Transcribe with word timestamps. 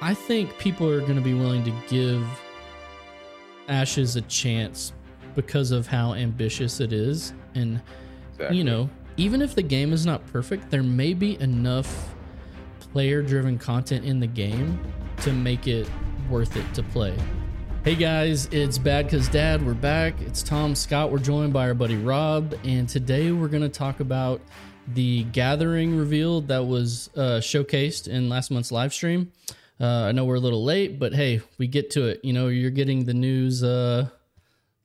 I 0.00 0.14
think 0.14 0.56
people 0.58 0.88
are 0.88 1.00
going 1.00 1.16
to 1.16 1.20
be 1.20 1.34
willing 1.34 1.64
to 1.64 1.72
give 1.88 2.24
Ashes 3.68 4.14
a 4.14 4.22
chance 4.22 4.92
because 5.34 5.72
of 5.72 5.88
how 5.88 6.14
ambitious 6.14 6.78
it 6.80 6.92
is. 6.92 7.32
And, 7.54 7.80
Exactly. 8.34 8.58
you 8.58 8.64
know, 8.64 8.88
even 9.16 9.42
if 9.42 9.56
the 9.56 9.62
game 9.62 9.92
is 9.92 10.06
not 10.06 10.24
perfect, 10.28 10.70
there 10.70 10.84
may 10.84 11.14
be 11.14 11.40
enough 11.40 12.14
player 12.78 13.22
driven 13.22 13.58
content 13.58 14.04
in 14.04 14.20
the 14.20 14.26
game 14.28 14.80
to 15.22 15.32
make 15.32 15.66
it 15.66 15.90
worth 16.30 16.56
it 16.56 16.72
to 16.74 16.82
play. 16.84 17.16
Hey 17.84 17.96
guys, 17.96 18.46
it's 18.52 18.78
BadCuzDad. 18.78 19.64
We're 19.64 19.74
back. 19.74 20.20
It's 20.20 20.44
Tom 20.44 20.76
Scott. 20.76 21.10
We're 21.10 21.18
joined 21.18 21.52
by 21.52 21.66
our 21.66 21.74
buddy 21.74 21.96
Rob, 21.96 22.54
and 22.62 22.88
today 22.88 23.32
we're 23.32 23.48
going 23.48 23.62
to 23.62 23.68
talk 23.68 23.98
about 23.98 24.40
the 24.94 25.24
Gathering 25.24 25.96
reveal 25.96 26.40
that 26.42 26.64
was 26.64 27.10
uh, 27.16 27.40
showcased 27.40 28.06
in 28.06 28.28
last 28.28 28.50
month's 28.52 28.70
live 28.70 28.94
stream. 28.94 29.32
Uh, 29.80 30.04
I 30.04 30.12
know 30.12 30.24
we're 30.24 30.36
a 30.36 30.40
little 30.40 30.64
late, 30.64 30.98
but 30.98 31.14
hey, 31.14 31.40
we 31.56 31.68
get 31.68 31.90
to 31.92 32.06
it. 32.08 32.20
You 32.24 32.32
know, 32.32 32.48
you're 32.48 32.70
getting 32.70 33.04
the 33.04 33.14
news 33.14 33.62
uh, 33.62 34.08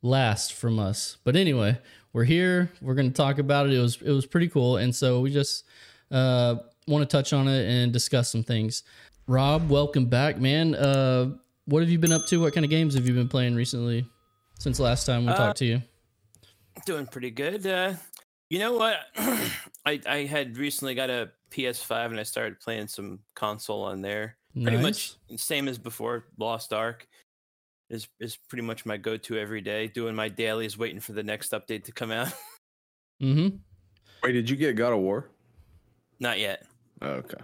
last 0.02 0.54
from 0.54 0.78
us. 0.80 1.18
But 1.24 1.36
anyway, 1.36 1.80
we're 2.14 2.26
here. 2.26 2.70
We're 2.82 2.94
going 2.94 3.10
to 3.10 3.16
talk 3.16 3.40
about 3.40 3.66
it. 3.68 3.74
It 3.74 3.80
was 3.80 4.02
it 4.02 4.12
was 4.12 4.26
pretty 4.26 4.50
cool, 4.50 4.78
and 4.78 4.96
so 4.96 5.20
we 5.22 5.32
just 5.32 5.66
uh, 6.12 6.56
want 6.88 7.08
to 7.10 7.18
touch 7.18 7.34
on 7.34 7.48
it 7.48 7.68
and 7.68 7.92
discuss 7.92 8.30
some 8.30 8.44
things. 8.44 8.84
Rob, 9.26 9.70
welcome 9.70 10.06
back, 10.06 10.38
man. 10.38 10.76
Uh, 10.76 11.32
what 11.66 11.80
have 11.82 11.90
you 11.90 11.98
been 11.98 12.12
up 12.12 12.26
to? 12.28 12.42
What 12.42 12.54
kind 12.54 12.66
of 12.66 12.70
games 12.70 12.94
have 12.94 13.08
you 13.08 13.14
been 13.14 13.30
playing 13.30 13.56
recently 13.56 14.06
since 14.60 14.80
last 14.80 15.06
time 15.06 15.26
we 15.26 15.32
Uh, 15.32 15.38
talked 15.38 15.58
to 15.60 15.66
you? 15.66 15.82
Doing 16.86 17.08
pretty 17.08 17.32
good. 17.32 17.66
Uh, 17.66 17.94
you 18.50 18.60
know 18.60 18.74
what? 18.74 18.98
I 19.86 20.02
I 20.06 20.18
had 20.30 20.58
recently 20.58 20.94
got 20.94 21.10
a 21.10 21.32
PS5 21.52 22.08
and 22.08 22.20
I 22.20 22.24
started 22.24 22.60
playing 22.60 22.88
some 22.90 23.20
console 23.34 23.84
on 23.84 24.02
there. 24.02 24.38
Pretty 24.54 24.78
Nice. 24.78 25.18
much 25.30 25.40
same 25.40 25.68
as 25.68 25.78
before. 25.78 26.26
Lost 26.38 26.74
Ark 26.74 27.08
is 27.90 28.08
is 28.20 28.38
pretty 28.50 28.62
much 28.64 28.86
my 28.86 28.98
go-to 28.98 29.38
every 29.38 29.62
day. 29.62 29.88
Doing 29.88 30.16
my 30.16 30.30
dailies, 30.30 30.78
waiting 30.78 31.00
for 31.00 31.14
the 31.14 31.24
next 31.24 31.52
update 31.52 31.84
to 31.86 31.92
come 31.92 32.12
out. 32.12 32.32
Mm-hmm. 33.22 33.56
Wait, 34.22 34.32
did 34.34 34.50
you 34.50 34.58
get 34.58 34.76
God 34.76 34.92
of 34.92 35.00
War? 35.00 35.30
Not 36.20 36.40
yet. 36.40 36.66
Oh, 37.02 37.08
okay. 37.22 37.38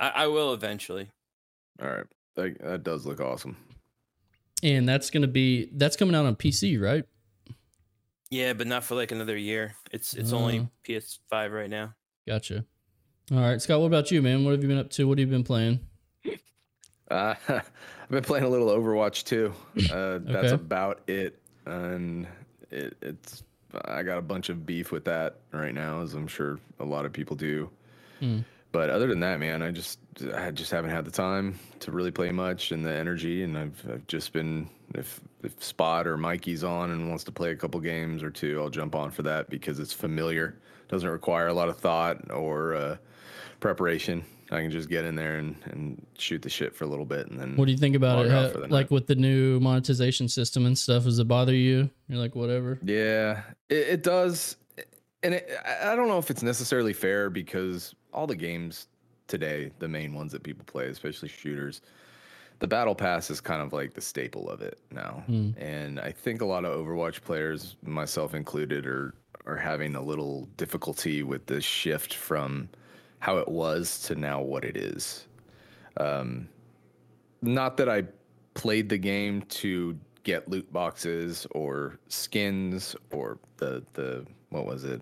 I, 0.00 0.08
I 0.08 0.26
will 0.28 0.54
eventually. 0.54 1.08
All 1.82 1.88
right. 1.88 2.06
That, 2.36 2.58
that 2.62 2.82
does 2.82 3.04
look 3.04 3.20
awesome. 3.20 3.56
And 4.62 4.88
that's 4.88 5.10
gonna 5.10 5.26
be 5.26 5.68
that's 5.74 5.96
coming 5.96 6.14
out 6.14 6.24
on 6.24 6.34
PC, 6.36 6.80
right? 6.80 7.04
Yeah, 8.30 8.54
but 8.54 8.66
not 8.66 8.84
for 8.84 8.94
like 8.94 9.12
another 9.12 9.36
year. 9.36 9.74
It's 9.92 10.14
it's 10.14 10.32
Oh. 10.32 10.38
only 10.38 10.66
PS5 10.86 11.52
right 11.52 11.68
now. 11.68 11.94
Gotcha. 12.26 12.64
All 13.30 13.38
right, 13.40 13.60
Scott. 13.60 13.80
What 13.80 13.86
about 13.86 14.10
you, 14.10 14.22
man? 14.22 14.44
What 14.44 14.52
have 14.52 14.62
you 14.62 14.68
been 14.68 14.78
up 14.78 14.90
to? 14.90 15.06
What 15.06 15.18
have 15.18 15.28
you 15.28 15.32
been 15.34 15.44
playing? 15.44 15.80
Uh, 17.10 17.34
I've 17.48 18.10
been 18.10 18.24
playing 18.24 18.44
a 18.44 18.48
little 18.48 18.68
Overwatch 18.68 19.24
too. 19.24 19.52
Uh, 19.92 20.18
that's 20.32 20.52
about 20.52 21.00
it. 21.06 21.38
And 21.66 22.26
it, 22.70 22.96
it's 23.02 23.42
I 23.84 24.02
got 24.02 24.18
a 24.18 24.22
bunch 24.22 24.48
of 24.48 24.64
beef 24.64 24.92
with 24.92 25.04
that 25.04 25.36
right 25.52 25.74
now, 25.74 26.00
as 26.02 26.14
I'm 26.14 26.26
sure 26.26 26.58
a 26.80 26.84
lot 26.84 27.04
of 27.04 27.12
people 27.12 27.36
do. 27.36 27.70
Hmm. 28.20 28.40
But 28.70 28.90
other 28.90 29.06
than 29.06 29.20
that, 29.20 29.40
man, 29.40 29.62
I 29.62 29.70
just 29.70 29.98
I 30.34 30.50
just 30.50 30.70
haven't 30.70 30.90
had 30.90 31.04
the 31.04 31.10
time 31.10 31.58
to 31.80 31.90
really 31.90 32.10
play 32.10 32.30
much 32.32 32.70
and 32.72 32.84
the 32.84 32.92
energy, 32.92 33.42
and 33.42 33.56
I've 33.56 33.82
I've 33.90 34.06
just 34.06 34.32
been 34.32 34.68
if 34.94 35.20
if 35.42 35.62
Spot 35.62 36.06
or 36.06 36.16
Mikey's 36.16 36.64
on 36.64 36.90
and 36.90 37.08
wants 37.08 37.24
to 37.24 37.32
play 37.32 37.50
a 37.50 37.56
couple 37.56 37.80
games 37.80 38.22
or 38.22 38.30
two, 38.30 38.60
I'll 38.60 38.70
jump 38.70 38.94
on 38.94 39.10
for 39.10 39.22
that 39.22 39.48
because 39.48 39.78
it's 39.78 39.92
familiar, 39.92 40.58
doesn't 40.88 41.08
require 41.08 41.48
a 41.48 41.54
lot 41.54 41.68
of 41.68 41.78
thought 41.78 42.30
or 42.30 42.74
uh, 42.74 42.96
preparation. 43.60 44.24
I 44.50 44.62
can 44.62 44.70
just 44.70 44.88
get 44.88 45.04
in 45.04 45.14
there 45.14 45.36
and, 45.36 45.56
and 45.66 46.06
shoot 46.16 46.40
the 46.42 46.48
shit 46.48 46.74
for 46.74 46.84
a 46.84 46.86
little 46.86 47.04
bit, 47.04 47.26
and 47.28 47.38
then 47.38 47.56
What 47.56 47.66
do 47.66 47.72
you 47.72 47.78
think 47.78 47.94
about 47.96 48.24
it? 48.26 48.32
off 48.32 48.46
Ha- 48.46 48.52
for 48.52 48.58
the 48.60 48.68
like 48.68 48.86
night. 48.86 48.90
with 48.90 49.06
the 49.06 49.14
new 49.14 49.60
monetization 49.60 50.26
system 50.28 50.64
and 50.66 50.76
stuff, 50.76 51.04
does 51.04 51.18
it 51.18 51.28
bother 51.28 51.54
you? 51.54 51.90
You're 52.08 52.18
like, 52.18 52.34
whatever. 52.34 52.78
Yeah, 52.82 53.42
it, 53.68 53.74
it 53.88 54.02
does, 54.02 54.56
and 55.22 55.34
it, 55.34 55.50
I 55.82 55.94
don't 55.94 56.08
know 56.08 56.18
if 56.18 56.30
it's 56.30 56.42
necessarily 56.42 56.92
fair 56.94 57.28
because 57.30 57.94
all 58.12 58.26
the 58.26 58.36
games 58.36 58.86
today, 59.26 59.70
the 59.80 59.88
main 59.88 60.14
ones 60.14 60.32
that 60.32 60.42
people 60.42 60.64
play, 60.64 60.86
especially 60.86 61.28
shooters, 61.28 61.82
the 62.60 62.66
battle 62.66 62.94
pass 62.94 63.30
is 63.30 63.40
kind 63.40 63.60
of 63.62 63.72
like 63.74 63.92
the 63.94 64.00
staple 64.00 64.48
of 64.48 64.62
it 64.62 64.78
now, 64.90 65.22
Hmm. 65.26 65.50
and 65.58 66.00
I 66.00 66.10
think 66.10 66.40
a 66.40 66.46
lot 66.46 66.64
of 66.64 66.74
Overwatch 66.74 67.22
players, 67.22 67.76
myself 67.82 68.34
included, 68.34 68.86
are 68.86 69.14
are 69.46 69.56
having 69.56 69.94
a 69.94 70.02
little 70.02 70.46
difficulty 70.58 71.22
with 71.22 71.46
this 71.46 71.64
shift 71.64 72.12
from 72.12 72.68
how 73.20 73.38
it 73.38 73.48
was 73.48 74.00
to 74.02 74.14
now 74.14 74.40
what 74.40 74.64
it 74.64 74.76
is. 74.76 75.26
Um, 75.96 76.48
not 77.42 77.76
that 77.78 77.88
I 77.88 78.04
played 78.54 78.88
the 78.88 78.98
game 78.98 79.42
to 79.42 79.98
get 80.24 80.48
loot 80.48 80.70
boxes 80.72 81.46
or 81.52 81.98
skins 82.08 82.94
or 83.12 83.38
the 83.56 83.82
the 83.94 84.26
what 84.50 84.66
was 84.66 84.84
it? 84.84 85.00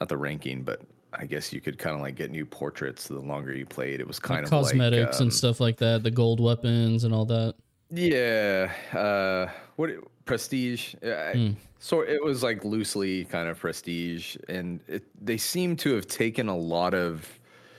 Not 0.00 0.08
the 0.08 0.16
ranking, 0.16 0.62
but 0.62 0.80
I 1.12 1.26
guess 1.26 1.52
you 1.52 1.60
could 1.60 1.78
kind 1.78 1.94
of 1.94 2.02
like 2.02 2.16
get 2.16 2.30
new 2.30 2.44
portraits 2.44 3.08
the 3.08 3.20
longer 3.20 3.54
you 3.54 3.66
played. 3.66 4.00
It 4.00 4.06
was 4.06 4.18
kind 4.18 4.38
Like 4.38 4.44
of 4.44 4.50
cosmetics 4.50 5.14
like, 5.14 5.20
um, 5.20 5.22
and 5.22 5.32
stuff 5.32 5.60
like 5.60 5.76
that, 5.78 6.02
the 6.02 6.10
gold 6.10 6.40
weapons 6.40 7.04
and 7.04 7.14
all 7.14 7.24
that. 7.26 7.54
Yeah, 7.94 8.72
uh, 8.92 9.52
what 9.76 9.90
prestige? 10.24 10.94
I- 11.02 11.32
Hmm. 11.32 11.50
So 11.78 12.00
it 12.00 12.22
was 12.24 12.42
like 12.42 12.64
loosely 12.64 13.26
kind 13.26 13.46
of 13.46 13.58
prestige, 13.58 14.36
and 14.48 14.80
it, 14.88 15.04
they 15.22 15.36
seem 15.36 15.76
to 15.76 15.92
have 15.94 16.06
taken 16.06 16.48
a 16.48 16.56
lot 16.56 16.94
of, 16.94 17.38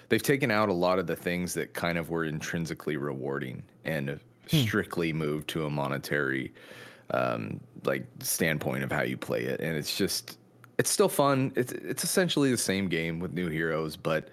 they've 0.09 0.21
taken 0.21 0.51
out 0.51 0.69
a 0.69 0.73
lot 0.73 0.99
of 0.99 1.07
the 1.07 1.15
things 1.15 1.55
that 1.55 1.73
kind 1.73 1.97
of 1.97 2.11
were 2.11 2.23
intrinsically 2.23 2.97
rewarding 2.97 3.63
and 3.83 4.19
strictly 4.45 5.11
moved 5.11 5.47
to 5.49 5.65
a 5.65 5.71
monetary, 5.71 6.53
um, 7.09 7.59
like 7.83 8.05
standpoint 8.19 8.83
of 8.83 8.91
how 8.91 9.01
you 9.01 9.17
play 9.17 9.41
it, 9.43 9.59
and 9.59 9.75
it's 9.75 9.97
just, 9.97 10.37
it's 10.77 10.91
still 10.91 11.09
fun. 11.09 11.51
It's 11.55 11.71
it's 11.71 12.03
essentially 12.03 12.51
the 12.51 12.57
same 12.57 12.87
game 12.87 13.19
with 13.19 13.33
new 13.33 13.49
heroes, 13.49 13.97
but 13.97 14.29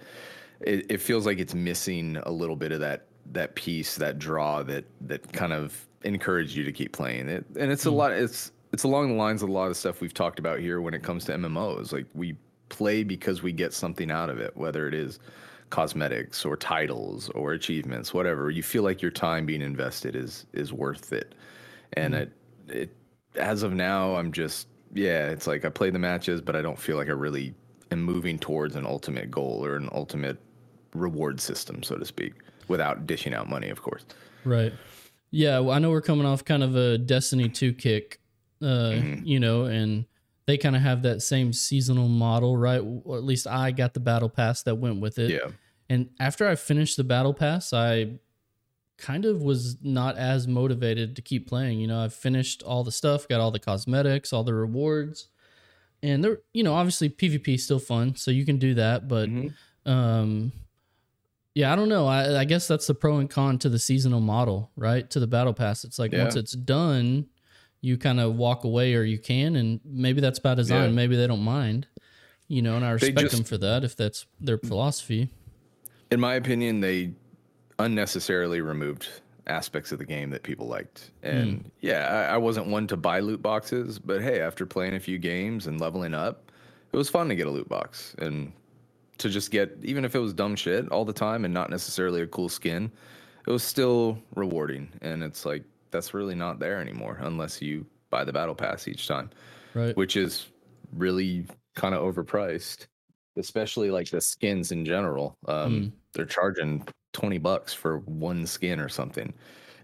it, 0.60 0.84
it 0.91 0.99
feels 1.00 1.25
like 1.25 1.38
it's 1.38 1.54
missing 1.54 2.19
a 2.25 2.31
little 2.31 2.56
bit 2.56 2.72
of 2.72 2.81
that 2.81 3.06
that 3.33 3.55
piece, 3.55 3.97
that 3.97 4.19
draw 4.19 4.62
that 4.65 4.84
that 5.03 5.33
kind 5.33 5.53
of 5.53 5.87
encouraged 6.05 6.56
you 6.56 6.65
to 6.65 6.72
keep 6.72 6.93
playing 6.93 7.28
it. 7.28 7.44
And 7.59 7.71
it's 7.71 7.87
a 7.87 7.91
hmm. 7.91 7.97
lot. 7.97 8.12
It's 8.12 8.53
it's 8.72 8.84
along 8.84 9.09
the 9.09 9.15
lines 9.15 9.43
of 9.43 9.49
a 9.49 9.53
lot 9.53 9.71
of 9.71 9.77
stuff 9.77 10.00
we've 10.00 10.15
talked 10.15 10.38
about 10.38 10.60
here 10.60 10.81
when 10.81 10.94
it 10.94 11.03
comes 11.03 11.25
to 11.27 11.32
MMOs. 11.32 11.93
Like 11.93 12.06
we 12.15 12.37
play 12.69 13.05
because 13.05 13.43
we 13.43 13.53
get 13.53 13.72
something 13.72 14.11
out 14.11 14.31
of 14.31 14.38
it, 14.38 14.56
whether 14.56 14.88
it 14.88 14.94
is 14.94 15.19
cosmetics 15.71 16.44
or 16.44 16.56
titles 16.56 17.28
or 17.31 17.53
achievements, 17.53 18.12
whatever. 18.12 18.50
You 18.50 18.62
feel 18.62 18.82
like 18.82 19.03
your 19.03 19.11
time 19.11 19.47
being 19.47 19.62
invested 19.62 20.16
is 20.16 20.47
is 20.53 20.72
worth 20.72 21.12
it. 21.12 21.34
And 21.94 22.15
hmm. 22.15 22.21
it 22.21 22.32
it 22.69 22.97
as 23.37 23.62
of 23.62 23.72
now, 23.72 24.16
I'm 24.16 24.32
just 24.32 24.69
yeah. 24.93 25.28
It's 25.28 25.47
like 25.47 25.65
I 25.65 25.69
play 25.69 25.91
the 25.91 25.99
matches, 25.99 26.41
but 26.41 26.56
I 26.56 26.62
don't 26.62 26.78
feel 26.78 26.97
like 26.97 27.09
I 27.09 27.12
really 27.12 27.55
am 27.91 28.03
moving 28.03 28.38
towards 28.38 28.75
an 28.75 28.87
ultimate 28.87 29.31
goal 29.31 29.65
or 29.65 29.77
an 29.77 29.88
ultimate 29.93 30.38
reward 30.94 31.41
system, 31.41 31.82
so 31.82 31.97
to 31.97 32.05
speak, 32.05 32.34
without 32.69 33.06
dishing 33.06 33.34
out 33.34 33.49
money, 33.49 33.69
of 33.69 33.83
course. 33.83 34.05
Right. 34.45 34.73
Yeah, 35.31 35.61
well, 35.61 35.75
I 35.75 35.78
know 35.78 35.91
we're 35.91 36.00
coming 36.03 36.27
off 36.27 36.45
kind 36.45 36.62
of 36.62 36.77
a 36.77 36.99
Destiny 36.99 37.49
2 37.49 37.73
kick, 37.75 38.21
uh, 38.61 38.65
Mm-hmm. 38.67 39.25
you 39.25 39.41
know, 39.41 39.65
and 39.65 40.05
they 40.47 40.59
kind 40.59 40.77
of 40.77 40.83
have 40.83 41.03
that 41.03 41.23
same 41.23 41.53
seasonal 41.53 42.09
model, 42.09 42.56
right? 42.56 42.81
Or 43.05 43.17
at 43.17 43.25
least 43.25 43.47
I 43.47 43.71
got 43.71 43.95
the 43.95 44.00
battle 44.00 44.28
pass 44.28 44.62
that 44.65 44.75
went 44.75 45.00
with 45.00 45.19
it. 45.19 45.31
Yeah. 45.31 45.50
And 45.89 46.11
after 46.21 46.47
I 46.49 46.55
finished 46.56 46.97
the 46.97 47.05
battle 47.05 47.33
pass, 47.34 47.73
I 47.73 48.19
kind 48.99 49.25
of 49.25 49.43
was 49.43 49.77
not 49.83 50.17
as 50.17 50.47
motivated 50.47 51.17
to 51.17 51.23
keep 51.23 51.49
playing. 51.49 51.81
You 51.81 51.87
know, 51.87 52.03
I 52.05 52.09
finished 52.09 52.62
all 52.62 52.84
the 52.84 52.93
stuff, 52.93 53.27
got 53.29 53.41
all 53.41 53.50
the 53.50 53.59
cosmetics, 53.59 54.33
all 54.33 54.44
the 54.44 54.55
rewards. 54.55 55.29
And 56.03 56.23
they're, 56.23 56.39
you 56.53 56.62
know, 56.65 56.75
obviously 56.75 57.09
PvP 57.09 57.55
is 57.55 57.65
still 57.65 57.79
fun, 57.79 58.17
so 58.17 58.31
you 58.31 58.44
can 58.44 58.59
do 58.59 58.75
that, 58.75 59.09
but 59.09 59.29
Mhm. 59.29 59.55
um 59.87 60.53
yeah, 61.54 61.72
I 61.72 61.76
don't 61.76 61.88
know. 61.88 62.06
I, 62.06 62.40
I 62.40 62.44
guess 62.44 62.66
that's 62.66 62.86
the 62.86 62.94
pro 62.94 63.18
and 63.18 63.28
con 63.28 63.58
to 63.58 63.68
the 63.68 63.78
seasonal 63.78 64.20
model, 64.20 64.70
right? 64.76 65.08
To 65.10 65.20
the 65.20 65.26
battle 65.26 65.52
pass. 65.52 65.84
It's 65.84 65.99
like 65.99 66.12
once 66.12 66.34
it's 66.34 66.52
done, 66.52 67.26
you 67.82 67.99
kind 67.99 68.20
of 68.20 68.37
walk 68.37 68.64
away 68.64 68.94
or 68.94 69.02
you 69.02 69.19
can, 69.19 69.56
and 69.56 69.81
maybe 69.84 70.20
that's 70.20 70.38
by 70.38 70.54
design. 70.54 70.90
Yeah. 70.90 70.94
Maybe 70.94 71.16
they 71.16 71.26
don't 71.26 71.43
mind, 71.43 71.87
you 72.49 72.62
know, 72.62 72.76
and 72.76 72.84
I 72.84 72.93
respect 72.93 73.32
them 73.32 73.44
for 73.44 73.58
that 73.58 73.84
if 73.84 73.96
that's 73.96 74.26
their 74.40 74.58
philosophy. 74.58 75.31
In 76.10 76.20
my 76.20 76.34
opinion, 76.34 76.81
they 76.81 77.12
unnecessarily 77.78 78.60
removed 78.60 79.08
aspects 79.46 79.93
of 79.93 79.98
the 79.98 80.05
game 80.05 80.31
that 80.31 80.43
people 80.43 80.69
liked. 80.69 81.10
And 81.22 81.60
hmm. 81.60 81.69
yeah, 81.81 82.28
I, 82.31 82.34
I 82.34 82.37
wasn't 82.38 82.69
one 82.69 82.87
to 82.87 82.96
buy 82.96 83.20
loot 83.20 83.43
boxes, 83.43 83.98
but 83.98 84.22
hey, 84.22 84.40
after 84.40 84.64
playing 84.64 84.94
a 84.94 85.00
few 85.00 85.19
games 85.19 85.66
and 85.66 85.81
leveling 85.81 86.14
up, 86.14 86.50
it 86.93 86.96
was 86.96 87.08
fun 87.08 87.28
to 87.28 87.34
get 87.34 87.46
a 87.46 87.50
loot 87.50 87.69
box 87.69 88.14
and 88.19 88.52
to 89.19 89.29
just 89.29 89.50
get, 89.50 89.76
even 89.82 90.05
if 90.05 90.14
it 90.14 90.19
was 90.19 90.32
dumb 90.32 90.56
shit 90.56 90.88
all 90.91 91.05
the 91.05 91.12
time 91.12 91.44
and 91.44 91.55
not 91.55 91.70
necessarily 91.70 92.23
a 92.23 92.26
cool 92.26 92.49
skin, 92.49 92.91
it 93.47 93.50
was 93.50 93.62
still 93.62 94.19
rewarding. 94.35 94.93
And 95.03 95.23
it's 95.23 95.44
like, 95.44 95.64
that's 95.91 96.14
really 96.14 96.35
not 96.35 96.59
there 96.59 96.81
anymore 96.81 97.19
unless 97.20 97.61
you 97.62 97.87
buy 98.11 98.25
the 98.25 98.32
battle 98.32 98.55
pass 98.55 98.88
each 98.88 99.06
time. 99.06 99.31
Right. 99.75 99.97
which 99.97 100.17
is 100.17 100.49
really 100.93 101.47
kind 101.75 101.94
of 101.94 102.03
overpriced, 102.03 102.87
especially 103.37 103.91
like 103.91 104.11
the 104.11 104.20
skins 104.20 104.70
in 104.73 104.85
general. 104.85 105.35
Um, 105.49 105.93
They're 106.12 106.26
charging 106.26 106.87
20 107.15 107.38
bucks 107.38 107.73
for 107.73 108.00
one 108.00 108.47
skin 108.47 108.81
or 108.81 108.88
something. 108.91 109.32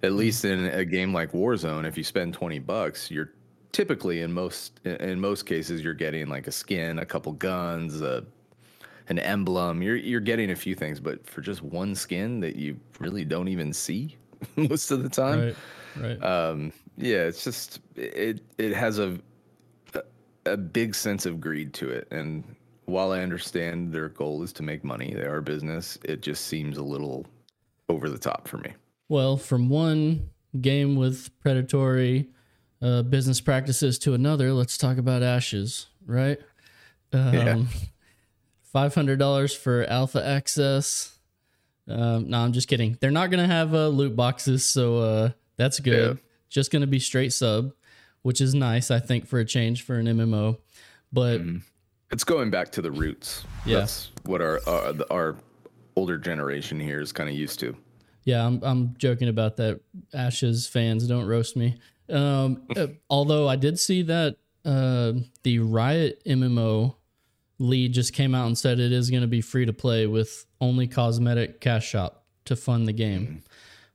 At 0.02 0.12
Hmm. 0.12 0.16
least 0.18 0.44
in 0.44 0.64
a 0.66 0.84
game 0.84 1.12
like 1.14 1.32
Warzone, 1.32 1.86
if 1.86 1.96
you 1.96 2.04
spend 2.04 2.34
20 2.34 2.58
bucks, 2.58 3.10
you're 3.10 3.32
typically 3.72 4.20
in 4.20 4.32
most 4.32 4.80
in 4.84 5.20
most 5.20 5.44
cases 5.46 5.82
you're 5.82 5.94
getting 5.94 6.28
like 6.28 6.46
a 6.46 6.52
skin, 6.52 6.98
a 6.98 7.06
couple 7.06 7.32
guns, 7.32 8.00
a 8.02 8.26
an 9.08 9.18
emblem. 9.18 9.82
You're 9.82 9.96
you're 9.96 10.20
getting 10.20 10.50
a 10.50 10.56
few 10.56 10.74
things, 10.74 11.00
but 11.00 11.26
for 11.26 11.40
just 11.40 11.62
one 11.62 11.94
skin 11.94 12.40
that 12.40 12.56
you 12.56 12.78
really 12.98 13.24
don't 13.24 13.48
even 13.48 13.72
see 13.72 14.16
most 14.56 14.90
of 14.90 15.02
the 15.02 15.08
time. 15.08 15.40
Right. 15.40 15.56
Right. 15.96 16.22
Um, 16.22 16.72
yeah, 16.96 17.22
it's 17.22 17.42
just 17.44 17.80
it 17.96 18.40
it 18.58 18.74
has 18.74 18.98
a 18.98 19.18
a 20.46 20.56
big 20.56 20.94
sense 20.94 21.26
of 21.26 21.40
greed 21.40 21.74
to 21.74 21.90
it, 21.90 22.08
and 22.10 22.44
while 22.86 23.12
I 23.12 23.20
understand 23.20 23.92
their 23.92 24.08
goal 24.08 24.42
is 24.42 24.52
to 24.54 24.62
make 24.62 24.82
money, 24.82 25.12
they 25.14 25.26
are 25.26 25.42
business. 25.42 25.98
It 26.04 26.22
just 26.22 26.46
seems 26.46 26.78
a 26.78 26.82
little 26.82 27.26
over 27.90 28.08
the 28.08 28.18
top 28.18 28.48
for 28.48 28.56
me. 28.58 28.72
Well, 29.10 29.36
from 29.36 29.68
one 29.68 30.30
game 30.58 30.96
with 30.96 31.28
predatory 31.40 32.28
uh, 32.80 33.02
business 33.02 33.40
practices 33.40 33.98
to 34.00 34.14
another, 34.14 34.52
let's 34.52 34.78
talk 34.78 34.96
about 34.98 35.22
Ashes, 35.22 35.86
right? 36.06 36.38
Um, 37.10 37.32
Yeah. 37.34 37.62
Five 38.72 38.94
hundred 38.94 39.18
dollars 39.18 39.54
for 39.54 39.84
alpha 39.84 40.24
access. 40.24 41.16
Um, 41.88 42.28
no, 42.28 42.38
I'm 42.40 42.52
just 42.52 42.68
kidding. 42.68 42.98
They're 43.00 43.10
not 43.10 43.30
gonna 43.30 43.46
have 43.46 43.74
uh, 43.74 43.88
loot 43.88 44.14
boxes, 44.14 44.64
so 44.64 44.98
uh, 44.98 45.30
that's 45.56 45.80
good. 45.80 46.16
Yeah. 46.16 46.22
Just 46.50 46.70
gonna 46.70 46.86
be 46.86 46.98
straight 46.98 47.32
sub, 47.32 47.72
which 48.22 48.40
is 48.40 48.54
nice, 48.54 48.90
I 48.90 48.98
think, 49.00 49.26
for 49.26 49.38
a 49.38 49.44
change 49.44 49.82
for 49.82 49.94
an 49.98 50.06
MMO. 50.06 50.58
But 51.12 51.40
It's 52.10 52.24
going 52.24 52.50
back 52.50 52.70
to 52.72 52.82
the 52.82 52.90
roots. 52.90 53.44
Yeah. 53.64 53.78
That's 53.80 54.10
what 54.24 54.42
our 54.42 54.60
uh, 54.66 54.92
the- 54.92 55.10
our 55.10 55.36
older 55.96 56.18
generation 56.18 56.78
here 56.78 57.00
is 57.00 57.10
kind 57.10 57.28
of 57.28 57.34
used 57.34 57.58
to. 57.60 57.74
Yeah, 58.24 58.46
I'm 58.46 58.60
I'm 58.62 58.94
joking 58.98 59.28
about 59.28 59.56
that. 59.56 59.80
Ashes 60.12 60.66
fans, 60.66 61.06
don't 61.08 61.24
roast 61.26 61.56
me. 61.56 61.78
Um, 62.10 62.62
uh, 62.76 62.88
although 63.08 63.48
I 63.48 63.56
did 63.56 63.78
see 63.78 64.02
that 64.02 64.36
uh, 64.66 65.12
the 65.42 65.60
Riot 65.60 66.22
MMO 66.26 66.96
lead 67.58 67.92
just 67.92 68.12
came 68.12 68.34
out 68.34 68.46
and 68.46 68.56
said 68.56 68.78
it 68.78 68.92
is 68.92 69.10
going 69.10 69.22
to 69.22 69.26
be 69.28 69.40
free 69.40 69.66
to 69.66 69.72
play 69.72 70.06
with 70.06 70.46
only 70.60 70.86
cosmetic 70.86 71.60
cash 71.60 71.88
shop 71.88 72.24
to 72.44 72.54
fund 72.56 72.86
the 72.86 72.92
game. 72.92 73.42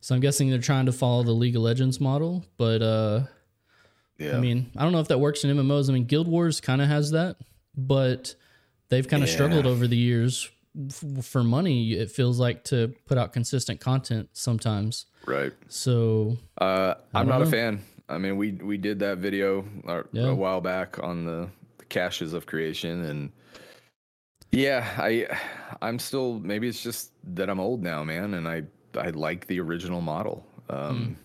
So 0.01 0.13
I'm 0.15 0.21
guessing 0.21 0.49
they're 0.49 0.59
trying 0.59 0.85
to 0.87 0.91
follow 0.91 1.23
the 1.23 1.31
League 1.31 1.55
of 1.55 1.61
Legends 1.61 1.99
model, 2.01 2.43
but 2.57 2.81
uh, 2.81 3.21
Yeah. 4.17 4.37
I 4.37 4.39
mean, 4.41 4.69
I 4.75 4.83
don't 4.83 4.91
know 4.91 4.99
if 4.99 5.07
that 5.07 5.19
works 5.19 5.43
in 5.43 5.55
MMOs. 5.55 5.89
I 5.89 5.93
mean, 5.93 6.05
Guild 6.05 6.27
Wars 6.27 6.59
kind 6.61 6.81
of 6.81 6.87
has 6.89 7.11
that, 7.11 7.37
but 7.75 8.35
they've 8.89 9.07
kind 9.07 9.23
of 9.23 9.29
Yeah. 9.29 9.35
struggled 9.35 9.65
over 9.65 9.87
the 9.87 9.95
years 9.97 10.49
f- 10.89 11.25
for 11.25 11.43
money. 11.43 11.93
It 11.93 12.11
feels 12.11 12.39
like 12.39 12.65
to 12.65 12.93
put 13.05 13.17
out 13.17 13.31
consistent 13.33 13.79
content 13.79 14.29
sometimes. 14.33 15.05
right. 15.25 15.53
So 15.69 16.37
Uh, 16.57 16.95
I'm 17.15 17.27
not 17.29 17.41
a 17.41 17.45
fan. 17.45 17.79
I 18.09 18.17
mean, 18.17 18.35
we 18.35 18.51
we 18.51 18.77
did 18.77 18.99
that 18.99 19.19
video 19.19 19.63
uh, 19.87 20.03
Yeah. 20.11 20.23
a 20.27 20.35
while 20.35 20.59
back 20.59 21.01
on 21.01 21.23
the 21.23 21.47
caches 21.93 22.33
of 22.33 22.45
creation, 22.45 23.05
and 23.05 23.31
yeah, 24.51 24.85
I 24.97 25.27
I'm 25.81 25.99
still 25.99 26.39
maybe 26.39 26.67
it's 26.67 26.83
just 26.83 27.11
that 27.35 27.49
I'm 27.49 27.59
old 27.59 27.81
now, 27.81 28.03
man, 28.03 28.33
and 28.33 28.47
I 28.47 28.63
I 28.97 29.11
like 29.11 29.47
the 29.47 29.59
original 29.61 30.01
model. 30.01 30.45
Um, 30.69 31.17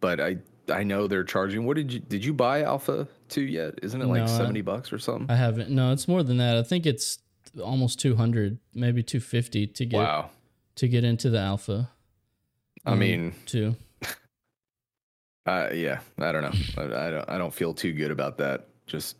but 0.00 0.20
I 0.20 0.38
I 0.68 0.82
know 0.82 1.06
they're 1.06 1.24
charging. 1.24 1.64
What 1.64 1.76
did 1.76 1.92
you 1.92 2.00
did 2.00 2.24
you 2.24 2.34
buy 2.34 2.62
Alpha 2.62 3.08
Two 3.28 3.42
yet? 3.42 3.78
Isn't 3.82 4.02
it 4.02 4.06
like 4.06 4.24
No, 4.24 4.24
I- 4.24 4.36
seventy 4.36 4.60
bucks 4.60 4.92
or 4.92 4.98
something? 4.98 5.30
I 5.30 5.36
haven't. 5.36 5.70
No, 5.70 5.92
it's 5.92 6.08
more 6.08 6.22
than 6.22 6.36
that. 6.38 6.56
I 6.56 6.62
think 6.62 6.84
it's 6.84 7.18
almost 7.62 8.00
200, 8.00 8.58
maybe 8.74 9.02
250 9.02 9.68
to 9.68 9.86
get 9.86 9.96
wow. 9.96 10.30
to 10.76 10.88
get 10.88 11.04
into 11.04 11.30
the 11.30 11.38
alpha. 11.38 11.90
I 12.84 12.96
mean, 12.96 13.34
too. 13.46 13.76
Uh, 15.46 15.68
yeah, 15.74 16.00
I 16.18 16.32
don't 16.32 16.40
know. 16.40 16.54
I, 16.78 17.06
I 17.06 17.10
don't. 17.10 17.30
I 17.32 17.36
don't 17.36 17.52
feel 17.52 17.74
too 17.74 17.92
good 17.92 18.10
about 18.10 18.38
that. 18.38 18.66
Just 18.86 19.16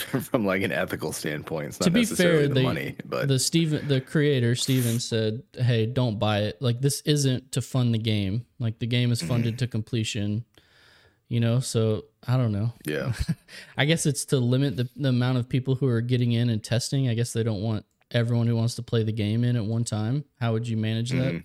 from 0.22 0.44
like 0.46 0.62
an 0.62 0.72
ethical 0.72 1.12
standpoint, 1.12 1.68
it's 1.68 1.80
not 1.80 1.84
To 1.86 1.90
be 1.90 2.04
fair, 2.04 2.48
the 2.48 2.54
they, 2.54 2.62
money, 2.62 2.96
but 3.04 3.28
the 3.28 3.38
Steven, 3.38 3.86
the 3.88 4.00
creator 4.00 4.54
Steven 4.54 5.00
said, 5.00 5.42
"Hey, 5.54 5.86
don't 5.86 6.18
buy 6.18 6.40
it. 6.42 6.60
Like 6.60 6.80
this 6.80 7.00
isn't 7.02 7.52
to 7.52 7.60
fund 7.62 7.94
the 7.94 7.98
game. 7.98 8.46
Like 8.58 8.78
the 8.78 8.86
game 8.86 9.12
is 9.12 9.18
Mm-hmm. 9.20 9.28
funded 9.28 9.58
to 9.60 9.66
completion. 9.66 10.44
You 11.28 11.40
know. 11.40 11.60
So 11.60 12.04
I 12.26 12.36
don't 12.36 12.52
know. 12.52 12.72
yeah, 12.86 13.12
I 13.76 13.84
guess 13.84 14.06
it's 14.06 14.24
to 14.26 14.38
limit 14.38 14.76
the, 14.76 14.88
the 14.96 15.08
amount 15.10 15.38
of 15.38 15.48
people 15.48 15.74
who 15.76 15.86
are 15.88 16.00
getting 16.00 16.32
in 16.32 16.48
and 16.50 16.62
testing. 16.62 17.08
I 17.08 17.14
guess 17.14 17.32
they 17.32 17.42
don't 17.42 17.62
want 17.62 17.84
everyone 18.10 18.46
who 18.46 18.56
wants 18.56 18.74
to 18.76 18.82
play 18.82 19.02
the 19.02 19.12
game 19.12 19.42
in 19.44 19.56
at 19.56 19.64
one 19.64 19.84
time. 19.84 20.24
How 20.40 20.52
would 20.52 20.68
you 20.68 20.76
manage 20.76 21.10
that? 21.10 21.42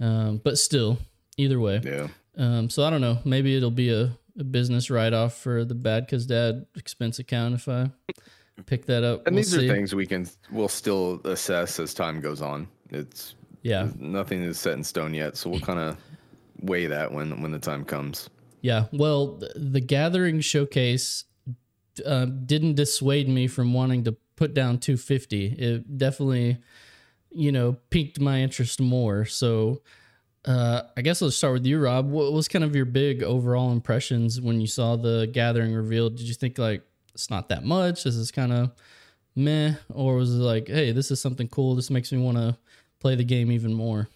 Um, 0.00 0.40
but 0.42 0.58
still, 0.58 0.98
either 1.36 1.60
way. 1.60 1.80
yeah. 1.84 2.08
Um, 2.36 2.68
so 2.68 2.82
I 2.82 2.90
don't 2.90 3.00
know. 3.00 3.18
Maybe 3.24 3.56
it'll 3.56 3.70
be 3.70 3.90
a, 3.90 4.10
a 4.38 4.44
business 4.44 4.90
write 4.90 5.12
off 5.12 5.34
for 5.34 5.64
the 5.64 5.74
BadCuzDad 5.74 6.66
expense 6.76 7.18
account 7.18 7.54
if 7.54 7.68
I 7.68 7.90
pick 8.66 8.86
that 8.86 9.04
up. 9.04 9.26
And 9.26 9.34
We'll 9.34 9.42
these 9.44 9.52
see. 9.52 9.68
are 9.68 9.72
things 9.74 9.94
we 9.94 10.06
can 10.06 10.26
we'll 10.50 10.68
still 10.68 11.20
assess 11.24 11.78
as 11.78 11.94
time 11.94 12.20
goes 12.20 12.42
on. 12.42 12.68
It's 12.90 13.34
Yeah. 13.62 13.88
nothing 13.98 14.42
is 14.42 14.58
set 14.58 14.74
in 14.74 14.84
stone 14.84 15.14
yet, 15.14 15.36
so 15.36 15.50
we'll 15.50 15.60
kind 15.60 15.78
of 15.80 15.96
weigh 16.60 16.86
that 16.86 17.12
when 17.12 17.40
when 17.42 17.50
the 17.52 17.58
time 17.58 17.84
comes. 17.84 18.28
Yeah. 18.60 18.86
Well, 18.92 19.36
th- 19.38 19.52
the 19.56 19.80
Gathering 19.80 20.40
showcase 20.40 21.24
uh, 22.04 22.24
didn't 22.24 22.74
dissuade 22.74 23.28
me 23.28 23.46
from 23.46 23.72
wanting 23.74 24.02
to 24.04 24.16
put 24.36 24.52
down 24.54 24.78
250. 24.78 25.46
It 25.46 25.96
definitely, 25.98 26.58
you 27.30 27.52
know, 27.52 27.76
piqued 27.90 28.18
my 28.18 28.40
interest 28.40 28.80
more. 28.80 29.24
So, 29.26 29.80
uh, 30.44 30.82
I 30.96 31.02
guess 31.02 31.22
let's 31.22 31.36
start 31.36 31.54
with 31.54 31.66
you, 31.66 31.80
Rob. 31.80 32.10
What 32.10 32.32
was 32.32 32.48
kind 32.48 32.64
of 32.64 32.76
your 32.76 32.84
big 32.84 33.22
overall 33.22 33.72
impressions 33.72 34.40
when 34.40 34.60
you 34.60 34.66
saw 34.66 34.96
the 34.96 35.28
Gathering 35.32 35.72
revealed? 35.74 36.16
Did 36.16 36.28
you 36.28 36.34
think 36.34 36.58
like 36.58 36.82
it's 37.14 37.30
not 37.30 37.48
that 37.48 37.64
much? 37.64 38.04
This 38.04 38.14
is 38.16 38.30
kind 38.30 38.52
of 38.52 38.72
meh, 39.34 39.74
or 39.92 40.16
was 40.16 40.34
it 40.34 40.38
like, 40.38 40.68
hey, 40.68 40.92
this 40.92 41.10
is 41.10 41.20
something 41.20 41.48
cool. 41.48 41.74
This 41.74 41.90
makes 41.90 42.12
me 42.12 42.18
want 42.18 42.36
to 42.36 42.56
play 43.00 43.14
the 43.14 43.24
game 43.24 43.50
even 43.50 43.72
more. 43.72 44.08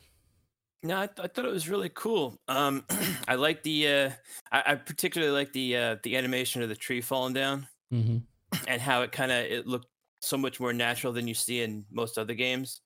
No, 0.83 1.01
I, 1.01 1.07
th- 1.07 1.19
I 1.25 1.27
thought 1.29 1.45
it 1.45 1.53
was 1.53 1.69
really 1.69 1.91
cool. 1.93 2.39
Um, 2.47 2.85
I 3.29 3.35
like 3.35 3.63
the 3.63 3.89
uh, 3.89 4.11
I, 4.53 4.63
I 4.67 4.75
particularly 4.77 5.33
like 5.33 5.53
the 5.53 5.77
uh, 5.77 5.97
the 6.03 6.17
animation 6.17 6.63
of 6.63 6.69
the 6.69 6.77
tree 6.77 7.01
falling 7.01 7.35
down 7.35 7.67
hmm 7.91 8.19
and 8.67 8.81
how 8.81 9.03
it 9.03 9.13
kind 9.13 9.31
of 9.31 9.45
it 9.45 9.67
looked 9.67 9.89
so 10.21 10.37
much 10.37 10.59
more 10.59 10.73
natural 10.73 11.13
than 11.13 11.29
you 11.29 11.35
see 11.35 11.61
in 11.61 11.85
most 11.91 12.17
other 12.17 12.35
games. 12.35 12.81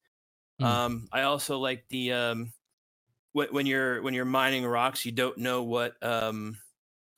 Mm. 0.60 0.66
Um, 0.66 1.08
I 1.12 1.22
also 1.22 1.58
like 1.58 1.84
the 1.88 2.12
um, 2.12 2.52
when 3.32 3.66
you're 3.66 4.02
when 4.02 4.14
you're 4.14 4.24
mining 4.24 4.64
rocks, 4.64 5.04
you 5.04 5.12
don't 5.12 5.38
know 5.38 5.62
what 5.62 5.94
um, 6.02 6.56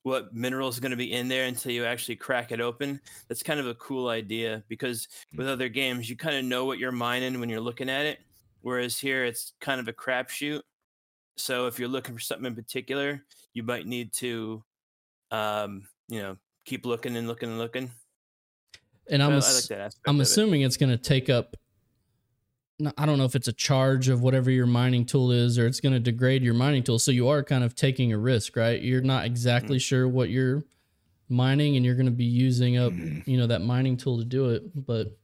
what 0.05 0.35
mineral 0.35 0.69
is 0.69 0.79
going 0.81 0.91
to 0.91 0.97
be 0.97 1.12
in 1.12 1.29
there 1.29 1.47
until 1.47 1.73
you 1.73 1.85
actually 1.85 2.17
crack 2.17 2.53
it 2.53 2.61
open. 2.61 3.00
That's 3.29 3.43
kind 3.43 3.59
of 3.59 3.67
a 3.67 3.75
cool 3.75 4.09
idea 4.09 4.62
because 4.69 5.09
with 5.35 5.49
other 5.49 5.69
games, 5.69 6.09
you 6.09 6.17
kind 6.17 6.37
of 6.37 6.45
know 6.45 6.67
what 6.67 6.79
you're 6.79 6.93
mining 6.93 7.41
when 7.41 7.49
you're 7.49 7.61
looking 7.61 7.88
at 7.88 8.07
it, 8.07 8.19
whereas 8.61 8.99
here 8.99 9.25
it's 9.25 9.55
kind 9.61 9.81
of 9.81 9.88
a 9.88 9.93
crapshoot. 9.93 10.61
So 11.37 11.67
if 11.67 11.79
you're 11.79 11.88
looking 11.88 12.15
for 12.15 12.21
something 12.21 12.47
in 12.47 12.55
particular, 12.55 13.25
you 13.55 13.62
might 13.62 13.87
need 13.87 14.12
to, 14.15 14.62
um, 15.31 15.88
you 16.09 16.21
know, 16.21 16.37
keep 16.65 16.87
looking 16.87 17.17
and 17.17 17.27
looking 17.27 17.49
and 17.49 17.59
looking. 17.59 17.91
And 19.11 19.23
I'm 19.23 19.33
I 19.33 19.37
ass- 19.37 19.71
like. 19.71 19.93
I'm 20.07 20.17
of 20.17 20.21
it. 20.21 20.23
assuming 20.23 20.62
it's 20.62 20.77
going 20.77 20.91
to 20.91 20.97
take 20.99 21.29
up. 21.29 21.57
No, 22.78 22.93
I 22.99 23.07
don't 23.07 23.19
know 23.19 23.25
if 23.25 23.37
it's 23.37 23.49
a 23.49 23.52
charge 23.52 24.09
of 24.09 24.21
whatever 24.21 24.50
your 24.50 24.66
mining 24.66 25.04
tool 25.07 25.31
is, 25.31 25.59
or 25.59 25.66
it's 25.66 25.81
going 25.81 25.93
to 25.93 26.00
degrade 26.00 26.43
your 26.43 26.54
mining 26.54 26.83
tool. 26.83 26.99
So 26.99 27.11
you 27.11 27.28
are 27.28 27.43
kind 27.43 27.62
of 27.64 27.75
taking 27.75 28.12
a 28.12 28.19
risk, 28.19 28.57
right? 28.57 28.81
You're 28.83 29.00
not 29.02 29.25
exactly 29.26 29.78
sure 29.78 30.09
what 30.09 30.28
you're 30.31 30.64
mining, 31.28 31.76
and 31.76 31.85
you're 31.87 31.95
going 31.95 32.07
to 32.07 32.12
be 32.12 32.25
using 32.25 32.76
up, 32.76 32.93
Mhm. 32.93 33.26
you 33.26 33.37
know, 33.38 33.47
that 33.47 33.62
mining 33.62 33.97
tool 33.97 34.19
to 34.19 34.25
do 34.25 34.50
it. 34.50 34.87
But 34.87 35.16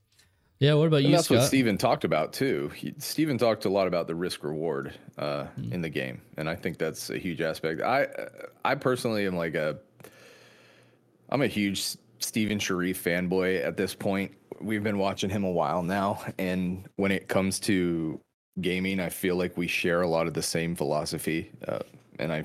yeah, 0.61 0.75
what 0.75 0.87
about 0.87 0.99
And 0.99 1.07
you, 1.07 1.13
that's 1.17 1.29
what 1.29 1.39
Scott? 1.39 1.49
Steven 1.49 1.77
talked 1.77 2.05
about 2.05 2.33
too. 2.33 2.71
He, 2.75 2.95
Steven 2.99 3.37
talked 3.37 3.65
a 3.65 3.69
lot 3.71 3.87
about 3.89 4.07
the 4.07 4.15
risk 4.15 4.45
reward 4.45 4.93
uh, 5.19 5.45
Hmm. 5.47 5.73
in 5.73 5.81
the 5.83 5.89
game, 5.91 6.21
and 6.37 6.49
I 6.49 6.55
think 6.55 6.79
that's 6.79 7.11
a 7.11 7.19
huge 7.19 7.41
aspect. 7.41 7.81
I 7.83 8.07
I 8.65 8.75
personally 8.77 9.27
am 9.27 9.37
like 9.37 9.55
a 9.55 9.79
I'm 11.29 11.43
a 11.43 11.47
huge 11.47 11.97
Steven 12.21 12.59
Sharif 12.59 13.03
fanboy 13.03 13.65
at 13.65 13.77
this 13.77 13.95
point. 13.95 14.33
We've 14.61 14.83
been 14.83 14.99
watching 14.99 15.31
him 15.31 15.45
a 15.45 15.51
while 15.51 15.83
now, 15.83 16.23
and 16.39 16.87
when 16.97 17.13
it 17.13 17.29
comes 17.29 17.59
to 17.61 18.21
gaming, 18.61 19.01
I 19.01 19.09
feel 19.09 19.37
like 19.37 19.57
we 19.57 19.67
share 19.67 20.03
a 20.03 20.09
lot 20.09 20.27
of 20.27 20.35
the 20.35 20.43
same 20.43 20.75
philosophy, 20.77 21.51
uh, 21.67 21.79
and 22.19 22.33
I 22.33 22.45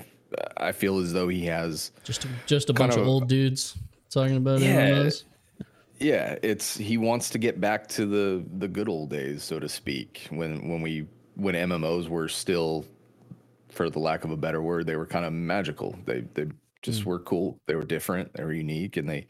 I 0.56 0.72
feel 0.72 0.98
as 0.98 1.12
though 1.12 1.28
he 1.28 1.44
has 1.46 1.92
just 2.04 2.24
a, 2.24 2.28
just 2.46 2.70
a 2.70 2.72
bunch 2.72 2.94
of, 2.94 3.02
of- 3.02 3.08
old 3.08 3.28
dudes 3.28 3.76
talking 4.10 4.36
about 4.36 4.60
Yeah. 4.60 4.90
MMOs. 4.90 5.24
Yeah, 5.98 6.36
it's 6.42 6.76
he 6.76 6.98
wants 6.98 7.30
to 7.30 7.38
get 7.38 7.60
back 7.60 7.86
to 7.88 8.06
the 8.06 8.44
the 8.58 8.68
good 8.68 8.88
old 8.88 9.10
days, 9.10 9.42
so 9.42 9.58
to 9.58 9.68
speak, 9.68 10.26
when 10.30 10.68
when 10.68 10.80
we 10.82 11.06
when 11.36 11.54
MMOs 11.54 12.08
were 12.08 12.28
still, 12.28 12.86
for 13.68 13.88
the 13.90 13.98
lack 13.98 14.24
of 14.24 14.30
a 14.30 14.36
better 14.36 14.62
word, 14.62 14.86
they 14.86 14.96
were 14.96 15.06
kind 15.06 15.24
of 15.24 15.32
magical. 15.32 15.96
They 16.06 16.20
they 16.34 16.46
just 16.82 17.04
were 17.06 17.18
cool. 17.18 17.58
They 17.66 17.74
were 17.74 17.84
different. 17.84 18.32
They 18.34 18.44
were 18.44 18.52
unique, 18.52 18.96
and 18.98 19.08
they 19.08 19.26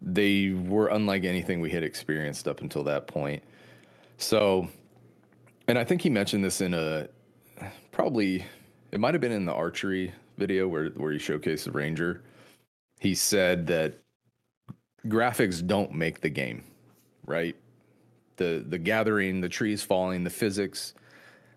they 0.00 0.50
were 0.50 0.88
unlike 0.88 1.24
anything 1.24 1.60
we 1.60 1.70
had 1.70 1.82
experienced 1.82 2.48
up 2.48 2.60
until 2.60 2.84
that 2.84 3.06
point. 3.06 3.42
So 4.18 4.68
And 5.68 5.78
I 5.78 5.84
think 5.84 6.02
he 6.02 6.10
mentioned 6.10 6.44
this 6.44 6.60
in 6.60 6.74
a 6.74 7.08
probably 7.92 8.44
it 8.92 9.00
might 9.00 9.14
have 9.14 9.20
been 9.20 9.32
in 9.32 9.44
the 9.46 9.52
archery 9.52 10.12
video 10.38 10.68
where 10.68 10.90
where 10.90 11.12
he 11.12 11.18
showcased 11.18 11.64
the 11.64 11.72
ranger. 11.72 12.22
He 13.00 13.14
said 13.14 13.66
that 13.68 13.98
graphics 15.06 15.66
don't 15.66 15.92
make 15.92 16.20
the 16.20 16.30
game, 16.30 16.64
right? 17.26 17.56
The 18.36 18.64
the 18.68 18.78
gathering, 18.78 19.40
the 19.40 19.48
trees 19.48 19.82
falling, 19.82 20.24
the 20.24 20.30
physics, 20.30 20.94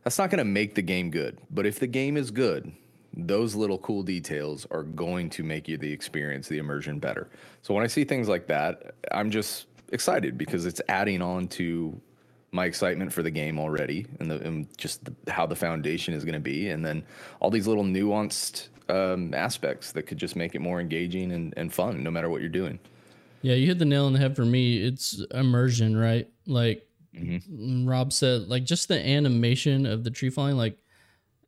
that's 0.04 0.18
not 0.18 0.30
going 0.30 0.40
to 0.40 0.46
make 0.46 0.76
the 0.76 0.82
game 0.82 1.12
good. 1.12 1.40
But 1.52 1.66
if 1.66 1.80
the 1.80 1.88
game 1.88 2.18
is 2.18 2.32
good, 2.32 2.72
those 3.14 3.56
little 3.56 3.78
cool 3.80 4.04
details 4.04 4.68
are 4.72 4.84
going 4.84 5.30
to 5.32 5.44
make 5.44 5.68
you 5.68 5.78
the 5.78 5.92
experience, 5.92 6.48
the 6.48 6.58
immersion 6.58 7.00
better. 7.00 7.30
So 7.62 7.74
when 7.74 7.84
I 7.84 7.88
see 7.88 8.04
things 8.04 8.28
like 8.28 8.48
that, 8.48 8.96
I'm 9.12 9.32
just 9.32 9.68
excited 9.92 10.38
because 10.38 10.66
it's 10.66 10.82
adding 10.88 11.22
on 11.22 11.48
to 11.50 12.00
my 12.52 12.66
excitement 12.66 13.14
for 13.14 13.22
the 13.24 13.32
game 13.32 13.60
already 13.60 14.06
and, 14.20 14.30
the, 14.30 14.42
and 14.42 14.78
just 14.78 15.06
the, 15.06 15.32
how 15.32 15.46
the 15.46 15.56
foundation 15.56 16.14
is 16.14 16.24
going 16.24 16.34
to 16.34 16.40
be. 16.40 16.70
And 16.70 16.86
then 16.86 17.04
all 17.40 17.50
these 17.50 17.68
little 17.68 17.84
nuanced 17.84 18.70
um, 18.90 19.34
aspects 19.34 19.92
that 19.92 20.04
could 20.04 20.18
just 20.18 20.36
make 20.36 20.56
it 20.56 20.60
more 20.60 20.80
engaging 20.80 21.32
and, 21.32 21.54
and 21.58 21.74
fun 21.74 22.04
no 22.04 22.12
matter 22.12 22.30
what 22.30 22.42
you're 22.42 22.50
doing. 22.50 22.80
Yeah, 23.42 23.56
you 23.56 23.68
hit 23.68 23.80
the 23.80 23.86
nail 23.86 24.06
on 24.06 24.14
the 24.14 24.20
head 24.20 24.36
for 24.36 24.46
me. 24.46 24.84
It's 24.84 25.24
immersion, 25.32 25.96
right? 25.96 26.28
Like 26.46 26.86
mm-hmm. 27.16 27.88
Rob 27.88 28.12
said, 28.12 28.48
like 28.48 28.66
just 28.66 28.88
the 28.88 29.00
animation 29.00 29.86
of 29.86 30.04
the 30.04 30.12
tree 30.12 30.30
falling, 30.30 30.58
like 30.58 30.78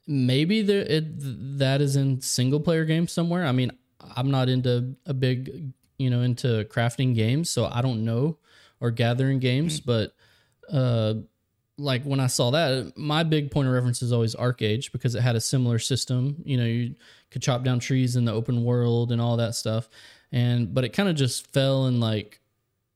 maybe 0.07 0.61
there 0.61 0.81
it 0.81 1.57
that 1.59 1.81
is 1.81 1.95
in 1.95 2.21
single 2.21 2.59
player 2.59 2.85
games 2.85 3.11
somewhere. 3.11 3.45
I 3.45 3.51
mean, 3.51 3.71
I'm 4.15 4.31
not 4.31 4.49
into 4.49 4.95
a 5.05 5.13
big, 5.13 5.73
you 5.97 6.09
know, 6.09 6.21
into 6.21 6.65
crafting 6.65 7.15
games, 7.15 7.49
so 7.49 7.65
I 7.65 7.81
don't 7.81 8.03
know 8.05 8.37
or 8.79 8.91
gathering 8.91 9.39
games, 9.39 9.79
mm-hmm. 9.79 10.09
but 10.69 10.75
uh 10.75 11.13
like 11.77 12.03
when 12.03 12.19
I 12.19 12.27
saw 12.27 12.51
that, 12.51 12.93
my 12.95 13.23
big 13.23 13.49
point 13.49 13.67
of 13.67 13.73
reference 13.73 14.03
is 14.03 14.11
always 14.11 14.35
ArcheAge 14.35 14.91
because 14.91 15.15
it 15.15 15.21
had 15.21 15.35
a 15.35 15.41
similar 15.41 15.79
system. 15.79 16.35
You 16.45 16.57
know, 16.57 16.65
you 16.65 16.95
could 17.31 17.41
chop 17.41 17.63
down 17.63 17.79
trees 17.79 18.15
in 18.15 18.25
the 18.25 18.33
open 18.33 18.63
world 18.63 19.11
and 19.11 19.19
all 19.19 19.37
that 19.37 19.55
stuff 19.55 19.89
and 20.31 20.73
but 20.73 20.83
it 20.83 20.89
kind 20.89 21.09
of 21.09 21.15
just 21.15 21.51
fell 21.51 21.85
and 21.85 21.99
like 21.99 22.39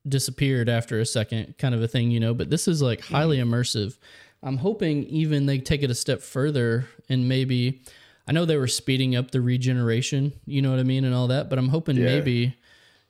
disappeared 0.07 0.69
after 0.69 0.99
a 0.99 1.05
second 1.05 1.57
kind 1.57 1.73
of 1.73 1.81
a 1.81 1.87
thing 1.87 2.11
you 2.11 2.19
know 2.19 2.33
but 2.33 2.49
this 2.49 2.67
is 2.67 2.81
like 2.81 3.01
highly 3.01 3.37
immersive 3.37 3.97
i'm 4.45 4.57
hoping 4.57 5.03
even 5.05 5.45
they 5.45 5.57
take 5.57 5.83
it 5.83 5.91
a 5.91 5.95
step 5.95 6.21
further 6.21 6.87
and 7.09 7.27
maybe 7.27 7.81
i 8.27 8.31
know 8.31 8.45
they 8.45 8.57
were 8.57 8.67
speeding 8.67 9.15
up 9.15 9.31
the 9.31 9.41
regeneration 9.41 10.31
you 10.45 10.61
know 10.61 10.69
what 10.71 10.79
i 10.79 10.83
mean 10.83 11.03
and 11.03 11.13
all 11.13 11.27
that 11.27 11.49
but 11.49 11.59
i'm 11.59 11.69
hoping 11.69 11.97
yeah. 11.97 12.05
maybe 12.05 12.55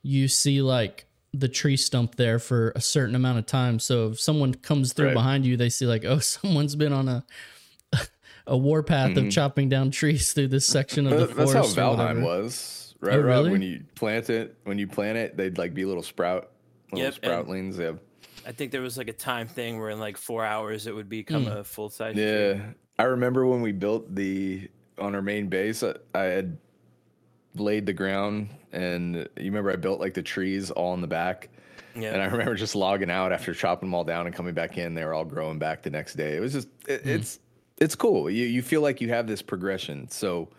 you 0.02 0.28
see 0.28 0.62
like 0.62 1.06
the 1.34 1.48
tree 1.48 1.78
stump 1.78 2.16
there 2.16 2.40
for 2.40 2.72
a 2.76 2.82
certain 2.82 3.14
amount 3.14 3.38
of 3.38 3.46
time 3.46 3.78
so 3.78 4.08
if 4.08 4.20
someone 4.20 4.54
comes 4.54 4.94
through 4.94 5.08
right. 5.08 5.14
behind 5.14 5.46
you 5.46 5.56
they 5.56 5.70
see 5.70 5.86
like 5.86 6.04
oh 6.06 6.20
someone's 6.20 6.76
been 6.76 6.94
on 6.94 7.08
a 7.08 7.24
a 8.48 8.58
warpath 8.58 9.12
mm-hmm. 9.12 9.28
of 9.28 9.32
chopping 9.32 9.70
down 9.70 9.92
trees 9.92 10.34
through 10.34 10.48
this 10.48 10.66
section 10.66 11.06
of 11.06 11.20
the 11.20 11.28
forest 11.28 11.54
that's 11.54 11.76
how 11.76 11.96
valheim 11.96 12.24
was 12.24 12.86
right? 13.06 13.16
Oh, 13.16 13.22
really? 13.22 13.52
When 13.52 13.62
you 13.62 13.84
plant 13.96 14.30
it, 14.30 14.58
when 14.64 14.78
you 14.78 14.88
plant 14.88 15.18
it, 15.18 15.38
they'd 15.38 15.58
like 15.58 15.74
be 15.74 15.86
little 15.86 16.04
sprout, 16.04 16.52
little 16.92 17.06
yep, 17.06 17.16
sproutlings. 17.16 17.78
Yeah. 17.78 17.94
I 18.46 18.52
think 18.52 18.72
there 18.72 18.82
was 18.82 18.98
like 18.98 19.08
a 19.08 19.14
time 19.14 19.48
thing 19.48 19.80
where 19.80 19.90
in 19.90 20.00
like 20.00 20.18
four 20.18 20.46
hours 20.46 20.88
it 20.88 20.96
would 20.96 21.10
become 21.10 21.46
mm. 21.46 21.58
a 21.58 21.64
full 21.64 21.90
size. 21.90 22.16
Yeah. 22.16 22.60
I 22.98 23.04
remember 23.04 23.46
when 23.46 23.62
we 23.62 23.72
built 23.72 24.14
the 24.14 24.70
on 24.98 25.16
our 25.16 25.22
main 25.22 25.48
base. 25.48 25.84
I, 25.84 25.96
I 26.14 26.24
had 26.24 26.58
laid 27.56 27.86
the 27.86 27.94
ground, 27.94 28.50
and 28.72 29.16
you 29.16 29.46
remember 29.46 29.72
I 29.72 29.76
built 29.76 30.00
like 30.00 30.14
the 30.14 30.22
trees 30.22 30.72
all 30.72 30.94
in 30.94 31.02
the 31.02 31.08
back. 31.08 31.50
Yeah. 31.96 32.12
And 32.12 32.22
I 32.22 32.26
remember 32.26 32.56
just 32.56 32.76
logging 32.76 33.10
out 33.10 33.32
after 33.32 33.54
chopping 33.54 33.90
them 33.90 33.94
all 33.94 34.04
down 34.04 34.28
and 34.28 34.36
coming 34.36 34.54
back 34.54 34.78
in. 34.78 34.94
They 34.94 35.06
were 35.06 35.14
all 35.14 35.26
growing 35.26 35.60
back 35.60 35.82
the 35.82 35.90
next 35.90 36.16
day. 36.16 36.36
It 36.36 36.40
was 36.40 36.54
just 36.54 36.68
it, 36.88 37.04
mm. 37.04 37.08
it's 37.08 37.40
it's 37.78 37.96
cool. 37.96 38.30
You 38.30 38.46
you 38.46 38.62
feel 38.62 38.82
like 38.82 39.02
you 39.02 39.10
have 39.10 39.28
this 39.28 39.42
progression. 39.42 40.10
So 40.10 40.50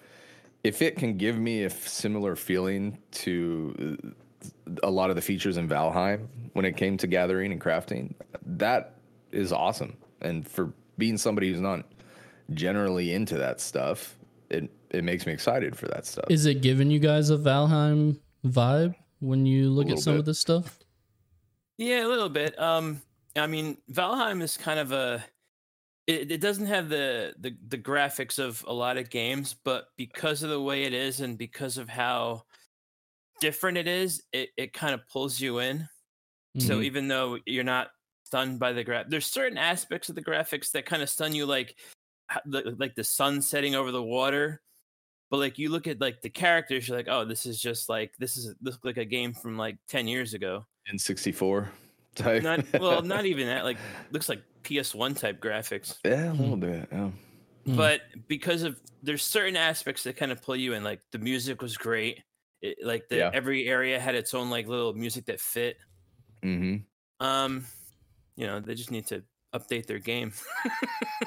if 0.64 0.83
it 0.83 0.97
can 0.97 1.16
give 1.16 1.38
me 1.38 1.64
a 1.64 1.71
similar 1.71 2.37
feeling 2.37 2.99
to 3.12 4.14
a 4.83 4.91
lot 4.91 5.11
of 5.11 5.17
the 5.17 5.23
features 5.23 5.57
in 5.57 5.69
Valheim 5.69 6.26
when 6.53 6.65
it 6.65 6.76
came 6.76 6.97
to 6.99 7.07
gathering 7.07 7.53
and 7.53 7.61
crafting, 7.61 8.15
that 8.45 8.95
is 9.33 9.53
awesome. 9.53 9.97
And 10.21 10.47
for 10.47 10.73
being 10.99 11.19
somebody 11.19 11.50
who's 11.50 11.61
not 11.61 11.85
generally 12.55 13.12
into 13.12 13.37
that 13.38 13.61
stuff, 13.61 14.17
it 14.50 14.71
it 14.91 15.05
makes 15.05 15.26
me 15.26 15.33
excited 15.33 15.76
for 15.76 15.87
that 15.88 16.07
stuff. 16.07 16.26
Is 16.31 16.47
it 16.47 16.62
giving 16.62 16.91
you 16.91 16.99
guys 16.99 17.31
a 17.31 17.37
Valheim 17.37 18.19
vibe 18.45 18.95
when 19.21 19.45
you 19.47 19.71
look 19.71 19.91
at 19.91 19.99
some 19.99 20.15
bit. 20.15 20.21
of 20.21 20.25
this 20.26 20.38
stuff? 20.38 20.79
Yeah, 21.76 22.07
a 22.07 22.09
little 22.09 22.29
bit. 22.29 22.59
Um, 22.59 23.03
I 23.37 23.47
mean, 23.47 23.76
Valheim 23.93 24.43
is 24.43 24.57
kind 24.57 24.79
of 24.79 24.93
a 24.93 25.25
it, 26.07 26.31
it 26.31 26.41
doesn't 26.41 26.67
have 26.67 26.88
the, 26.88 27.35
the 27.38 27.57
the 27.69 27.79
graphics 27.79 28.38
of 28.38 28.65
a 28.67 28.73
lot 28.73 28.97
of 28.97 29.11
games, 29.11 29.55
but 29.65 29.88
because 29.97 30.43
of 30.43 30.50
the 30.50 30.61
way 30.61 30.85
it 30.85 30.95
is 30.95 31.21
and 31.21 31.37
because 31.37 31.79
of 31.79 31.88
how 31.88 32.45
different 33.40 33.78
it 33.78 33.88
is, 33.88 34.23
it, 34.33 34.50
it 34.57 34.73
kind 34.73 34.95
of 34.95 35.07
pulls 35.09 35.40
you 35.40 35.59
in. 35.59 35.78
Mm-hmm. 35.78 36.61
So 36.61 36.81
even 36.81 37.09
though 37.09 37.38
you're 37.47 37.64
not 37.64 37.88
stunned 38.25 38.59
by 38.59 38.73
the 38.73 38.85
graph, 38.85 39.07
there's 39.09 39.26
certain 39.26 39.59
aspects 39.59 40.09
of 40.09 40.14
the 40.14 40.25
graphics 40.25 40.71
that 40.73 40.87
kind 40.87 41.02
of 41.02 41.11
stun 41.11 41.35
you, 41.35 41.47
like 41.47 41.76
like 42.78 42.95
the 42.95 43.05
sun 43.05 43.43
setting 43.43 43.75
over 43.75 43.93
the 43.93 44.02
water. 44.02 44.61
But 45.31 45.38
like 45.38 45.59
you 45.59 45.71
look 45.71 45.87
at 45.87 46.00
like 46.00 46.23
the 46.23 46.31
characters, 46.31 46.88
you're 46.88 46.97
like, 46.97 47.09
oh, 47.09 47.25
this 47.25 47.47
is 47.47 47.61
just 47.61 47.88
like 47.88 48.12
this 48.19 48.37
is 48.37 48.55
this 48.61 48.78
like 48.85 48.97
a 48.97 49.05
game 49.05 49.35
from 49.35 49.57
like 49.57 49.76
ten 49.88 50.07
years 50.07 50.35
ago. 50.35 50.66
In 50.90 50.99
sixty 50.99 51.33
four 51.33 51.71
type. 52.14 52.43
Not 52.43 52.64
well, 52.81 53.02
not 53.02 53.26
even 53.26 53.47
that. 53.47 53.64
Like 53.64 53.78
looks 54.12 54.28
like 54.28 54.43
PS1 54.64 55.19
type 55.19 55.40
graphics. 55.40 55.99
Yeah, 56.05 56.31
a 56.31 56.35
little 56.35 56.55
hmm. 56.55 56.61
bit. 56.61 56.88
Yeah. 56.90 57.11
Hmm. 57.66 57.76
But 57.76 58.00
because 58.28 58.62
of 58.62 58.81
there's 59.02 59.23
certain 59.23 59.57
aspects 59.57 60.05
that 60.05 60.16
kind 60.16 60.33
of 60.33 60.43
pull 60.43 60.57
you 60.57 60.75
in. 60.75 60.85
Like 60.85 61.00
the 61.12 61.19
music 61.19 61.62
was 61.62 61.76
great. 61.76 62.23
It, 62.66 62.78
like 62.82 63.08
the 63.08 63.16
yeah. 63.16 63.30
every 63.32 63.68
area 63.68 64.00
had 64.00 64.14
its 64.14 64.35
own 64.35 64.50
like 64.50 64.66
little 64.66 64.92
music 64.92 65.26
that 65.26 65.40
fit. 65.40 65.76
Mm-hmm. 66.42 67.25
Um, 67.25 67.64
you 68.37 68.46
know, 68.46 68.61
they 68.61 68.75
just 68.75 68.90
need 68.90 69.06
to 69.08 69.23
update 69.54 69.87
their 69.87 69.99
game. 69.99 70.32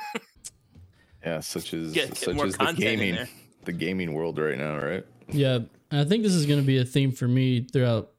yeah, 1.25 1.39
such 1.39 1.73
as 1.73 1.93
get, 1.93 2.09
get 2.09 2.17
such 2.17 2.37
as 2.37 2.57
the 2.57 2.73
gaming 2.73 3.17
the 3.65 3.71
gaming 3.71 4.13
world 4.13 4.37
right 4.37 4.57
now, 4.57 4.77
right? 4.77 5.05
Yeah, 5.29 5.59
I 5.91 6.03
think 6.03 6.23
this 6.23 6.33
is 6.33 6.45
going 6.45 6.59
to 6.59 6.65
be 6.65 6.77
a 6.77 6.85
theme 6.85 7.11
for 7.11 7.27
me 7.27 7.61
throughout 7.61 8.11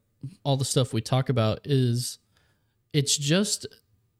all 0.44 0.56
the 0.56 0.64
stuff 0.64 0.92
we 0.92 1.00
talk 1.00 1.28
about. 1.28 1.60
Is 1.64 2.18
it's 2.92 3.16
just 3.16 3.66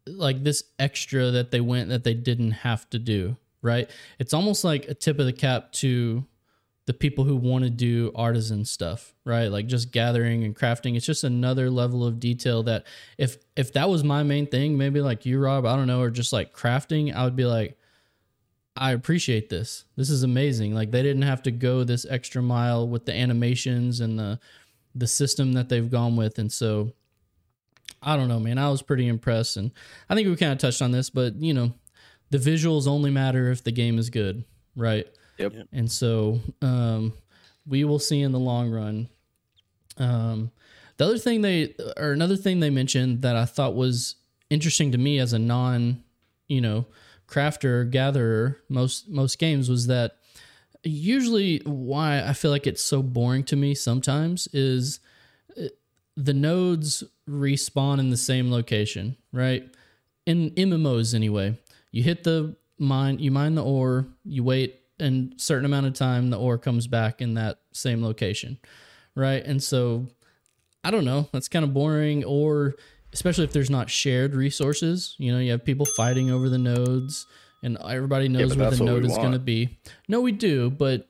like 0.06 0.42
this 0.44 0.64
extra 0.78 1.30
that 1.30 1.50
they 1.50 1.60
went 1.60 1.88
that 1.88 2.04
they 2.04 2.14
didn't 2.14 2.52
have 2.52 2.88
to 2.90 2.98
do, 2.98 3.36
right? 3.62 3.88
It's 4.18 4.34
almost 4.34 4.64
like 4.64 4.88
a 4.88 4.94
tip 4.94 5.18
of 5.18 5.26
the 5.26 5.32
cap 5.32 5.72
to 5.72 6.24
the 6.90 6.94
people 6.94 7.22
who 7.22 7.36
want 7.36 7.62
to 7.62 7.70
do 7.70 8.10
artisan 8.16 8.64
stuff, 8.64 9.14
right? 9.24 9.46
Like 9.46 9.68
just 9.68 9.92
gathering 9.92 10.42
and 10.42 10.56
crafting. 10.56 10.96
It's 10.96 11.06
just 11.06 11.22
another 11.22 11.70
level 11.70 12.04
of 12.04 12.18
detail 12.18 12.64
that 12.64 12.84
if 13.16 13.36
if 13.54 13.72
that 13.74 13.88
was 13.88 14.02
my 14.02 14.24
main 14.24 14.48
thing, 14.48 14.76
maybe 14.76 15.00
like 15.00 15.24
you 15.24 15.38
Rob, 15.38 15.66
I 15.66 15.76
don't 15.76 15.86
know, 15.86 16.00
or 16.00 16.10
just 16.10 16.32
like 16.32 16.52
crafting, 16.52 17.14
I 17.14 17.22
would 17.22 17.36
be 17.36 17.44
like 17.44 17.78
I 18.76 18.90
appreciate 18.90 19.50
this. 19.50 19.84
This 19.94 20.10
is 20.10 20.24
amazing. 20.24 20.74
Like 20.74 20.90
they 20.90 21.04
didn't 21.04 21.22
have 21.22 21.44
to 21.44 21.52
go 21.52 21.84
this 21.84 22.04
extra 22.10 22.42
mile 22.42 22.88
with 22.88 23.06
the 23.06 23.14
animations 23.14 24.00
and 24.00 24.18
the 24.18 24.40
the 24.92 25.06
system 25.06 25.52
that 25.52 25.68
they've 25.68 25.92
gone 25.92 26.16
with 26.16 26.40
and 26.40 26.50
so 26.50 26.90
I 28.02 28.16
don't 28.16 28.26
know, 28.26 28.40
man. 28.40 28.58
I 28.58 28.68
was 28.68 28.82
pretty 28.82 29.06
impressed, 29.06 29.56
and 29.56 29.70
I 30.08 30.16
think 30.16 30.26
we 30.26 30.34
kind 30.34 30.52
of 30.52 30.58
touched 30.58 30.82
on 30.82 30.90
this, 30.90 31.08
but 31.08 31.36
you 31.36 31.54
know, 31.54 31.72
the 32.30 32.38
visuals 32.38 32.88
only 32.88 33.12
matter 33.12 33.52
if 33.52 33.62
the 33.62 33.70
game 33.70 33.96
is 33.96 34.10
good, 34.10 34.44
right? 34.74 35.06
Yep. 35.40 35.68
And 35.72 35.90
so 35.90 36.40
um, 36.60 37.14
we 37.66 37.84
will 37.84 37.98
see 37.98 38.20
in 38.20 38.32
the 38.32 38.38
long 38.38 38.70
run. 38.70 39.08
Um, 39.96 40.50
the 40.98 41.06
other 41.06 41.18
thing 41.18 41.40
they 41.40 41.74
or 41.96 42.12
another 42.12 42.36
thing 42.36 42.60
they 42.60 42.70
mentioned 42.70 43.22
that 43.22 43.36
I 43.36 43.46
thought 43.46 43.74
was 43.74 44.16
interesting 44.50 44.92
to 44.92 44.98
me 44.98 45.18
as 45.18 45.32
a 45.32 45.38
non, 45.38 46.04
you 46.46 46.60
know, 46.60 46.86
crafter 47.26 47.90
gatherer 47.90 48.60
most 48.68 49.08
most 49.08 49.38
games 49.38 49.70
was 49.70 49.86
that 49.86 50.16
usually 50.82 51.58
why 51.64 52.22
I 52.22 52.32
feel 52.32 52.50
like 52.50 52.66
it's 52.66 52.82
so 52.82 53.02
boring 53.02 53.44
to 53.44 53.56
me 53.56 53.74
sometimes 53.74 54.46
is 54.52 55.00
uh, 55.58 55.68
the 56.16 56.34
nodes 56.34 57.04
respawn 57.28 57.98
in 57.98 58.10
the 58.10 58.16
same 58.16 58.50
location, 58.50 59.16
right? 59.32 59.64
In 60.26 60.50
MMOs 60.50 61.14
anyway. 61.14 61.58
You 61.92 62.02
hit 62.02 62.24
the 62.24 62.56
mine, 62.78 63.18
you 63.18 63.30
mine 63.30 63.54
the 63.54 63.64
ore, 63.64 64.06
you 64.24 64.44
wait 64.44 64.79
a 65.00 65.30
certain 65.36 65.64
amount 65.64 65.86
of 65.86 65.94
time, 65.94 66.30
the 66.30 66.38
ore 66.38 66.58
comes 66.58 66.86
back 66.86 67.20
in 67.20 67.34
that 67.34 67.58
same 67.72 68.02
location, 68.02 68.58
right? 69.14 69.44
And 69.44 69.62
so 69.62 70.06
I 70.84 70.90
don't 70.90 71.04
know, 71.04 71.28
that's 71.32 71.48
kind 71.48 71.64
of 71.64 71.74
boring 71.74 72.24
or 72.24 72.74
especially 73.12 73.44
if 73.44 73.52
there's 73.52 73.70
not 73.70 73.90
shared 73.90 74.34
resources, 74.34 75.16
you 75.18 75.32
know, 75.32 75.38
you 75.38 75.50
have 75.50 75.64
people 75.64 75.84
fighting 75.84 76.30
over 76.30 76.48
the 76.48 76.58
nodes 76.58 77.26
and 77.62 77.76
everybody 77.78 78.28
knows 78.28 78.56
yeah, 78.56 78.62
where 78.62 78.70
the 78.70 78.84
node 78.84 79.04
is 79.04 79.16
going 79.16 79.32
to 79.32 79.38
be. 79.38 79.78
No, 80.08 80.20
we 80.20 80.32
do, 80.32 80.70
but 80.70 81.08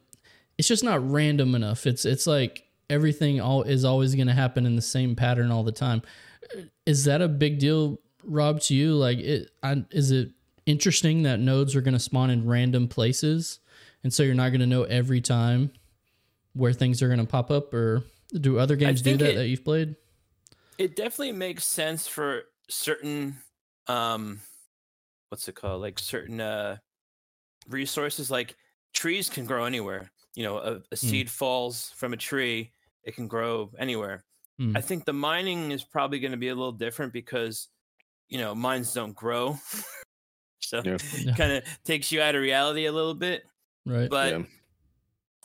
it's 0.59 0.69
just 0.69 0.83
not 0.83 1.11
random 1.11 1.55
enough. 1.55 1.87
It's 1.87 2.05
it's 2.05 2.27
like 2.27 2.65
everything 2.89 3.41
all 3.41 3.63
is 3.63 3.85
always 3.85 4.15
going 4.15 4.27
to 4.27 4.35
happen 4.35 4.67
in 4.67 4.77
the 4.77 4.83
same 4.83 5.15
pattern 5.15 5.51
all 5.51 5.63
the 5.63 5.73
time. 5.73 6.03
Is 6.85 7.05
that 7.05 7.23
a 7.23 7.29
big 7.29 7.59
deal, 7.59 8.01
Rob, 8.25 8.61
to 8.63 8.75
you? 8.75 8.95
Like, 8.95 9.19
it, 9.19 9.51
I, 9.63 9.85
is 9.91 10.11
it 10.11 10.31
interesting 10.67 11.23
that 11.23 11.39
nodes 11.39 11.77
are 11.77 11.81
going 11.81 11.95
to 11.95 12.01
spawn 12.01 12.31
in 12.31 12.47
random 12.47 12.89
places, 12.89 13.61
and 14.05 14.13
so 14.13 14.23
you're 14.23 14.35
not 14.35 14.51
going 14.51 14.61
to 14.61 14.67
know 14.67 14.85
every 14.85 15.21
time 15.21 15.71
where 16.55 16.73
things 16.73 17.03
are 17.03 17.09
going 17.09 17.21
to 17.21 17.27
pop 17.27 17.51
up. 17.51 17.73
Or 17.75 18.03
do 18.33 18.59
other 18.59 18.77
games 18.77 19.03
do 19.03 19.17
that 19.17 19.31
it- 19.31 19.35
that 19.37 19.49
you've 19.49 19.65
played? 19.65 19.97
It 20.79 20.97
definitely 20.97 21.33
makes 21.33 21.65
sense 21.67 22.07
for 22.07 22.43
certain 22.69 23.37
um 23.87 24.41
what's 25.29 25.47
it 25.49 25.55
called? 25.55 25.83
Like 25.83 25.99
certain 25.99 26.41
uh 26.41 26.77
resources 27.69 28.31
like 28.31 28.57
trees 28.95 29.29
can 29.29 29.45
grow 29.45 29.65
anywhere. 29.65 30.11
You 30.35 30.45
know, 30.45 30.59
a, 30.59 30.81
a 30.93 30.97
seed 30.97 31.29
falls 31.29 31.93
from 31.97 32.13
a 32.13 32.17
tree, 32.17 32.73
it 33.05 33.15
can 33.15 33.27
grow 33.29 33.71
anywhere. 33.79 34.25
Hmm. 34.59 34.77
I 34.77 34.81
think 34.81 35.05
the 35.05 35.13
mining 35.13 35.71
is 35.73 35.85
probably 35.85 36.21
going 36.21 36.31
to 36.33 36.37
be 36.39 36.49
a 36.49 36.55
little 36.55 36.73
different 36.73 37.13
because 37.13 37.69
you 38.29 38.39
know, 38.39 38.55
mines 38.55 38.95
don't 38.95 39.15
grow. 39.15 39.59
so 40.61 40.83
Yeah. 40.85 40.99
Yeah. 41.19 41.35
kind 41.35 41.53
of 41.53 41.65
takes 41.85 42.13
you 42.13 42.23
out 42.23 42.37
of 42.37 42.43
reality 42.43 42.87
a 42.87 42.93
little 42.93 43.15
bit, 43.15 43.43
Right. 43.87 44.09
but 44.11 44.33
yeah. 44.33 44.43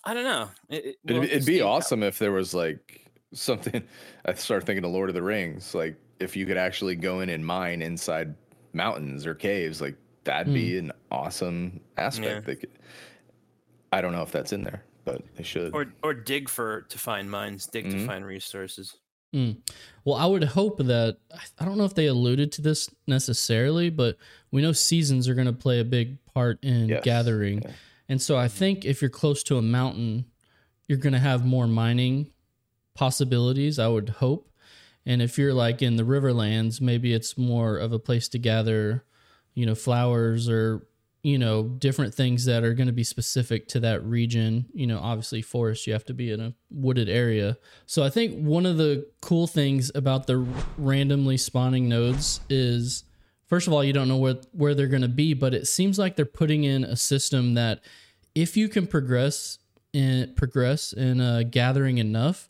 I 0.03 0.13
don't 0.13 0.23
know. 0.23 0.49
It, 0.69 0.75
it- 0.75 0.85
It'd, 0.85 0.97
we'll 1.05 1.21
be- 1.21 1.27
to 1.27 1.33
it'd 1.35 1.45
be 1.45 1.53
see 1.55 1.59
how- 1.59 1.67
awesome 1.69 2.03
if 2.03 2.19
there 2.19 2.31
was 2.31 2.53
like 2.53 3.05
something. 3.33 3.83
I 4.25 4.33
start 4.33 4.65
thinking 4.65 4.83
of 4.85 4.91
Lord 4.91 5.09
of 5.09 5.15
the 5.15 5.23
Rings. 5.23 5.73
Like 5.73 5.95
if 6.19 6.35
you 6.35 6.45
could 6.45 6.57
actually 6.57 6.95
go 6.95 7.19
in 7.21 7.29
and 7.29 7.45
mine 7.45 7.81
inside 7.81 8.35
mountains 8.73 9.25
or 9.25 9.33
caves, 9.35 9.81
like 9.81 9.95
that'd 10.23 10.53
be 10.53 10.77
an 10.77 10.91
awesome 11.11 11.79
aspect. 11.97 12.27
Yeah. 12.27 12.39
They 12.41 12.55
could, 12.55 12.71
I 13.91 14.01
don't 14.01 14.11
know 14.11 14.21
if 14.23 14.31
that's 14.31 14.51
in 14.53 14.63
there, 14.63 14.83
but 15.05 15.21
they 15.35 15.43
should. 15.43 15.73
or 15.73 15.93
or 16.03 16.13
dig 16.13 16.49
for 16.49 16.81
to 16.89 16.97
find 16.97 17.29
mines, 17.29 17.67
dig 17.67 17.89
to 17.89 17.95
Mhm. 17.97 18.05
find 18.05 18.25
resources. 18.25 18.95
Well, 20.05 20.15
I 20.15 20.25
would 20.25 20.43
hope 20.45 20.77
that 20.77 21.17
I- 21.33 21.39
I 21.59 21.65
don't 21.65 21.77
know 21.77 21.83
if 21.83 21.93
they 21.93 22.05
alluded 22.07 22.53
to 22.53 22.61
this 22.61 22.89
necessarily, 23.05 23.89
but 23.89 24.17
we 24.51 24.61
know 24.61 24.71
seasons 24.71 25.27
are 25.27 25.33
going 25.35 25.47
to 25.47 25.51
play 25.53 25.81
a 25.81 25.83
big 25.83 26.23
part 26.33 26.57
in 26.63 26.87
Yes, 26.87 27.03
gathering. 27.03 27.61
yeah. 27.61 27.71
And 28.07 28.21
so 28.21 28.37
I 28.37 28.47
think 28.47 28.85
if 28.85 29.01
you're 29.01 29.09
close 29.09 29.43
to 29.43 29.57
a 29.57 29.61
mountain, 29.61 30.25
you're 30.87 30.97
going 30.97 31.13
to 31.13 31.19
have 31.19 31.45
more 31.45 31.67
mining 31.67 32.31
possibilities, 32.93 33.79
I 33.79 33.87
would 33.87 34.09
hope. 34.09 34.49
And 35.05 35.21
if 35.21 35.37
you're 35.37 35.53
like 35.53 35.81
in 35.81 35.97
the 35.97 36.03
riverlands, 36.03 36.81
maybe 36.81 37.13
it's 37.13 37.37
more 37.37 37.77
of 37.77 37.91
a 37.91 37.99
place 37.99 38.27
to 38.29 38.39
gather, 38.39 39.03
you 39.53 39.65
know, 39.65 39.75
flowers 39.75 40.49
or, 40.49 40.87
you 41.21 41.37
know, 41.37 41.63
different 41.63 42.13
things 42.13 42.45
that 42.45 42.63
are 42.63 42.73
going 42.73 42.87
to 42.87 42.93
be 42.93 43.03
specific 43.03 43.67
to 43.69 43.79
that 43.81 44.03
region. 44.03 44.65
You 44.73 44.87
know, 44.87 44.99
obviously, 44.99 45.41
forest, 45.41 45.85
you 45.85 45.93
have 45.93 46.05
to 46.05 46.13
be 46.13 46.31
in 46.31 46.39
a 46.39 46.53
wooded 46.71 47.09
area. 47.09 47.57
So 47.85 48.03
I 48.03 48.09
think 48.09 48.43
one 48.43 48.65
of 48.65 48.77
the 48.77 49.07
cool 49.21 49.47
things 49.47 49.91
about 49.93 50.27
the 50.27 50.45
randomly 50.77 51.37
spawning 51.37 51.87
nodes 51.87 52.39
is 52.49 53.03
first 53.55 53.67
of 53.67 53.73
all, 53.73 53.85
you 53.85 53.93
don't 53.93 54.09
know 54.09 54.17
where 54.17 54.35
where 54.51 54.75
they're 54.75 54.85
going 54.85 55.01
to 55.01 55.07
be, 55.07 55.33
but 55.33 55.53
it 55.53 55.65
seems 55.65 55.97
like 55.97 56.17
they're 56.17 56.25
putting 56.25 56.65
in 56.65 56.83
a 56.83 56.97
system 56.97 57.53
that 57.53 57.79
if 58.35 58.57
you 58.57 58.67
can 58.67 58.85
progress 58.85 59.59
and 59.93 60.35
progress 60.35 60.91
in 60.91 61.21
uh, 61.21 61.41
gathering 61.49 61.97
enough, 61.97 62.49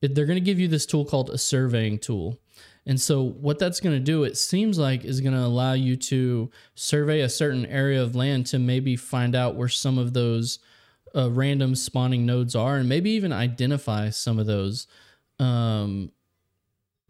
they're 0.00 0.24
going 0.24 0.38
to 0.38 0.40
give 0.40 0.58
you 0.58 0.68
this 0.68 0.86
tool 0.86 1.04
called 1.04 1.28
a 1.28 1.36
surveying 1.36 1.98
tool. 1.98 2.38
And 2.86 2.98
so 2.98 3.22
what 3.22 3.58
that's 3.58 3.78
going 3.78 3.94
to 3.94 4.00
do, 4.00 4.24
it 4.24 4.38
seems 4.38 4.78
like, 4.78 5.04
is 5.04 5.20
going 5.20 5.34
to 5.34 5.44
allow 5.44 5.74
you 5.74 5.96
to 5.96 6.50
survey 6.76 7.20
a 7.20 7.28
certain 7.28 7.66
area 7.66 8.02
of 8.02 8.16
land 8.16 8.46
to 8.46 8.58
maybe 8.58 8.96
find 8.96 9.36
out 9.36 9.54
where 9.54 9.68
some 9.68 9.98
of 9.98 10.14
those 10.14 10.60
uh, 11.14 11.30
random 11.30 11.74
spawning 11.74 12.24
nodes 12.24 12.56
are, 12.56 12.78
and 12.78 12.88
maybe 12.88 13.10
even 13.10 13.34
identify 13.34 14.08
some 14.08 14.38
of 14.38 14.46
those 14.46 14.86
um, 15.38 16.10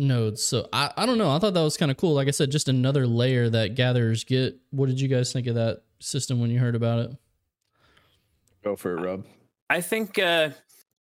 nodes. 0.03 0.43
So 0.43 0.69
I, 0.73 0.93
I 0.97 1.07
don't 1.07 1.17
know. 1.19 1.31
I 1.31 1.39
thought 1.39 1.55
that 1.55 1.63
was 1.63 1.77
kind 1.77 1.91
of 1.91 1.97
cool. 1.97 2.13
Like 2.15 2.29
I 2.29 2.33
said, 2.33 2.51
just 2.51 2.69
another 2.69 3.07
layer 3.07 3.49
that 3.51 3.75
gatherers 3.75 4.25
get. 4.25 4.57
What 4.71 4.87
did 4.89 5.01
you 5.01 5.09
guys 5.09 5.33
think 5.33 5.47
of 5.47 5.55
that 5.55 5.83
system 6.01 6.41
when 6.41 6.51
you 6.51 6.59
heard 6.59 6.75
about 6.75 6.99
it? 6.99 7.11
Go 8.65 8.77
for 8.77 8.97
it, 8.97 9.01
Rob. 9.01 9.25
I 9.71 9.81
think 9.81 10.19
uh, 10.19 10.51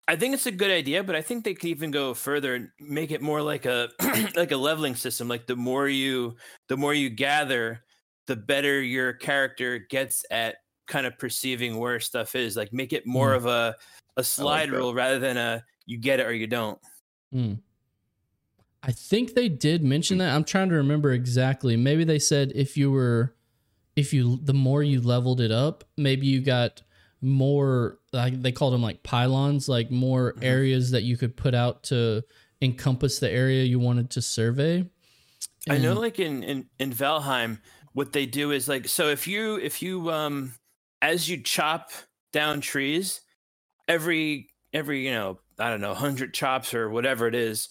I 0.08 0.16
think 0.16 0.34
it's 0.34 0.46
a 0.46 0.50
good 0.52 0.70
idea, 0.70 1.02
but 1.02 1.16
I 1.16 1.22
think 1.22 1.44
they 1.44 1.54
could 1.54 1.70
even 1.70 1.90
go 1.90 2.14
further 2.14 2.54
and 2.54 2.68
make 2.80 3.10
it 3.10 3.22
more 3.22 3.40
like 3.42 3.64
a 3.66 3.88
like 4.36 4.52
a 4.52 4.56
leveling 4.56 4.94
system. 4.94 5.28
Like 5.28 5.46
the 5.46 5.56
more 5.56 5.88
you 5.88 6.36
the 6.68 6.76
more 6.76 6.92
you 6.94 7.08
gather, 7.10 7.80
the 8.26 8.36
better 8.36 8.80
your 8.82 9.12
character 9.12 9.78
gets 9.78 10.24
at 10.30 10.56
kind 10.86 11.06
of 11.06 11.18
perceiving 11.18 11.78
where 11.78 11.98
stuff 12.00 12.34
is. 12.34 12.56
Like 12.56 12.72
make 12.72 12.92
it 12.92 13.06
more 13.06 13.30
Mm. 13.32 13.36
of 13.36 13.46
a 13.46 13.76
a 14.18 14.24
slide 14.24 14.70
that. 14.70 14.76
rule 14.76 14.94
rather 14.94 15.18
than 15.18 15.36
a 15.36 15.62
you 15.86 15.98
get 15.98 16.20
it 16.20 16.26
or 16.26 16.32
you 16.32 16.46
don't. 16.46 16.78
Hmm. 17.32 17.54
I 18.86 18.92
think 18.92 19.34
they 19.34 19.48
did 19.48 19.82
mention 19.82 20.18
that. 20.18 20.32
I'm 20.32 20.44
trying 20.44 20.68
to 20.68 20.76
remember 20.76 21.10
exactly. 21.10 21.76
Maybe 21.76 22.04
they 22.04 22.20
said 22.20 22.52
if 22.54 22.76
you 22.76 22.92
were, 22.92 23.34
if 23.96 24.14
you, 24.14 24.38
the 24.40 24.54
more 24.54 24.82
you 24.82 25.00
leveled 25.00 25.40
it 25.40 25.50
up, 25.50 25.82
maybe 25.96 26.28
you 26.28 26.40
got 26.40 26.82
more, 27.20 27.98
like 28.12 28.40
they 28.40 28.52
called 28.52 28.74
them 28.74 28.82
like 28.82 29.02
pylons, 29.02 29.68
like 29.68 29.90
more 29.90 30.34
Mhm. 30.34 30.44
areas 30.44 30.92
that 30.92 31.02
you 31.02 31.16
could 31.16 31.36
put 31.36 31.52
out 31.52 31.82
to 31.84 32.22
encompass 32.62 33.18
the 33.18 33.30
area 33.30 33.64
you 33.64 33.80
wanted 33.80 34.10
to 34.10 34.22
survey. 34.22 34.88
I 35.68 35.78
know 35.78 35.94
like 35.94 36.20
in, 36.20 36.44
in 36.44 36.68
in 36.78 36.92
Valheim, 36.92 37.58
what 37.92 38.12
they 38.12 38.24
do 38.24 38.52
is 38.52 38.68
like 38.68 38.86
so 38.86 39.08
if 39.08 39.26
you 39.26 39.56
if 39.56 39.82
you 39.82 40.12
um 40.12 40.54
as 41.02 41.28
you 41.28 41.42
chop 41.42 41.90
down 42.32 42.60
trees, 42.60 43.20
every 43.88 44.48
every, 44.72 45.04
you 45.04 45.10
know, 45.10 45.40
I 45.58 45.70
don't 45.70 45.80
know, 45.80 45.94
hundred 45.94 46.34
chops 46.34 46.72
or 46.72 46.88
whatever 46.88 47.26
it 47.26 47.34
is, 47.34 47.68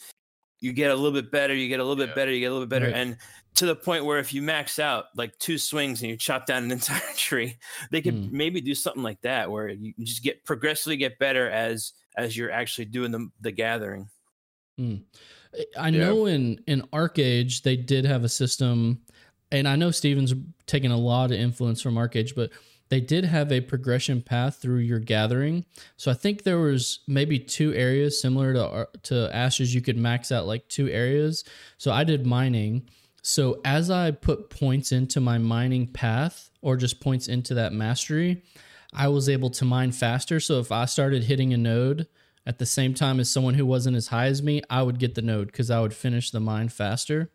you 0.66 0.74
get 0.74 0.92
a 0.92 0.96
little 0.96 1.12
bit 1.12 1.32
better, 1.32 1.54
you 1.54 1.68
get 1.70 1.80
a 1.80 1.84
little 1.84 1.96
bit 1.96 2.10
Yeah. 2.10 2.16
better, 2.16 2.32
you 2.32 2.40
get 2.40 2.48
a 2.48 2.52
little 2.54 2.66
bit 2.66 2.70
better. 2.70 2.86
Right. 2.92 2.96
And 2.96 3.18
to 3.56 3.66
the 3.66 3.76
point 3.76 4.04
where 4.04 4.20
if 4.20 4.34
you 4.34 4.42
max 4.42 4.80
out 4.80 5.06
like 5.16 5.38
two 5.40 5.58
swings 5.58 6.02
and 6.02 6.10
you 6.12 6.18
chop 6.18 6.46
down 6.46 6.64
an 6.64 6.72
entire 6.80 7.14
tree, 7.16 7.58
they 7.92 8.02
could 8.02 8.14
Hmm. 8.16 8.36
maybe 8.38 8.60
do 8.62 8.76
something 8.76 9.04
like 9.04 9.22
that 9.22 9.50
where 9.52 9.70
you 9.70 9.94
just 10.02 10.24
get 10.24 10.44
progressively 10.44 10.98
get 10.98 11.20
better 11.20 11.50
as 11.50 11.94
as 12.18 12.36
you're 12.36 12.52
actually 12.52 12.86
doing 12.86 13.12
the 13.12 13.30
the 13.42 13.52
gathering. 13.52 14.10
I 15.78 15.90
know 15.90 16.26
in 16.26 16.60
in 16.68 16.82
ArcheAge 16.94 17.62
they 17.62 17.78
did 17.78 18.04
have 18.06 18.24
a 18.26 18.30
system, 18.30 19.02
and 19.52 19.68
I 19.68 19.76
know 19.78 19.92
Steven's 19.92 20.34
taken 20.68 20.92
a 20.92 20.98
lot 20.98 21.32
of 21.32 21.38
influence 21.38 21.82
from 21.82 21.96
ArcheAge, 21.96 22.36
but 22.36 22.50
they 22.90 23.02
did 23.02 23.26
have 23.26 23.52
a 23.52 23.62
progression 23.62 24.22
path 24.22 24.58
through 24.58 24.80
your 24.80 25.00
gathering. 25.00 25.66
So 25.98 26.12
I 26.12 26.14
think 26.14 26.44
there 26.44 26.60
was 26.60 27.00
maybe 27.08 27.40
two 27.40 27.74
areas 27.74 28.22
similar 28.22 28.54
to 28.54 28.88
to 29.04 29.36
Ashes. 29.36 29.74
You 29.74 29.82
could 29.82 29.98
max 29.98 30.32
out 30.32 30.48
like 30.48 30.68
two 30.68 30.90
areas. 30.90 31.44
So 31.78 31.92
I 31.92 32.04
did 32.04 32.26
mining. 32.26 32.90
So 33.22 33.60
as 33.66 33.90
I 33.90 34.12
put 34.12 34.52
points 34.52 34.92
into 34.92 35.20
my 35.20 35.40
mining 35.40 35.88
path, 35.88 36.52
or 36.66 36.76
just 36.76 37.00
points 37.00 37.28
into 37.28 37.54
that 37.54 37.72
mastery, 37.72 38.42
I 38.92 39.08
was 39.08 39.30
able 39.30 39.52
to 39.52 39.66
mine 39.66 39.92
faster. 39.92 40.40
So 40.40 40.60
if 40.60 40.72
I 40.72 40.86
started 40.86 41.24
hitting 41.24 41.54
a 41.54 41.58
node 41.58 42.08
at 42.48 42.58
the 42.58 42.66
same 42.66 42.96
time 42.96 43.20
as 43.20 43.30
someone 43.30 43.54
who 43.54 43.68
wasn't 43.68 43.96
as 43.96 44.08
high 44.08 44.26
as 44.26 44.42
me, 44.42 44.64
I 44.68 44.82
would 44.82 44.98
get 44.98 45.14
the 45.14 45.22
node 45.22 45.48
because 45.48 45.70
I 45.70 45.80
would 45.80 45.94
finish 45.94 46.32
the 46.32 46.40
mine 46.40 46.70
faster. 46.70 47.30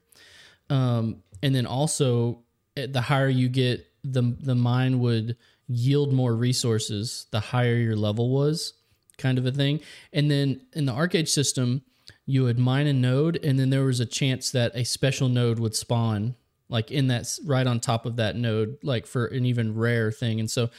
Um, 0.68 1.22
and 1.44 1.54
then 1.54 1.64
also, 1.64 2.40
eh, 2.76 2.88
the 2.90 3.02
higher 3.02 3.28
you 3.28 3.48
get, 3.48 3.86
the 4.04 4.36
the 4.40 4.54
mine 4.54 5.00
would 5.00 5.36
yield 5.66 6.12
more 6.12 6.34
resources. 6.34 7.26
The 7.30 7.40
higher 7.40 7.76
your 7.76 7.96
level 7.96 8.30
was, 8.30 8.74
kind 9.18 9.38
of 9.38 9.46
a 9.46 9.52
thing. 9.52 9.80
And 10.12 10.30
then 10.30 10.62
in 10.72 10.86
the 10.86 10.92
ArcheAge 10.92 11.28
system, 11.28 11.82
you 12.26 12.44
would 12.44 12.58
mine 12.58 12.86
a 12.86 12.92
node, 12.92 13.36
and 13.44 13.58
then 13.58 13.70
there 13.70 13.84
was 13.84 14.00
a 14.00 14.06
chance 14.06 14.50
that 14.52 14.72
a 14.74 14.84
special 14.84 15.28
node 15.28 15.58
would 15.58 15.74
spawn, 15.74 16.36
like 16.68 16.90
in 16.90 17.08
that 17.08 17.28
right 17.44 17.66
on 17.66 17.80
top 17.80 18.06
of 18.06 18.16
that 18.16 18.36
node, 18.36 18.78
like 18.82 19.06
for 19.06 19.26
an 19.26 19.44
even 19.44 19.74
rare 19.74 20.10
thing. 20.12 20.40
And 20.40 20.50
so 20.50 20.70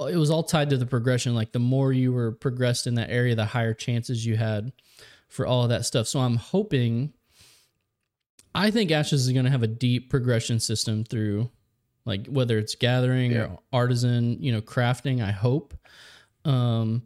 uh, 0.00 0.06
it 0.06 0.16
was 0.16 0.30
all 0.30 0.42
tied 0.42 0.70
to 0.70 0.76
the 0.76 0.86
progression. 0.86 1.34
Like 1.34 1.52
the 1.52 1.58
more 1.58 1.92
you 1.92 2.12
were 2.12 2.32
progressed 2.32 2.86
in 2.86 2.94
that 2.94 3.10
area, 3.10 3.34
the 3.34 3.44
higher 3.46 3.74
chances 3.74 4.24
you 4.24 4.36
had 4.36 4.72
for 5.28 5.46
all 5.46 5.62
of 5.62 5.70
that 5.70 5.84
stuff. 5.86 6.06
So 6.06 6.20
I'm 6.20 6.36
hoping. 6.36 7.12
I 8.54 8.70
think 8.70 8.90
Ashes 8.90 9.26
is 9.26 9.32
going 9.32 9.46
to 9.46 9.50
have 9.50 9.62
a 9.62 9.66
deep 9.66 10.10
progression 10.10 10.60
system 10.60 11.04
through, 11.04 11.50
like 12.04 12.26
whether 12.26 12.58
it's 12.58 12.74
gathering 12.74 13.32
Yeah. 13.32 13.44
or 13.46 13.58
artisan, 13.72 14.42
you 14.42 14.52
know, 14.52 14.60
crafting. 14.60 15.22
I 15.22 15.30
hope, 15.30 15.74
um, 16.44 17.02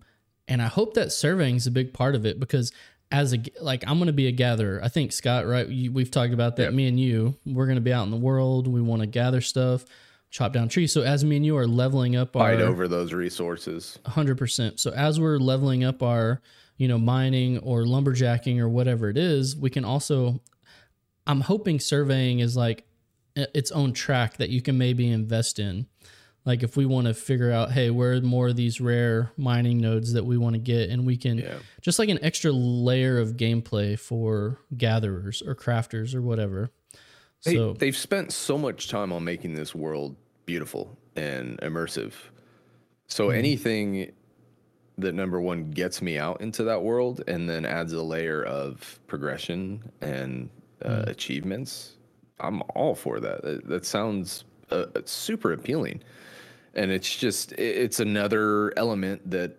and 0.48 0.62
I 0.62 0.66
hope 0.66 0.94
that 0.94 1.12
surveying 1.12 1.56
is 1.56 1.66
a 1.66 1.70
big 1.70 1.92
part 1.92 2.14
of 2.14 2.24
it 2.24 2.38
because 2.40 2.72
as 3.12 3.32
a 3.35 3.38
like 3.61 3.85
I'm 3.87 3.98
going 3.98 4.06
to 4.09 4.12
be 4.12 4.26
a 4.26 4.32
gatherer. 4.32 4.80
I 4.82 4.88
think 4.88 5.12
Scott, 5.12 5.46
right? 5.46 5.68
You, 5.68 5.92
we've 5.92 6.11
talked 6.11 6.32
about 6.32 6.56
that. 6.56 6.70
Yeah. 6.70 6.76
Me 6.76 6.88
and 6.88 6.98
you, 6.98 7.35
we're 7.44 7.66
going 7.66 7.76
to 7.76 7.82
be 7.82 7.92
out 7.92 8.04
in 8.04 8.11
the 8.11 8.16
world. 8.16 8.66
We 8.66 8.80
want 8.80 9.00
to 9.02 9.06
gather 9.06 9.40
stuff, 9.40 9.85
chop 10.30 10.52
down 10.52 10.68
trees. 10.68 10.92
So 10.92 11.02
as 11.02 11.24
me 11.24 11.37
and 11.37 11.46
you 11.46 11.56
are 11.56 11.66
leveling 11.66 12.16
up 12.16 12.32
Fight 12.32 12.61
over 12.61 12.88
those 12.88 13.12
resources. 13.12 13.98
hundred 14.06 14.38
percent. 14.38 14.80
So 14.80 14.90
as 14.92 15.20
we're 15.20 15.38
leveling 15.38 15.85
up 15.85 16.02
our, 16.02 16.40
you 16.78 16.88
know, 16.88 16.98
mining 16.98 17.59
or 17.59 17.82
lumberjacking 17.85 18.59
or 18.59 18.68
whatever 18.68 19.09
it 19.09 19.16
is, 19.18 19.56
we 19.56 19.70
can 19.70 19.85
also. 19.85 20.40
I'm 21.28 21.40
hoping 21.40 21.80
surveying 21.80 22.38
is 22.38 22.56
like 22.56 22.85
its 23.37 23.70
own 23.70 23.92
track 23.92 24.38
that 24.38 24.51
you 24.51 24.62
can 24.62 24.79
maybe 24.79 25.09
invest 25.11 25.59
in. 25.59 25.87
Like 26.44 26.62
if 26.62 26.77
we 26.77 26.87
want 26.87 27.07
to 27.09 27.14
figure 27.14 27.51
out, 27.51 27.72
hey, 27.72 27.90
where 27.90 28.12
are 28.14 28.20
more 28.20 28.49
of 28.49 28.57
these 28.57 28.81
rare 28.81 29.33
mining 29.37 29.79
nodes 29.79 30.12
that 30.12 30.25
we 30.25 30.38
want 30.38 30.55
to 30.55 30.61
get, 30.61 30.90
and 30.90 31.05
we 31.05 31.16
can 31.16 31.38
Yeah. 31.38 31.59
just 31.83 31.99
like 31.99 32.09
an 32.09 32.20
extra 32.22 32.53
layer 32.53 33.18
of 33.18 33.37
gameplay 33.37 33.99
for 33.99 34.61
gatherers 34.77 35.42
or 35.42 35.55
crafters 35.57 36.14
or 36.14 36.22
whatever. 36.22 36.70
They, 37.44 37.55
So 37.55 37.72
they've 37.72 37.96
spent 37.96 38.33
so 38.33 38.57
much 38.57 38.88
time 38.88 39.12
on 39.12 39.25
making 39.25 39.55
this 39.55 39.75
world 39.75 40.16
beautiful 40.46 40.96
and 41.16 41.59
immersive. 41.62 42.12
So 43.09 43.31
anything 43.31 44.12
that 44.99 45.14
number 45.14 45.40
one 45.40 45.70
gets 45.72 46.01
me 46.01 46.16
out 46.16 46.40
into 46.40 46.62
that 46.64 46.83
world 46.83 47.22
and 47.27 47.51
then 47.51 47.66
adds 47.66 47.92
a 47.92 48.03
layer 48.03 48.42
of 48.42 48.99
progression 49.09 49.83
and 50.01 50.49
uh, 50.85 51.05
achievements, 51.09 51.95
I'm 52.40 52.62
all 52.75 52.94
for 52.94 53.20
that. 53.20 53.42
That, 53.42 53.66
that 53.68 53.87
sounds 53.87 54.44
uh, 54.70 54.87
super 55.05 55.53
appealing, 55.53 56.03
and 56.75 56.90
it's 56.90 57.14
just 57.16 57.53
it's 57.53 58.01
another 58.01 58.72
element 58.77 59.31
that 59.31 59.57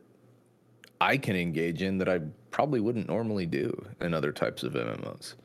I 1.02 1.18
can 1.18 1.36
engage 1.36 1.82
in 1.82 1.98
that 2.00 2.10
I 2.10 2.20
probably 2.52 2.80
wouldn't 2.80 3.08
normally 3.08 3.46
do 3.46 3.86
in 4.02 4.14
other 4.14 4.32
types 4.32 4.64
of 4.64 4.74
MMOs. 4.74 5.36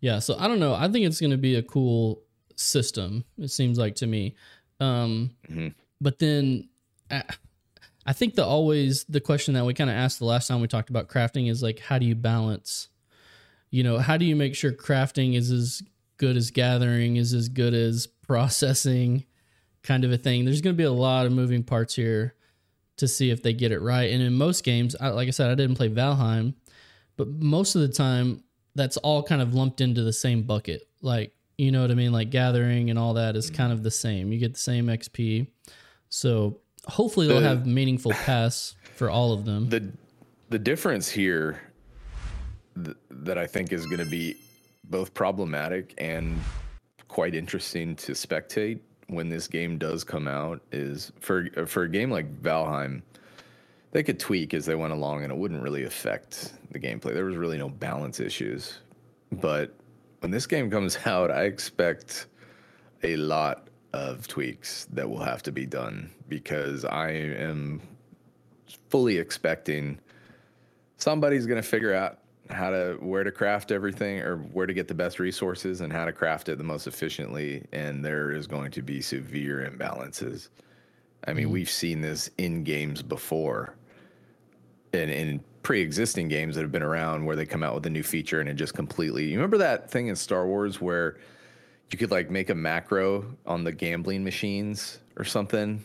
Yeah, 0.00 0.18
so 0.20 0.36
I 0.38 0.46
don't 0.46 0.60
know. 0.60 0.74
I 0.74 0.88
think 0.88 1.06
it's 1.06 1.20
going 1.20 1.30
to 1.30 1.36
be 1.38 1.56
a 1.56 1.62
cool 1.62 2.22
system. 2.54 3.24
It 3.38 3.48
seems 3.50 3.78
like 3.78 3.96
to 3.96 4.06
me. 4.06 4.34
Um, 4.80 5.30
Mhm. 5.50 5.74
But 6.00 6.18
then, 6.18 6.68
I, 7.10 7.24
I 8.04 8.12
think 8.12 8.34
the 8.34 8.44
always 8.44 9.04
the 9.04 9.20
question 9.20 9.54
that 9.54 9.64
we 9.64 9.72
kind 9.74 9.88
of 9.90 9.96
asked 9.96 10.18
the 10.18 10.26
last 10.26 10.46
time 10.48 10.60
we 10.60 10.68
talked 10.68 10.90
about 10.90 11.08
crafting 11.08 11.50
is 11.50 11.62
like, 11.62 11.80
how 11.80 11.98
do 11.98 12.06
you 12.06 12.14
balance? 12.14 12.88
You 13.70 13.82
know, 13.82 13.98
how 13.98 14.16
do 14.16 14.24
you 14.24 14.36
make 14.36 14.54
sure 14.54 14.72
crafting 14.72 15.36
is 15.36 15.50
as 15.50 15.82
good 16.18 16.36
as 16.36 16.50
gathering, 16.50 17.16
is 17.16 17.32
as 17.32 17.48
good 17.48 17.74
as 17.74 18.06
processing, 18.06 19.24
kind 19.82 20.04
of 20.04 20.12
a 20.12 20.18
thing. 20.18 20.44
There's 20.44 20.60
going 20.60 20.74
to 20.74 20.78
be 20.78 20.84
a 20.84 20.92
lot 20.92 21.26
of 21.26 21.32
moving 21.32 21.62
parts 21.62 21.94
here 21.94 22.34
to 22.96 23.06
see 23.06 23.30
if 23.30 23.42
they 23.42 23.52
get 23.52 23.72
it 23.72 23.80
right. 23.80 24.10
And 24.10 24.22
in 24.22 24.34
most 24.34 24.64
games, 24.64 24.96
I, 24.98 25.08
like 25.08 25.28
I 25.28 25.30
said, 25.30 25.50
I 25.50 25.54
didn't 25.54 25.76
play 25.76 25.88
Valheim, 25.88 26.54
but 27.16 27.28
most 27.28 27.74
of 27.74 27.82
the 27.82 27.88
time, 27.88 28.42
that's 28.74 28.96
all 28.98 29.22
kind 29.22 29.40
of 29.40 29.54
lumped 29.54 29.80
into 29.80 30.02
the 30.02 30.12
same 30.12 30.42
bucket. 30.42 30.88
Like, 31.00 31.32
you 31.56 31.72
know 31.72 31.80
what 31.80 31.90
I 31.90 31.94
mean? 31.94 32.12
Like 32.12 32.30
gathering 32.30 32.90
and 32.90 32.98
all 32.98 33.14
that 33.14 33.36
is 33.36 33.50
kind 33.50 33.72
of 33.72 33.82
the 33.82 33.90
same. 33.90 34.32
You 34.32 34.38
get 34.38 34.54
the 34.54 34.60
same 34.60 34.86
XP. 34.86 35.46
So 36.08 36.60
hopefully 36.86 37.26
they'll 37.26 37.40
have 37.40 37.66
meaningful 37.66 38.12
paths 38.12 38.76
for 38.94 39.10
all 39.10 39.32
of 39.32 39.44
them. 39.44 39.68
the 39.68 39.92
the 40.48 40.58
difference 40.58 41.08
here 41.08 41.60
th- 42.84 42.96
that 43.10 43.38
I 43.38 43.46
think 43.46 43.72
is 43.72 43.86
going 43.86 44.04
to 44.04 44.10
be 44.10 44.36
both 44.84 45.14
problematic 45.14 45.94
and 45.98 46.38
quite 47.08 47.34
interesting 47.34 47.96
to 47.96 48.12
spectate 48.12 48.80
when 49.08 49.28
this 49.28 49.46
game 49.46 49.78
does 49.78 50.04
come 50.04 50.26
out 50.26 50.60
is 50.72 51.12
for 51.20 51.48
for 51.66 51.84
a 51.84 51.88
game 51.88 52.10
like 52.10 52.42
Valheim 52.42 53.02
they 53.92 54.02
could 54.02 54.18
tweak 54.18 54.52
as 54.52 54.66
they 54.66 54.74
went 54.74 54.92
along 54.92 55.22
and 55.22 55.32
it 55.32 55.38
wouldn't 55.38 55.62
really 55.62 55.84
affect 55.84 56.52
the 56.70 56.78
gameplay. 56.78 57.14
There 57.14 57.24
was 57.24 57.36
really 57.36 57.56
no 57.56 57.70
balance 57.70 58.20
issues. 58.20 58.80
But 59.32 59.74
when 60.20 60.30
this 60.30 60.46
game 60.46 60.70
comes 60.70 60.98
out 61.06 61.30
I 61.30 61.44
expect 61.44 62.26
a 63.02 63.16
lot 63.16 63.68
of 63.92 64.26
tweaks 64.28 64.86
that 64.92 65.08
will 65.08 65.22
have 65.22 65.42
to 65.44 65.52
be 65.52 65.64
done 65.64 66.10
because 66.28 66.84
I 66.84 67.10
am 67.10 67.80
fully 68.90 69.16
expecting 69.16 69.98
somebody's 70.98 71.46
going 71.46 71.62
to 71.62 71.66
figure 71.66 71.94
out 71.94 72.18
how 72.50 72.70
to 72.70 72.96
where 73.00 73.24
to 73.24 73.30
craft 73.30 73.70
everything 73.70 74.20
or 74.20 74.36
where 74.36 74.66
to 74.66 74.74
get 74.74 74.88
the 74.88 74.94
best 74.94 75.18
resources 75.18 75.80
and 75.80 75.92
how 75.92 76.04
to 76.04 76.12
craft 76.12 76.48
it 76.48 76.58
the 76.58 76.64
most 76.64 76.86
efficiently. 76.86 77.66
And 77.72 78.04
there 78.04 78.32
is 78.32 78.46
going 78.46 78.70
to 78.72 78.82
be 78.82 79.00
severe 79.00 79.70
imbalances. 79.70 80.48
I 81.26 81.32
mean 81.32 81.46
mm-hmm. 81.46 81.52
we've 81.54 81.70
seen 81.70 82.00
this 82.00 82.30
in 82.38 82.64
games 82.64 83.02
before 83.02 83.74
and 84.92 85.10
in 85.10 85.42
pre-existing 85.62 86.28
games 86.28 86.54
that 86.54 86.62
have 86.62 86.72
been 86.72 86.82
around 86.82 87.24
where 87.24 87.34
they 87.34 87.44
come 87.44 87.62
out 87.62 87.74
with 87.74 87.84
a 87.86 87.90
new 87.90 88.02
feature 88.02 88.40
and 88.40 88.48
it 88.48 88.54
just 88.54 88.74
completely 88.74 89.24
you 89.24 89.34
remember 89.36 89.58
that 89.58 89.90
thing 89.90 90.06
in 90.06 90.14
star 90.14 90.46
wars 90.46 90.80
where 90.80 91.16
you 91.90 91.98
could 91.98 92.10
like 92.10 92.30
make 92.30 92.50
a 92.50 92.54
macro 92.54 93.24
on 93.46 93.64
the 93.64 93.72
gambling 93.72 94.24
machines 94.24 94.98
or 95.16 95.24
something? 95.24 95.84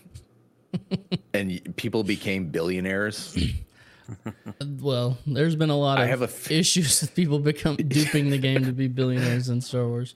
And 1.33 1.75
people 1.75 2.03
became 2.03 2.47
billionaires 2.47 3.37
Well, 4.81 5.17
there's 5.25 5.55
been 5.55 5.69
a 5.69 5.77
lot 5.77 5.97
I 5.99 6.03
of 6.03 6.09
have 6.09 6.21
a 6.21 6.25
f- 6.25 6.51
issues 6.51 7.01
with 7.01 7.15
people 7.15 7.39
become 7.39 7.75
duping 7.87 8.29
the 8.29 8.37
game 8.37 8.65
to 8.65 8.71
be 8.71 8.87
billionaires 8.87 9.49
in 9.49 9.61
Star 9.61 9.87
Wars. 9.87 10.15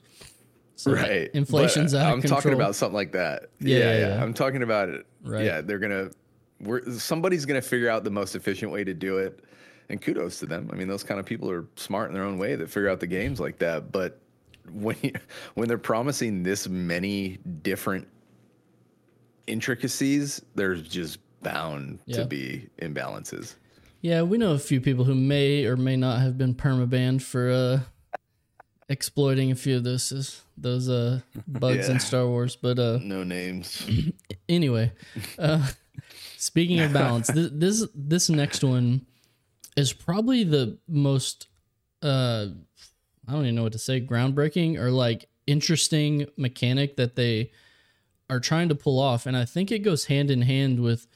So 0.78 0.92
right 0.92 1.30
inflation's 1.32 1.92
but 1.92 2.02
out 2.02 2.12
i'm 2.12 2.20
control. 2.20 2.38
talking 2.40 2.52
about 2.52 2.74
something 2.74 2.94
like 2.94 3.12
that 3.12 3.46
Yeah, 3.60 3.78
yeah 3.78 3.84
yeah, 3.84 3.92
yeah, 3.98 4.08
yeah. 4.16 4.22
i'm 4.22 4.34
talking 4.34 4.62
about 4.62 4.90
it 4.90 5.06
Right. 5.24 5.44
yeah 5.46 5.62
they're 5.62 5.78
gonna 5.78 6.10
we're 6.60 6.82
somebody's 6.98 7.46
gonna 7.46 7.62
figure 7.62 7.88
out 7.88 8.04
the 8.04 8.10
most 8.10 8.36
efficient 8.36 8.70
way 8.70 8.84
to 8.84 8.92
do 8.92 9.16
it 9.16 9.42
and 9.88 10.02
kudos 10.02 10.38
to 10.40 10.46
them 10.46 10.68
i 10.70 10.76
mean 10.76 10.86
those 10.86 11.02
kind 11.02 11.18
of 11.18 11.24
people 11.24 11.50
are 11.50 11.64
smart 11.76 12.08
in 12.10 12.14
their 12.14 12.24
own 12.24 12.36
way 12.36 12.56
that 12.56 12.68
figure 12.68 12.90
out 12.90 13.00
the 13.00 13.06
games 13.06 13.40
like 13.40 13.58
that 13.58 13.90
but 13.90 14.20
when 14.70 14.96
you, 15.02 15.12
when 15.54 15.66
they're 15.66 15.78
promising 15.78 16.42
this 16.42 16.68
many 16.68 17.38
different 17.62 18.06
intricacies 19.46 20.42
there's 20.56 20.82
just 20.82 21.18
bound 21.42 22.00
Yeah. 22.06 22.18
to 22.18 22.26
be 22.26 22.68
imbalances 22.82 23.54
Yeah, 24.06 24.22
we 24.22 24.38
know 24.38 24.52
a 24.52 24.58
few 24.60 24.80
people 24.80 25.04
who 25.04 25.16
may 25.16 25.64
or 25.64 25.76
may 25.76 25.96
not 25.96 26.20
have 26.20 26.38
been 26.38 26.54
permabanned 26.54 27.22
for 27.22 27.50
uh, 27.50 27.80
exploiting 28.88 29.50
a 29.50 29.56
few 29.56 29.78
of 29.78 29.82
those 29.82 30.42
those 30.56 30.88
uh, 30.88 31.22
bugs 31.48 31.88
in 31.88 31.98
Star 31.98 32.24
Wars. 32.24 32.54
But 32.54 32.78
uh, 32.78 33.00
no 33.02 33.24
names 33.24 33.84
anyway, 34.48 34.92
uh, 35.40 35.66
speaking 36.36 36.78
of 36.78 36.92
balance, 36.92 37.26
this, 37.26 37.50
this 37.52 37.88
this 37.96 38.30
next 38.30 38.62
one 38.62 39.04
is 39.76 39.92
probably 39.92 40.44
the 40.44 40.78
most 40.86 41.48
uh, 42.00 42.46
I 43.26 43.32
don't 43.32 43.42
even 43.42 43.56
know 43.56 43.64
what 43.64 43.72
to 43.72 43.80
say, 43.80 44.00
groundbreaking 44.00 44.78
or 44.78 44.92
like 44.92 45.28
interesting 45.48 46.28
mechanic 46.36 46.94
that 46.94 47.16
they 47.16 47.50
are 48.30 48.38
trying 48.38 48.68
to 48.68 48.76
pull 48.76 49.00
off, 49.00 49.26
and 49.26 49.36
I 49.36 49.44
think 49.44 49.72
it 49.72 49.80
goes 49.80 50.04
hand 50.04 50.30
in 50.30 50.42
hand 50.42 50.78
with 50.78 51.08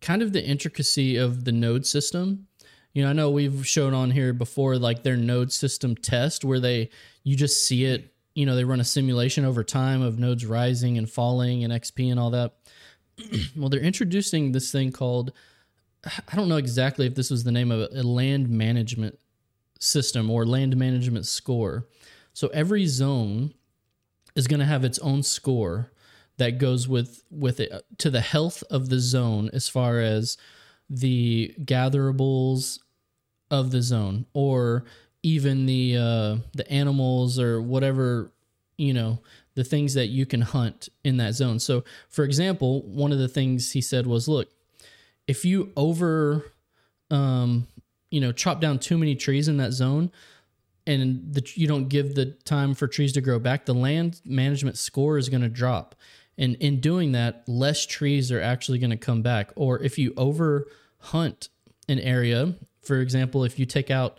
kind 0.00 0.22
of 0.22 0.32
the 0.32 0.44
intricacy 0.44 1.16
of 1.16 1.44
the 1.44 1.52
node 1.52 1.86
system. 1.86 2.46
You 2.92 3.04
know, 3.04 3.10
I 3.10 3.12
know 3.12 3.30
we've 3.30 3.66
shown 3.66 3.94
on 3.94 4.10
here 4.10 4.32
before 4.32 4.76
like 4.76 5.02
their 5.02 5.16
node 5.16 5.52
system 5.52 5.94
test 5.94 6.44
where 6.44 6.60
they 6.60 6.90
you 7.22 7.36
just 7.36 7.66
see 7.66 7.84
it, 7.84 8.12
you 8.34 8.46
know, 8.46 8.56
they 8.56 8.64
run 8.64 8.80
a 8.80 8.84
simulation 8.84 9.44
over 9.44 9.62
time 9.62 10.02
of 10.02 10.18
nodes 10.18 10.46
rising 10.46 10.98
and 10.98 11.08
falling 11.08 11.62
and 11.62 11.72
XP 11.72 12.10
and 12.10 12.18
all 12.18 12.30
that. 12.30 12.54
well, 13.56 13.68
they're 13.68 13.80
introducing 13.80 14.52
this 14.52 14.72
thing 14.72 14.90
called 14.90 15.32
I 16.04 16.34
don't 16.34 16.48
know 16.48 16.56
exactly 16.56 17.06
if 17.06 17.14
this 17.14 17.30
was 17.30 17.44
the 17.44 17.52
name 17.52 17.70
of 17.70 17.80
it, 17.80 17.90
a 17.94 18.02
land 18.02 18.48
management 18.48 19.18
system 19.78 20.30
or 20.30 20.46
land 20.46 20.76
management 20.76 21.26
score. 21.26 21.86
So 22.32 22.48
every 22.48 22.86
zone 22.86 23.52
is 24.34 24.46
going 24.46 24.60
to 24.60 24.66
have 24.66 24.84
its 24.84 24.98
own 25.00 25.22
score 25.22 25.92
that 26.40 26.56
goes 26.58 26.88
with 26.88 27.22
with 27.30 27.60
it 27.60 27.70
to 27.98 28.10
the 28.10 28.22
health 28.22 28.64
of 28.70 28.88
the 28.88 28.98
zone 28.98 29.50
as 29.52 29.68
far 29.68 30.00
as 30.00 30.38
the 30.88 31.54
gatherables 31.60 32.80
of 33.50 33.70
the 33.70 33.82
zone 33.82 34.24
or 34.32 34.84
even 35.22 35.66
the 35.66 35.96
uh, 35.96 36.36
the 36.54 36.68
animals 36.70 37.38
or 37.38 37.60
whatever 37.60 38.32
you 38.78 38.94
know 38.94 39.20
the 39.54 39.64
things 39.64 39.92
that 39.94 40.06
you 40.06 40.24
can 40.24 40.40
hunt 40.40 40.88
in 41.04 41.18
that 41.18 41.34
zone. 41.34 41.58
So, 41.58 41.84
for 42.08 42.24
example, 42.24 42.82
one 42.82 43.12
of 43.12 43.18
the 43.18 43.28
things 43.28 43.72
he 43.72 43.82
said 43.82 44.06
was, 44.06 44.26
"Look, 44.26 44.48
if 45.26 45.44
you 45.44 45.72
over, 45.76 46.46
um, 47.10 47.66
you 48.10 48.20
know, 48.20 48.32
chop 48.32 48.62
down 48.62 48.78
too 48.78 48.96
many 48.96 49.14
trees 49.14 49.46
in 49.46 49.58
that 49.58 49.72
zone, 49.72 50.10
and 50.86 51.34
the, 51.34 51.46
you 51.54 51.66
don't 51.66 51.88
give 51.88 52.14
the 52.14 52.26
time 52.44 52.72
for 52.72 52.86
trees 52.88 53.12
to 53.12 53.20
grow 53.20 53.38
back, 53.38 53.66
the 53.66 53.74
land 53.74 54.22
management 54.24 54.78
score 54.78 55.18
is 55.18 55.28
going 55.28 55.42
to 55.42 55.48
drop. 55.50 55.94
And 56.40 56.56
in 56.56 56.80
doing 56.80 57.12
that, 57.12 57.44
less 57.46 57.86
trees 57.86 58.32
are 58.32 58.40
actually 58.40 58.78
going 58.78 58.90
to 58.90 58.96
come 58.96 59.22
back. 59.22 59.52
Or 59.54 59.80
if 59.80 59.98
you 59.98 60.14
over 60.16 60.66
hunt 60.98 61.50
an 61.88 62.00
area, 62.00 62.54
for 62.82 63.00
example, 63.00 63.44
if 63.44 63.58
you 63.58 63.66
take 63.66 63.90
out 63.90 64.18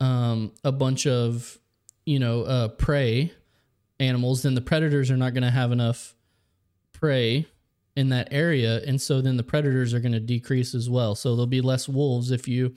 um, 0.00 0.52
a 0.64 0.72
bunch 0.72 1.06
of, 1.06 1.58
you 2.06 2.18
know, 2.18 2.42
uh, 2.42 2.68
prey 2.68 3.32
animals, 4.00 4.42
then 4.42 4.54
the 4.54 4.60
predators 4.62 5.10
are 5.10 5.16
not 5.16 5.34
going 5.34 5.42
to 5.42 5.50
have 5.50 5.70
enough 5.70 6.14
prey 6.92 7.46
in 7.94 8.08
that 8.08 8.28
area. 8.30 8.80
And 8.86 9.00
so 9.00 9.20
then 9.20 9.36
the 9.36 9.42
predators 9.42 9.92
are 9.92 10.00
going 10.00 10.12
to 10.12 10.20
decrease 10.20 10.74
as 10.74 10.88
well. 10.88 11.14
So 11.14 11.36
there'll 11.36 11.46
be 11.46 11.60
less 11.60 11.88
wolves 11.88 12.30
if 12.30 12.48
you 12.48 12.74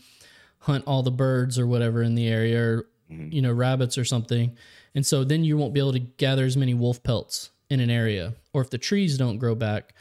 hunt 0.61 0.83
all 0.85 1.01
the 1.01 1.11
birds 1.11 1.57
or 1.57 1.65
whatever 1.65 2.03
in 2.03 2.15
the 2.15 2.27
area 2.27 2.61
or 2.61 2.87
you 3.09 3.41
know 3.41 3.51
rabbits 3.51 3.97
or 3.97 4.05
something 4.05 4.55
and 4.95 5.05
so 5.05 5.23
then 5.23 5.43
you 5.43 5.57
won't 5.57 5.73
be 5.73 5.79
able 5.79 5.91
to 5.91 5.99
gather 5.99 6.45
as 6.45 6.55
many 6.55 6.73
wolf 6.73 7.03
pelts 7.03 7.51
in 7.69 7.79
an 7.79 7.89
area 7.89 8.33
or 8.53 8.61
if 8.61 8.69
the 8.69 8.77
trees 8.77 9.17
don't 9.17 9.37
grow 9.37 9.55
back. 9.55 9.93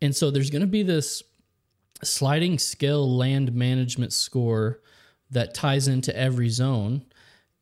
And 0.00 0.14
so 0.14 0.30
there's 0.30 0.50
going 0.50 0.62
to 0.62 0.66
be 0.66 0.82
this 0.82 1.22
sliding 2.02 2.58
scale 2.58 3.16
land 3.16 3.52
management 3.52 4.12
score 4.12 4.80
that 5.30 5.54
ties 5.54 5.88
into 5.88 6.16
every 6.16 6.48
zone. 6.48 7.04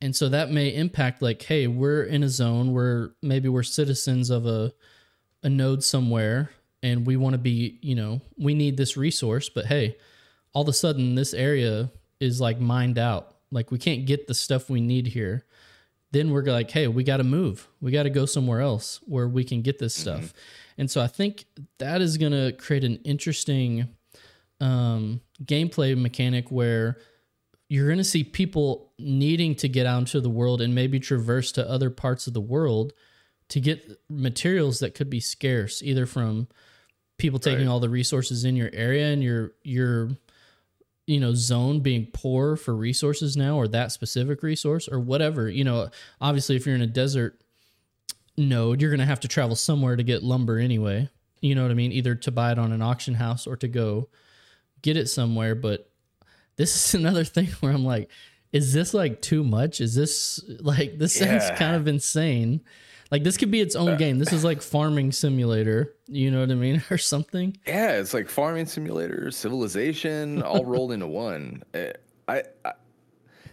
And 0.01 0.15
so 0.15 0.29
that 0.29 0.51
may 0.51 0.75
impact 0.75 1.23
like 1.23 1.43
hey 1.43 1.67
we're 1.67 2.03
in 2.03 2.23
a 2.23 2.29
zone 2.29 2.73
where 2.73 3.13
maybe 3.23 3.49
we're 3.49 3.63
citizens 3.63 4.31
of 4.31 4.47
a 4.47 4.73
a 5.43 5.49
node 5.49 5.83
somewhere 5.83 6.51
and 6.83 7.07
we 7.07 7.17
want 7.17 7.33
to 7.33 7.39
be 7.39 7.79
you 7.81 7.95
know 7.95 8.21
we 8.37 8.53
need 8.55 8.77
this 8.77 8.97
resource 8.97 9.49
but 9.49 9.65
hey 9.67 9.97
all 10.53 10.63
of 10.63 10.69
a 10.69 10.73
sudden 10.73 11.15
this 11.15 11.35
area 11.35 11.91
is 12.19 12.41
like 12.41 12.59
mined 12.59 12.99
out. 12.99 13.35
Like 13.51 13.71
we 13.71 13.79
can't 13.79 14.07
get 14.07 14.27
the 14.27 14.35
stuff 14.35 14.71
we 14.71 14.81
need 14.81 15.07
here 15.07 15.45
then 16.17 16.31
we're 16.31 16.43
like, 16.43 16.71
hey, 16.71 16.89
we 16.89 17.05
got 17.05 17.19
to 17.19 17.25
move. 17.25 17.69
We 17.81 17.91
got 17.93 18.05
to 18.05 18.11
go 18.11 18.25
somewhere 18.27 18.61
else 18.61 19.01
where 19.05 19.29
we 19.29 19.45
can 19.45 19.63
get 19.63 19.79
this 19.79 19.95
Mm-hmm. 20.03 20.23
stuff. 20.25 20.33
And 20.79 20.91
so 20.91 21.01
I 21.01 21.07
think 21.07 21.45
that 21.79 22.01
is 22.01 22.17
going 22.19 22.33
to 22.33 22.53
create 22.53 22.83
an 22.85 22.97
interesting 23.05 23.89
um, 24.61 25.21
gameplay 25.45 25.97
mechanic 25.97 26.51
where 26.51 26.97
you're 27.69 27.87
going 27.87 27.99
to 27.99 28.05
see 28.05 28.25
people 28.25 28.93
needing 28.99 29.55
to 29.57 29.69
get 29.69 29.87
out 29.87 29.99
into 29.99 30.21
the 30.21 30.31
world 30.31 30.61
and 30.61 30.75
maybe 30.75 30.99
traverse 31.01 31.53
to 31.53 31.69
other 31.69 31.91
parts 31.91 32.27
of 32.27 32.33
the 32.35 32.41
world 32.41 32.93
to 33.49 33.61
get 33.61 34.01
materials 34.09 34.79
that 34.81 34.95
could 34.95 35.11
be 35.11 35.21
scarce, 35.21 35.83
either 35.83 36.07
from 36.07 36.49
people 37.19 37.39
taking 37.39 37.67
Right. 37.67 37.73
all 37.73 37.81
the 37.81 37.89
resources 37.89 38.45
in 38.45 38.57
your 38.57 38.71
area 38.73 39.07
and 39.07 39.23
your 39.23 39.53
your 39.63 40.11
you 41.07 41.21
know 41.21 41.35
zone 41.35 41.81
being 41.81 42.09
poor 42.13 42.57
for 42.57 42.75
resources 42.75 43.37
now 43.37 43.57
or 43.57 43.69
that 43.69 43.93
specific 43.93 44.43
resource 44.43 44.89
or 44.89 44.99
whatever 44.99 45.49
you 45.49 45.63
know 45.63 45.89
obviously 46.21 46.57
if 46.57 46.67
you're 46.67 46.75
in 46.75 46.83
a 46.83 46.87
desert 46.87 47.41
node 48.37 48.81
you're 48.81 48.91
going 48.91 49.01
to 49.01 49.07
have 49.07 49.21
to 49.21 49.29
travel 49.29 49.57
somewhere 49.57 49.97
to 49.97 50.03
get 50.03 50.23
lumber 50.23 50.59
anyway. 50.59 51.09
You 51.41 51.55
know 51.55 51.63
what 51.63 51.71
i 51.71 51.75
mean? 51.75 51.93
Either 51.93 52.15
to 52.15 52.31
buy 52.31 52.53
it 52.53 52.59
on 52.59 52.73
an 52.73 52.83
auction 52.83 53.15
house 53.15 53.47
or 53.47 53.57
to 53.57 53.69
go 53.69 54.09
get 54.83 54.97
it 54.97 55.07
somewhere. 55.07 55.55
But 55.55 55.91
this 56.57 56.75
is 56.75 56.95
another 57.01 57.25
thing 57.25 57.49
where 57.61 57.73
i'm 57.73 57.85
like 57.85 58.11
is 58.53 58.73
this 58.73 58.95
like 58.95 59.21
too 59.21 59.45
much? 59.45 59.81
Is 59.81 59.95
this 59.95 60.41
like 60.61 60.99
this 60.99 61.15
sounds 61.15 61.51
kind 61.59 61.77
of 61.77 61.89
insane 61.89 62.63
like 63.11 63.23
this 63.23 63.37
could 63.37 63.51
be 63.51 63.61
its 63.61 63.77
own 63.77 63.97
game 63.97 64.19
this 64.19 64.33
is 64.33 64.45
like 64.45 64.61
farming 64.63 65.13
simulator 65.13 65.95
you 66.09 66.31
know 66.31 66.41
what 66.41 66.51
i 66.51 66.55
mean 66.55 66.83
or 66.91 66.99
something 66.99 67.57
Yeah, 67.67 67.93
it's 67.93 68.15
like 68.15 68.29
farming 68.29 68.67
simulator, 68.67 69.31
civilization, 69.31 70.43
all 70.43 70.65
rolled 70.75 70.93
into 70.93 71.07
one. 71.07 71.63
Eh, 71.75 71.93
I, 72.29 72.43
I 72.65 72.73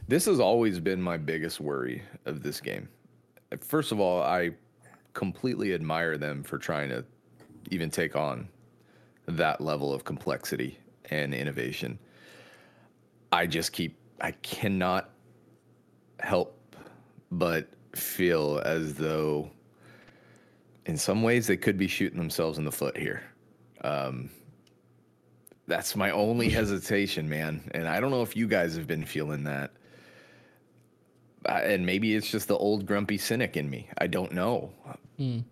this 0.07 0.25
has 0.25 0.39
always 0.39 0.79
been 0.79 1.01
my 1.01 1.17
biggest 1.17 1.59
worry 1.61 2.03
of 2.25 2.43
this 2.43 2.59
game. 2.59 2.89
First 3.61 3.91
of 3.91 3.99
all, 3.99 4.21
I 4.21 4.51
completely 5.13 5.73
admire 5.73 6.17
them 6.17 6.43
for 6.43 6.57
trying 6.57 6.89
to 6.89 7.05
even 7.71 7.89
take 7.89 8.15
on 8.15 8.49
that 9.27 9.61
level 9.61 9.93
of 9.93 10.03
complexity 10.03 10.77
and 11.09 11.33
innovation. 11.33 11.97
I 13.31 13.47
just 13.47 13.71
keep 13.71 13.97
I 14.21 14.31
cannot 14.31 15.09
help 16.19 16.59
but 17.31 17.67
feel 17.95 18.61
as 18.65 18.95
though 18.95 19.51
in 20.85 20.97
some 20.97 21.23
ways 21.23 21.47
they 21.47 21.57
could 21.57 21.77
be 21.77 21.87
shooting 21.87 22.17
themselves 22.17 22.57
in 22.57 22.65
the 22.65 22.71
foot 22.71 22.97
here. 22.97 23.23
Um, 23.81 24.29
that's 25.67 25.95
my 25.95 26.11
only 26.11 26.49
hesitation, 26.49 27.29
man. 27.29 27.69
And 27.73 27.87
I 27.87 27.99
don't 27.99 28.11
know 28.11 28.21
if 28.21 28.35
you 28.35 28.47
guys 28.47 28.75
have 28.75 28.87
been 28.87 29.05
feeling 29.05 29.43
that. 29.45 29.71
Uh, 31.47 31.61
and 31.63 31.85
maybe 31.85 32.15
it's 32.15 32.29
just 32.29 32.47
the 32.47 32.57
old 32.57 32.85
grumpy 32.85 33.17
cynic 33.17 33.57
in 33.57 33.69
me. 33.69 33.89
I 33.97 34.07
don't 34.07 34.31
know. 34.31 34.71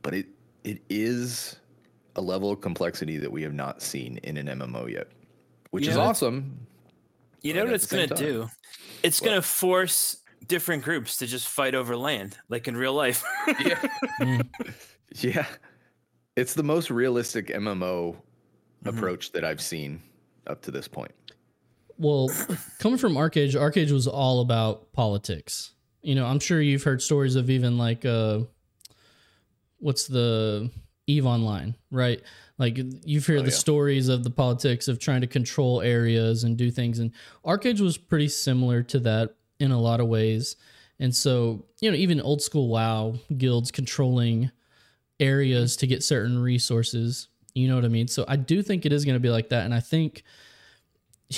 But 0.01 0.13
it 0.13 0.27
it 0.63 0.81
is 0.89 1.57
a 2.15 2.21
level 2.21 2.51
of 2.51 2.61
complexity 2.61 3.17
that 3.17 3.31
we 3.31 3.41
have 3.43 3.53
not 3.53 3.81
seen 3.81 4.17
in 4.23 4.37
an 4.37 4.47
MMO 4.47 4.91
yet, 4.91 5.07
which 5.71 5.85
You 5.85 5.91
is 5.91 5.97
awesome. 5.97 6.67
You 7.41 7.53
know 7.53 7.65
what 7.65 7.73
it's 7.73 7.87
going 7.87 8.07
to 8.07 8.15
do? 8.15 8.49
It's 9.03 9.19
going 9.19 9.35
to 9.35 9.41
force 9.41 10.17
different 10.47 10.83
groups 10.83 11.17
to 11.17 11.27
just 11.27 11.47
fight 11.47 11.75
over 11.75 11.95
land, 11.95 12.37
like 12.49 12.67
in 12.67 12.75
real 12.75 12.93
life. 12.93 13.23
Yeah. 13.59 13.81
yeah. 15.15 15.45
It's 16.35 16.53
the 16.53 16.63
most 16.63 16.89
realistic 16.89 17.47
MMO 17.47 18.15
approach 18.85 19.31
that 19.33 19.43
I've 19.45 19.61
seen 19.61 20.01
up 20.47 20.61
to 20.63 20.71
this 20.71 20.87
point. 20.87 21.11
Well, 21.97 22.31
coming 22.79 22.97
from 22.97 23.13
ArcheAge, 23.13 23.53
ArcheAge 23.53 23.91
was 23.91 24.07
all 24.07 24.41
about 24.41 24.91
politics. 24.93 25.73
You 26.01 26.15
know, 26.15 26.25
I'm 26.25 26.39
sure 26.39 26.59
you've 26.61 26.81
heard 26.83 27.01
stories 27.01 27.35
of 27.35 27.49
even 27.49 27.77
like 27.77 28.05
uh 28.05 28.39
what's 29.79 30.07
the 30.07 30.69
Eve 31.07 31.25
Online, 31.25 31.75
right? 31.91 32.21
Like 32.57 32.79
you've 33.05 33.25
heard 33.25 33.39
Oh, 33.39 33.43
the 33.43 33.49
yeah. 33.51 33.55
stories 33.57 34.07
of 34.07 34.23
the 34.23 34.29
politics 34.29 34.87
of 34.87 34.99
trying 34.99 35.21
to 35.21 35.27
control 35.27 35.81
areas 35.81 36.43
and 36.43 36.57
do 36.57 36.71
things 36.71 36.99
and 36.99 37.11
ArcheAge 37.45 37.81
was 37.81 37.97
pretty 37.97 38.29
similar 38.29 38.81
to 38.83 38.99
that 39.01 39.35
in 39.61 39.71
a 39.71 39.79
lot 39.79 39.99
of 39.99 40.07
ways. 40.07 40.55
And 40.99 41.15
so, 41.15 41.65
you 41.79 41.89
know, 41.89 41.97
even 41.97 42.19
old 42.21 42.41
school 42.41 42.67
WoW 42.67 43.15
guilds 43.37 43.71
controlling 43.71 44.51
areas 45.19 45.75
to 45.77 45.87
get 45.87 46.03
certain 46.03 46.39
resources. 46.39 47.27
You 47.55 47.67
know 47.67 47.75
what 47.75 47.85
I 47.85 47.89
mean? 47.89 48.07
So 48.07 48.25
I 48.27 48.35
do 48.35 48.61
think 48.61 48.85
it 48.85 48.93
is 48.93 49.03
going 49.05 49.15
to 49.15 49.19
be 49.19 49.29
like 49.29 49.49
that. 49.49 49.65
And 49.65 49.73
I 49.73 49.79
think 49.79 50.23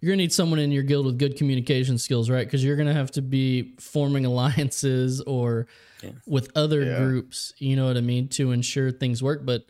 you're 0.00 0.10
gonna 0.12 0.16
need 0.16 0.32
someone 0.32 0.58
in 0.58 0.72
your 0.72 0.82
guild 0.82 1.04
with 1.06 1.18
good 1.18 1.36
communication 1.36 1.98
skills, 1.98 2.30
right? 2.30 2.46
Because 2.46 2.64
you're 2.64 2.76
gonna 2.76 2.94
have 2.94 3.10
to 3.12 3.22
be 3.22 3.74
forming 3.78 4.24
alliances 4.30 5.20
or 5.22 5.66
Yeah. 6.02 6.10
with 6.26 6.50
other 6.56 6.82
Yeah. 6.84 6.98
groups. 6.98 7.52
You 7.58 7.76
know 7.76 7.86
what 7.86 7.96
I 7.96 8.00
mean 8.00 8.28
to 8.28 8.52
ensure 8.52 8.90
things 8.90 9.22
work. 9.22 9.44
But 9.44 9.66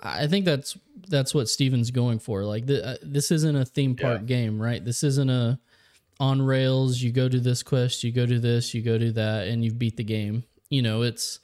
I 0.00 0.28
think 0.28 0.44
that's 0.44 0.76
that's 1.08 1.34
what 1.34 1.48
Steven's 1.48 1.90
going 1.90 2.20
for. 2.20 2.44
Like 2.44 2.66
th- 2.68 2.82
uh, 2.84 2.96
this 3.02 3.30
isn't 3.32 3.56
a 3.56 3.64
theme 3.64 3.96
park 3.96 4.20
Yeah. 4.20 4.26
game, 4.26 4.62
right? 4.62 4.84
This 4.84 5.02
isn't 5.02 5.28
a 5.30 5.58
on 6.20 6.42
rails. 6.42 7.00
You 7.00 7.12
go 7.12 7.28
do 7.28 7.40
this 7.40 7.62
quest, 7.62 8.04
you 8.04 8.12
go 8.12 8.26
do 8.26 8.38
this, 8.38 8.74
you 8.74 8.82
go 8.82 8.98
do 8.98 9.12
that, 9.12 9.48
and 9.48 9.64
you 9.64 9.72
beat 9.72 9.96
the 9.96 10.04
game. 10.04 10.44
You 10.70 10.82
know, 10.82 11.02
it's 11.02 11.40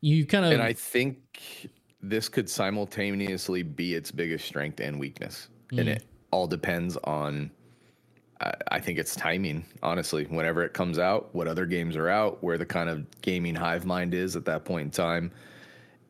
you 0.00 0.26
kind 0.26 0.44
of 0.44 0.52
And 0.52 0.62
I 0.62 0.72
think 0.72 1.70
this 2.00 2.28
could 2.28 2.50
simultaneously 2.50 3.62
be 3.62 3.94
its 3.94 4.10
biggest 4.10 4.44
strength 4.44 4.80
and 4.80 4.98
weakness. 4.98 5.48
And 5.70 5.88
mm. 5.88 5.96
it 5.96 6.04
all 6.32 6.46
depends 6.48 6.96
on, 7.04 7.50
I, 8.40 8.52
I 8.72 8.80
think 8.80 8.98
it's 8.98 9.14
timing, 9.14 9.64
honestly. 9.82 10.24
Whenever 10.24 10.64
it 10.64 10.74
comes 10.74 10.98
out, 10.98 11.32
what 11.34 11.46
other 11.46 11.64
games 11.64 11.96
are 11.96 12.08
out, 12.08 12.42
where 12.42 12.58
the 12.58 12.66
kind 12.66 12.90
of 12.90 13.06
gaming 13.20 13.54
hive 13.54 13.86
mind 13.86 14.14
is 14.14 14.34
at 14.34 14.44
that 14.46 14.64
point 14.64 14.86
in 14.86 14.90
time, 14.90 15.30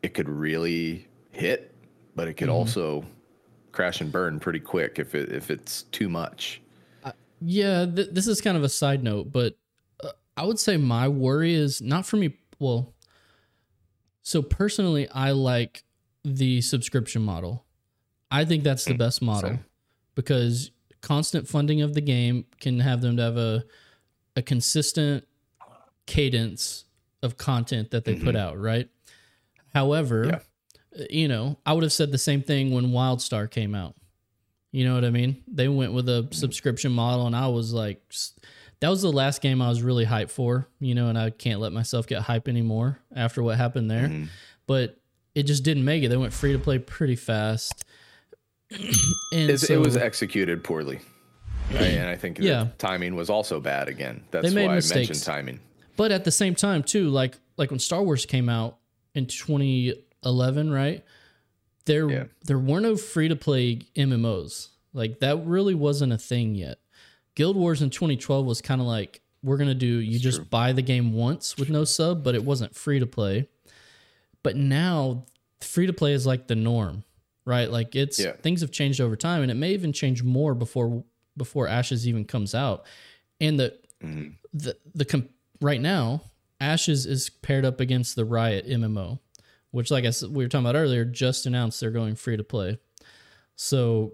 it 0.03 0.15
could 0.15 0.29
really 0.29 1.07
hit, 1.31 1.75
but 2.17 2.27
it 2.29 2.35
could 2.35 2.49
mm-hmm. 2.49 2.57
also 2.57 3.05
crash 3.73 4.01
and 4.01 4.11
burn 4.11 4.41
pretty 4.41 4.61
quick 4.61 4.99
if 4.99 5.15
it 5.15 5.31
if 5.31 5.51
it's 5.51 5.83
too 5.85 6.09
much. 6.09 6.62
Yeah, 7.45 7.87
th- 7.87 8.09
this 8.13 8.27
is 8.27 8.41
kind 8.41 8.57
of 8.57 8.63
a 8.63 8.69
side 8.69 9.03
note, 9.03 9.33
but 9.33 9.57
uh, 10.03 10.11
I 10.37 10.45
would 10.45 10.59
say 10.59 10.77
my 10.77 11.09
worry 11.09 11.55
is 11.55 11.81
not 11.83 12.07
for 12.07 12.17
me. 12.17 12.37
Well, 12.59 12.93
so 14.23 14.43
personally, 14.43 15.09
I 15.09 15.33
like 15.33 15.83
the 16.25 16.61
subscription 16.61 17.23
model. 17.23 17.65
I 18.31 18.45
think 18.45 18.63
that's 18.65 18.85
the 18.85 18.95
best 18.95 19.21
model 19.23 19.51
same. 19.51 19.65
because 20.15 20.71
constant 21.01 21.49
funding 21.49 21.83
of 21.83 21.95
the 21.95 22.01
game 22.01 22.47
can 22.61 22.81
have 22.81 23.01
them 23.03 23.17
to 23.17 23.23
have 23.23 23.37
a 23.37 23.65
a 24.37 24.43
consistent 24.43 25.27
cadence 26.07 26.85
of 27.23 27.37
content 27.37 27.91
that 27.91 28.05
they 28.05 28.15
put 28.15 28.35
out, 28.37 28.59
right? 28.59 28.89
However, 29.75 30.41
Yeah. 30.97 31.05
you 31.11 31.29
know, 31.29 31.59
I 31.67 31.73
would 31.75 31.83
have 31.83 31.93
said 31.93 32.13
the 32.13 32.19
same 32.19 32.43
thing 32.43 32.73
when 32.73 32.87
WildStar 32.93 33.51
came 33.51 33.75
out. 33.75 33.95
You 34.73 34.85
know 34.87 34.95
what 34.95 35.05
I 35.05 35.11
mean? 35.11 35.43
They 35.47 35.69
went 35.69 35.93
with 35.93 36.09
a 36.09 36.27
subscription 36.33 36.93
model, 36.93 37.27
and 37.27 37.37
I 37.37 37.47
was 37.49 37.73
like, 37.73 38.03
that 38.81 38.89
was 38.89 39.03
the 39.03 39.13
last 39.13 39.43
game 39.43 39.61
I 39.63 39.69
was 39.69 39.83
really 39.83 40.07
hyped 40.07 40.31
for, 40.31 40.67
you 40.81 40.95
know, 40.95 41.09
and 41.09 41.17
I 41.19 41.31
can't 41.31 41.61
let 41.61 41.73
myself 41.73 42.07
get 42.07 42.23
hype 42.23 42.49
anymore 42.49 42.99
after 43.15 43.43
what 43.43 43.57
happened 43.59 43.91
there. 43.91 44.09
Mm-hmm. 44.09 44.25
But 44.67 44.99
it 45.35 45.45
just 45.45 45.63
didn't 45.63 45.85
make 45.85 46.03
it. 46.03 46.09
They 46.09 46.17
went 46.17 46.33
free 46.33 46.53
to 46.53 46.59
play 46.59 46.79
pretty 46.79 47.17
fast. 47.17 47.85
and 49.33 49.61
so, 49.61 49.75
it 49.75 49.79
was 49.79 49.97
executed 49.97 50.65
poorly. 50.65 51.01
Right? 51.73 51.83
And 51.95 52.07
I 52.09 52.17
think 52.17 52.39
Yeah. 52.39 52.65
the 52.65 52.71
timing 52.77 53.15
was 53.15 53.31
also 53.31 53.59
bad 53.59 53.89
again. 53.89 54.25
That's 54.31 54.53
why 54.53 54.65
I 54.65 54.75
mistakes. 54.75 55.09
mentioned 55.09 55.23
timing. 55.25 55.61
But 55.97 56.13
at 56.13 56.25
the 56.25 56.31
same 56.31 56.55
time, 56.55 56.83
too, 56.83 57.09
like 57.09 57.39
like 57.57 57.71
when 57.71 57.79
Star 57.79 58.03
Wars 58.03 58.27
came 58.27 58.51
out 58.51 58.77
in 59.15 59.25
2011, 59.27 60.71
right? 60.71 61.03
There 61.85 62.11
Yeah. 62.11 62.25
there 62.45 62.59
were 62.59 62.81
no 62.81 62.97
free 62.97 63.29
to 63.29 63.37
play 63.37 63.81
MMOs. 63.97 64.69
Like 64.93 65.21
that 65.21 65.45
really 65.47 65.75
wasn't 65.75 66.13
a 66.13 66.19
thing 66.19 66.55
yet. 66.55 66.79
Guild 67.35 67.57
Wars 67.57 67.81
in 67.83 67.91
2012 67.91 68.45
was 68.47 68.61
kind 68.61 68.81
of 68.81 68.87
like 68.87 69.21
we're 69.43 69.57
gonna 69.57 69.75
do 69.75 69.87
you 69.87 70.19
just 70.19 70.49
buy 70.51 70.73
the 70.73 70.83
game 70.83 71.13
once 71.15 71.57
with 71.57 71.71
no 71.71 71.85
sub, 71.85 72.23
but 72.23 72.35
it 72.35 72.45
wasn't 72.45 72.75
free 72.77 72.99
to 73.01 73.07
play. 73.07 73.49
But 74.43 74.57
now 74.57 75.25
free 75.61 75.87
to 75.87 75.93
play 75.93 76.13
is 76.13 76.27
like 76.27 76.47
the 76.47 76.55
norm, 76.55 77.05
right? 77.45 77.71
Like 77.71 77.95
it's 77.97 78.19
Yeah. 78.21 78.33
things 78.43 78.61
have 78.61 78.71
changed 78.71 79.01
over 79.01 79.17
time, 79.17 79.43
and 79.43 79.51
it 79.51 79.55
may 79.55 79.73
even 79.73 79.93
change 79.93 80.23
more 80.23 80.55
before 80.55 81.05
before 81.37 81.67
Ashes 81.67 82.07
even 82.07 82.25
comes 82.25 82.55
out. 82.55 82.85
And 83.41 83.59
the 83.59 83.79
Mhm. 84.03 84.35
the 84.53 84.77
the 84.95 85.05
com- 85.05 85.29
right 85.61 85.81
now 85.81 86.23
Ashes 86.61 87.07
is 87.07 87.29
paired 87.31 87.65
up 87.65 87.81
against 87.81 88.15
the 88.15 88.25
Riot 88.25 88.67
MMO, 88.69 89.19
which 89.73 89.91
like 89.91 90.05
I 90.05 90.11
said, 90.11 90.31
we 90.31 90.45
were 90.45 90.49
talking 90.49 90.65
about 90.67 90.79
earlier, 90.79 91.05
just 91.05 91.45
announced 91.47 91.81
they're 91.81 91.91
going 91.91 92.15
free 92.15 92.37
to 92.37 92.45
play. 92.45 92.79
So 93.57 94.13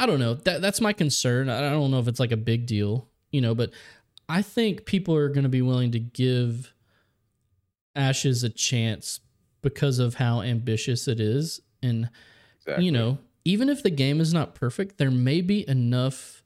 I 0.00 0.06
don't 0.06 0.18
know. 0.18 0.34
That 0.34 0.60
that's 0.60 0.80
my 0.80 0.92
concern. 0.92 1.48
I 1.48 1.60
don't 1.70 1.90
know 1.90 2.00
if 2.00 2.08
it's 2.08 2.20
like 2.20 2.32
a 2.32 2.36
big 2.36 2.66
deal, 2.66 3.08
you 3.30 3.40
know, 3.40 3.54
but 3.54 3.70
I 4.28 4.42
think 4.42 4.84
people 4.86 5.14
are 5.14 5.28
going 5.28 5.44
to 5.44 5.48
be 5.48 5.62
willing 5.62 5.92
to 5.92 6.00
give 6.00 6.72
Ashes 7.94 8.42
a 8.42 8.50
chance 8.50 9.20
because 9.62 9.98
of 10.00 10.14
how 10.14 10.42
ambitious 10.42 11.06
it 11.06 11.20
is 11.20 11.60
and 11.82 12.10
Exactly. 12.58 12.86
you 12.86 12.92
know, 12.92 13.18
even 13.44 13.68
if 13.68 13.82
the 13.82 13.90
game 13.90 14.20
is 14.20 14.32
not 14.32 14.54
perfect, 14.54 14.96
there 14.98 15.10
may 15.10 15.40
be 15.42 15.68
enough 15.68 16.42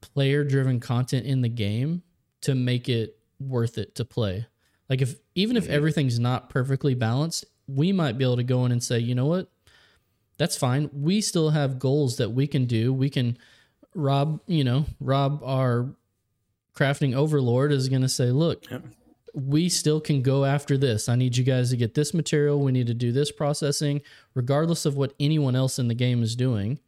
player 0.00 0.44
driven 0.44 0.78
content 0.80 1.26
in 1.26 1.42
the 1.42 1.48
game 1.48 2.02
to 2.42 2.54
make 2.54 2.88
it 2.88 3.18
worth 3.40 3.76
it 3.76 3.96
to 3.96 4.04
play. 4.04 4.46
Like 4.88 5.02
if 5.02 5.16
even 5.34 5.56
if 5.56 5.64
mm-hmm. 5.64 5.72
everything's 5.72 6.18
not 6.18 6.50
perfectly 6.50 6.94
balanced, 6.94 7.44
we 7.66 7.92
might 7.92 8.18
be 8.18 8.24
able 8.24 8.36
to 8.36 8.42
go 8.42 8.64
in 8.64 8.72
and 8.72 8.82
say, 8.82 8.98
you 8.98 9.14
know 9.14 9.26
what, 9.26 9.50
that's 10.38 10.56
fine. 10.56 10.88
We 10.92 11.20
still 11.20 11.50
have 11.50 11.78
goals 11.78 12.16
that 12.16 12.30
we 12.30 12.46
can 12.46 12.66
do. 12.66 12.92
We 12.92 13.10
can 13.10 13.36
Rob, 13.94 14.40
you 14.46 14.64
know, 14.64 14.86
Rob, 15.00 15.42
our 15.44 15.88
crafting 16.74 17.14
overlord, 17.14 17.72
is 17.72 17.88
going 17.88 18.02
to 18.02 18.08
say, 18.08 18.30
look, 18.30 18.70
Yep. 18.70 18.84
we 19.34 19.68
still 19.68 20.00
can 20.00 20.22
go 20.22 20.44
after 20.44 20.78
this. 20.78 21.08
I 21.08 21.16
need 21.16 21.36
you 21.36 21.44
guys 21.44 21.70
to 21.70 21.76
get 21.76 21.94
this 21.94 22.14
material. 22.14 22.60
We 22.60 22.72
need 22.72 22.86
to 22.86 22.94
do 22.94 23.12
this 23.12 23.32
processing, 23.32 24.02
regardless 24.34 24.86
of 24.86 24.96
what 24.96 25.14
anyone 25.18 25.56
else 25.56 25.78
in 25.78 25.88
the 25.88 25.94
game 25.94 26.22
is 26.22 26.36
doing. 26.36 26.78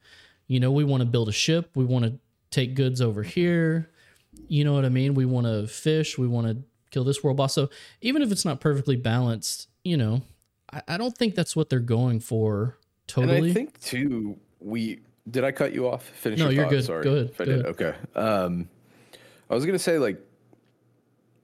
You 0.46 0.60
know, 0.60 0.70
we 0.70 0.84
want 0.84 1.00
to 1.00 1.06
build 1.06 1.28
a 1.28 1.32
ship. 1.32 1.70
We 1.74 1.84
want 1.84 2.04
to 2.04 2.18
take 2.50 2.74
goods 2.74 3.00
over 3.00 3.22
here. 3.22 3.90
You 4.48 4.64
know 4.64 4.72
what 4.72 4.84
I 4.84 4.88
mean? 4.88 5.14
We 5.14 5.26
want 5.26 5.46
to 5.46 5.66
fish. 5.66 6.18
We 6.18 6.28
want 6.28 6.46
to 6.46 6.62
kill 6.90 7.05
this 7.05 7.22
world 7.22 7.37
boss. 7.37 7.55
So 7.55 7.70
even 8.00 8.22
if 8.22 8.31
it's 8.33 8.44
not 8.44 8.61
perfectly 8.61 8.96
balanced, 8.96 9.68
you 9.85 9.96
know, 9.96 10.22
I, 10.72 10.83
I 10.88 10.96
don't 10.98 11.16
think 11.16 11.35
that's 11.35 11.55
what 11.57 11.70
they're 11.70 11.81
going 11.81 12.20
for 12.20 12.79
totally. 13.07 13.38
And 13.38 13.46
I 13.46 13.53
think 13.53 13.81
too, 13.81 14.38
we 14.61 15.00
did 15.31 15.44
I 15.44 15.53
cut 15.53 15.72
you 15.72 15.88
off? 15.88 16.05
Finish 16.05 16.38
No, 16.38 16.46
your 16.46 16.53
you're 16.53 16.64
thought? 16.64 16.70
good. 16.70 16.85
Sorry 16.85 17.05
Go 17.05 17.14
ahead. 17.14 17.37
Go 17.37 17.44
did. 17.44 17.66
Okay. 17.66 17.94
Um, 18.14 18.68
I 19.48 19.55
was 19.55 19.64
gonna 19.66 19.79
say 19.79 19.98
like 19.98 20.18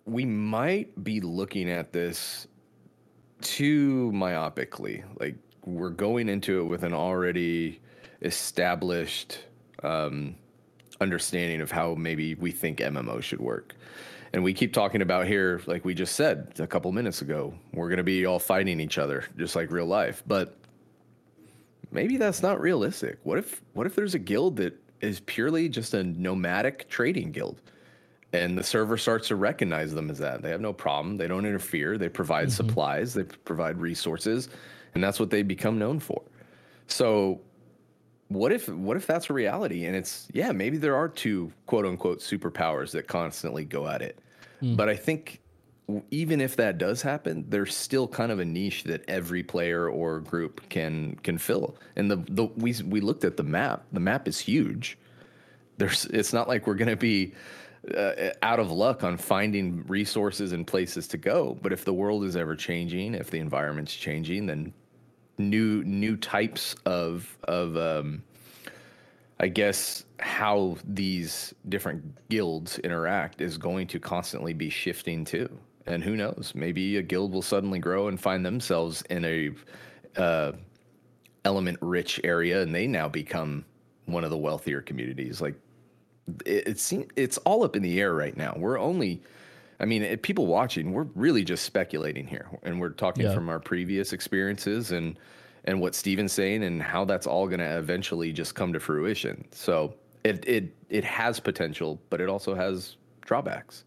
we 0.05 0.25
might 0.25 1.03
be 1.03 1.21
looking 1.21 1.69
at 1.71 1.93
this 1.93 2.47
too 3.41 4.11
myopically. 4.15 5.05
Like 5.19 5.37
we're 5.65 5.91
going 5.91 6.29
into 6.29 6.61
it 6.61 6.65
with 6.65 6.85
an 6.85 6.95
already 6.95 7.81
established 8.23 9.41
um, 9.83 10.37
understanding 11.01 11.61
of 11.61 11.71
how 11.71 11.95
maybe 11.95 12.35
we 12.37 12.51
think 12.51 12.79
MMO 12.79 13.23
should 13.23 13.41
work. 13.41 13.75
And 14.33 14.43
we 14.43 14.53
keep 14.53 14.73
talking 14.73 15.03
about 15.03 15.27
here, 15.27 15.61
like 15.67 15.85
we 15.85 15.95
just 15.95 16.15
said 16.15 16.53
a 16.59 16.67
couple 16.67 16.91
minutes 16.93 17.23
ago, 17.23 17.55
we're 17.73 17.89
going 17.89 17.99
to 17.99 18.05
be 18.05 18.27
all 18.27 18.39
fighting 18.39 18.81
each 18.81 18.99
other, 18.99 19.25
just 19.37 19.57
like 19.57 19.71
real 19.71 19.87
life. 19.87 20.23
But 20.27 20.57
maybe 21.91 22.17
that's 22.17 22.43
not 22.43 22.61
realistic. 22.61 23.19
What 23.23 23.39
if 23.39 23.63
what 23.73 23.87
if 23.87 23.95
there's 23.95 24.15
a 24.15 24.19
guild 24.19 24.57
that 24.57 24.75
is 25.01 25.21
purely 25.21 25.69
just 25.69 25.95
a 25.95 26.05
nomadic 26.05 26.89
trading 26.89 27.33
guild? 27.33 27.61
And 28.33 28.59
the 28.59 28.65
server 28.65 28.99
starts 28.99 29.29
to 29.29 29.37
recognize 29.37 29.95
them 29.95 30.11
as 30.11 30.19
that. 30.19 30.43
They 30.43 30.51
have 30.51 30.61
no 30.61 30.73
problem. 30.73 31.17
They 31.17 31.29
don't 31.29 31.47
interfere. 31.47 31.97
They 31.97 32.09
provide 32.09 32.49
mm-hmm. 32.49 32.57
supplies. 32.57 33.15
They 33.15 33.23
provide 33.23 33.79
resources, 33.79 34.49
and 34.95 35.03
that's 35.03 35.19
what 35.21 35.31
they 35.31 35.43
become 35.43 35.79
known 35.79 36.01
for. 36.01 36.23
So, 36.89 37.41
what 38.29 38.53
if 38.53 38.69
what 38.69 38.97
if 38.97 39.07
that's 39.07 39.31
a 39.31 39.33
reality? 39.33 39.87
And 39.87 39.95
it's 39.95 40.29
yeah, 40.33 40.53
maybe 40.53 40.77
there 40.77 40.97
are 40.97 41.09
two 41.09 41.53
quote 41.67 41.87
unquote 41.87 42.21
superpowers 42.21 42.91
that 42.93 43.07
constantly 43.07 43.65
go 43.65 43.87
at 43.87 44.03
it. 44.03 44.19
But 44.77 44.89
I 44.89 44.97
think 44.97 45.41
even 46.11 46.41
if 46.41 46.57
that 46.57 46.79
does 46.79 47.03
happen, 47.03 47.45
there's 47.49 47.77
still 47.77 48.09
kind 48.09 48.33
of 48.33 48.41
a 48.41 48.45
niche 48.45 48.85
that 48.85 49.05
every 49.09 49.43
player 49.43 49.89
or 49.89 50.21
group 50.21 50.69
can 50.69 51.15
can 51.23 51.39
fill. 51.39 51.77
And 51.95 52.11
the 52.11 52.17
the 52.29 52.45
we 52.57 52.75
we 52.85 53.01
looked 53.01 53.25
at 53.25 53.37
the 53.37 53.45
map. 53.45 53.85
The 53.93 54.01
map 54.01 54.27
is 54.27 54.39
huge. 54.39 54.99
There's 55.79 56.07
it's 56.07 56.33
not 56.33 56.49
like 56.49 56.67
we're 56.67 56.75
going 56.75 56.89
to 56.89 56.97
be 56.97 57.35
uh, 57.97 58.31
out 58.43 58.59
of 58.59 58.71
luck 58.73 59.05
on 59.05 59.17
finding 59.17 59.85
resources 59.87 60.53
and 60.53 60.67
places 60.67 61.07
to 61.09 61.19
go. 61.19 61.57
But 61.63 61.73
if 61.73 61.85
the 61.85 61.95
world 61.95 62.25
is 62.25 62.35
ever 62.35 62.57
changing, 62.57 63.15
if 63.15 63.31
the 63.31 63.39
environment's 63.39 63.95
changing, 63.95 64.47
then 64.47 64.73
new 65.39 65.85
new 65.85 66.17
types 66.17 66.75
of 66.85 67.37
of 67.45 67.77
um, 67.77 68.23
I 69.39 69.49
guess 69.49 70.05
how 70.19 70.77
these 70.85 71.55
different 71.69 72.29
guilds 72.29 72.79
interact 72.79 73.41
is 73.41 73.59
going 73.59 73.87
to 73.89 74.01
constantly 74.01 74.55
be 74.55 74.71
shifting 74.71 75.25
too. 75.25 75.49
And 75.87 76.03
who 76.03 76.17
knows? 76.17 76.53
Maybe 76.55 76.97
a 76.97 77.03
guild 77.03 77.33
will 77.33 77.43
suddenly 77.43 77.79
grow 77.79 78.09
and 78.09 78.21
find 78.21 78.45
themselves 78.45 79.03
in 79.11 79.25
a 79.25 79.51
uh, 80.21 80.53
element 81.45 81.79
rich 81.81 82.21
area, 82.25 82.63
and 82.63 82.75
they 82.75 82.87
now 82.87 83.09
become 83.09 83.65
one 84.07 84.25
of 84.25 84.31
the 84.31 84.37
wealthier 84.37 84.81
communities. 84.81 85.41
Like 85.41 85.55
it, 86.45 86.69
it 86.69 86.81
seems 86.81 87.07
it's 87.15 87.39
all 87.39 87.63
up 87.63 87.77
in 87.77 87.83
the 87.83 88.01
air 88.01 88.15
right 88.15 88.37
now. 88.37 88.55
We're 88.57 88.79
only, 88.79 89.23
I 89.79 89.85
mean, 89.85 90.03
it, 90.03 90.23
people 90.23 90.47
watching, 90.47 90.93
we're 90.93 91.07
really 91.15 91.45
just 91.45 91.65
speculating 91.65 92.27
here, 92.27 92.49
and 92.63 92.81
we're 92.81 92.91
talking 92.91 93.25
Yeah. 93.25 93.35
from 93.35 93.49
our 93.49 93.61
previous 93.61 94.13
experiences 94.13 94.93
and 94.93 95.19
and 95.65 95.81
what 95.81 95.97
Steven's 95.97 96.33
saying 96.33 96.63
and 96.63 96.81
how 96.81 97.05
that's 97.05 97.27
all 97.27 97.49
going 97.49 97.59
to 97.59 97.77
eventually 97.79 98.33
just 98.33 98.55
come 98.55 98.73
to 98.73 98.81
fruition. 98.81 99.45
So 99.51 99.95
it 100.25 100.45
it 100.47 100.75
it 100.89 101.05
has 101.05 101.41
potential, 101.41 102.01
but 102.09 102.21
it 102.21 102.29
also 102.29 102.55
has 102.55 102.97
drawbacks. 103.23 103.85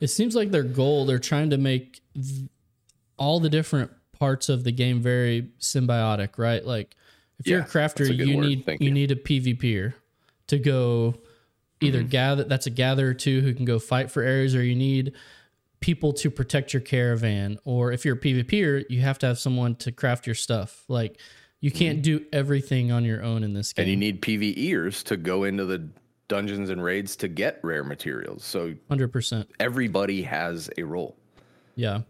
It 0.00 0.08
seems 0.08 0.34
like 0.34 0.50
their 0.50 0.62
goal, 0.62 1.04
they're 1.06 1.18
trying 1.18 1.50
to 1.50 1.58
make 1.58 2.00
th- 2.14 2.48
all 3.18 3.40
the 3.40 3.50
different 3.50 3.90
parts 4.18 4.48
of 4.48 4.64
the 4.64 4.72
game 4.72 5.00
very 5.02 5.48
symbiotic, 5.60 6.38
right? 6.38 6.64
Like 6.64 6.96
if 7.38 7.46
you're 7.46 7.60
a 7.60 7.64
crafter, 7.64 8.08
a 8.08 8.14
you 8.14 8.36
word. 8.38 8.46
need 8.46 8.66
you 8.68 8.76
you. 8.80 8.90
need 8.90 9.10
a 9.10 9.16
PvPer 9.16 9.94
to 10.48 10.58
go 10.58 11.14
either 11.80 12.00
Mm-hmm. 12.00 12.08
gather 12.08 12.44
that's 12.44 12.66
a 12.66 12.70
gatherer 12.70 13.14
too 13.14 13.40
who 13.40 13.54
can 13.54 13.64
go 13.64 13.78
fight 13.78 14.10
for 14.10 14.22
areas 14.22 14.54
or 14.54 14.62
you 14.62 14.74
need 14.74 15.12
people 15.80 16.12
to 16.12 16.30
protect 16.30 16.72
your 16.72 16.80
caravan 16.80 17.58
or 17.64 17.92
if 17.92 18.04
you're 18.04 18.16
a 18.16 18.18
PvPer, 18.18 18.84
you 18.88 19.00
have 19.00 19.18
to 19.18 19.26
have 19.26 19.38
someone 19.38 19.76
to 19.76 19.92
craft 19.92 20.26
your 20.26 20.34
stuff. 20.34 20.84
Like 20.88 21.20
you 21.60 21.70
can't 21.70 22.02
do 22.02 22.24
everything 22.32 22.90
on 22.92 23.04
your 23.04 23.22
own 23.22 23.42
in 23.44 23.52
this 23.52 23.72
game. 23.72 23.84
Mm-hmm. 23.84 23.92
And 23.92 24.04
you 24.04 24.12
need 24.12 24.22
PVEers 24.22 25.04
to 25.04 25.16
go 25.16 25.44
into 25.44 25.64
the 25.64 25.88
dungeons 26.26 26.68
and 26.70 26.82
raids 26.82 27.16
to 27.16 27.28
get 27.28 27.60
rare 27.62 27.84
materials. 27.84 28.44
So 28.44 28.74
100%. 28.90 29.46
everybody 29.60 30.22
has 30.22 30.68
a 30.76 30.82
role. 30.82 31.16
Yeah. 31.76 32.00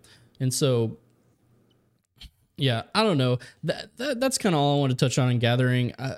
And 0.41 0.53
so 0.53 0.97
yeah, 2.57 2.83
I 2.95 3.05
don't 3.05 3.19
know. 3.19 3.39
That, 3.65 3.97
that 3.99 4.21
that's 4.21 4.37
kind 4.37 4.55
of 4.55 4.61
all 4.61 4.77
I 4.77 4.81
want 4.81 4.91
to 4.91 4.97
touch 4.97 5.19
on 5.19 5.31
in 5.31 5.39
gathering. 5.39 5.93
I, 5.99 6.17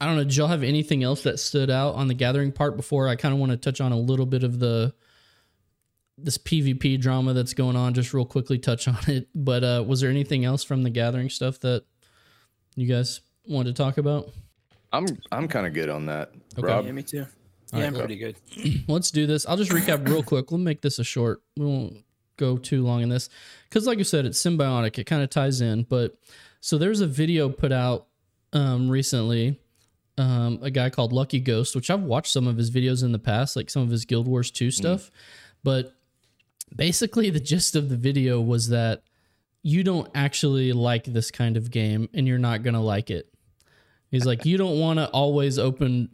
I 0.00 0.06
don't 0.06 0.16
know. 0.16 0.24
Did 0.24 0.36
y'all 0.36 0.48
have 0.48 0.62
anything 0.62 1.02
else 1.02 1.22
that 1.24 1.38
stood 1.38 1.70
out 1.70 1.94
on 1.94 2.08
the 2.08 2.14
gathering 2.14 2.52
part 2.52 2.76
before? 2.76 3.08
I 3.08 3.16
kind 3.16 3.34
of 3.34 3.40
want 3.40 3.52
to 3.52 3.58
touch 3.58 3.80
on 3.80 3.92
a 3.92 3.98
little 3.98 4.26
bit 4.26 4.42
of 4.42 4.58
the 4.58 4.94
this 6.16 6.38
PvP 6.38 7.00
drama 7.00 7.32
that's 7.34 7.54
going 7.54 7.76
on. 7.76 7.94
Just 7.94 8.12
real 8.14 8.24
quickly 8.24 8.58
touch 8.58 8.88
on 8.88 8.98
it. 9.06 9.28
But 9.34 9.64
uh, 9.64 9.84
was 9.86 10.00
there 10.00 10.10
anything 10.10 10.44
else 10.44 10.64
from 10.64 10.82
the 10.82 10.90
gathering 10.90 11.28
stuff 11.28 11.60
that 11.60 11.84
you 12.76 12.86
guys 12.86 13.20
wanted 13.46 13.76
to 13.76 13.82
talk 13.82 13.98
about? 13.98 14.30
I'm 14.92 15.06
I'm 15.30 15.48
kind 15.48 15.66
of 15.66 15.74
good 15.74 15.88
on 15.88 16.06
that. 16.06 16.32
Okay. 16.58 16.66
Rob, 16.66 16.86
Yeah, 16.86 16.92
me 16.92 17.02
too. 17.02 17.26
Yeah, 17.72 17.86
I'm 17.86 17.94
pretty 17.94 18.16
good. 18.16 18.36
let's 18.88 19.10
do 19.10 19.26
this. 19.26 19.46
I'll 19.46 19.56
just 19.56 19.70
recap 19.70 20.08
real 20.08 20.22
quick. 20.22 20.50
We'll 20.50 20.58
make 20.58 20.80
this 20.80 20.98
a 20.98 21.04
short. 21.04 21.42
We 21.56 21.66
won't 21.66 22.04
go 22.36 22.56
too 22.56 22.82
long 22.82 23.02
in 23.02 23.08
this 23.08 23.28
because, 23.68 23.86
like 23.86 23.98
you 23.98 24.04
said, 24.04 24.26
it's 24.26 24.42
symbiotic. 24.42 24.98
It 24.98 25.04
kind 25.04 25.22
of 25.22 25.30
ties 25.30 25.60
in. 25.60 25.84
But 25.84 26.16
so 26.60 26.78
there's 26.78 27.00
a 27.00 27.06
video 27.06 27.48
put 27.48 27.70
out 27.70 28.06
um, 28.52 28.88
recently. 28.88 29.60
Um, 30.20 30.58
a 30.62 30.70
guy 30.70 30.90
called 30.90 31.12
Lucky 31.12 31.40
Ghost, 31.40 31.74
which 31.74 31.90
I've 31.90 32.02
watched 32.02 32.32
some 32.32 32.46
of 32.46 32.56
his 32.56 32.70
videos 32.70 33.02
in 33.02 33.12
the 33.12 33.18
past, 33.18 33.56
like 33.56 33.70
some 33.70 33.82
of 33.82 33.90
his 33.90 34.04
Guild 34.04 34.28
Wars 34.28 34.50
2 34.50 34.70
stuff. 34.70 35.10
But 35.62 35.92
basically, 36.74 37.30
the 37.30 37.40
gist 37.40 37.74
of 37.76 37.88
the 37.88 37.96
video 37.96 38.40
was 38.40 38.68
that 38.68 39.02
you 39.62 39.82
don't 39.82 40.10
actually 40.14 40.72
like 40.72 41.04
this 41.04 41.30
kind 41.30 41.56
of 41.56 41.70
game 41.70 42.08
and 42.12 42.26
you're 42.26 42.38
not 42.38 42.62
going 42.62 42.74
to 42.74 42.80
like 42.80 43.10
it. 43.10 43.32
He's 44.10 44.26
like, 44.26 44.44
you 44.44 44.56
don't 44.58 44.80
want 44.80 44.98
to 44.98 45.08
always 45.08 45.58
open 45.58 46.10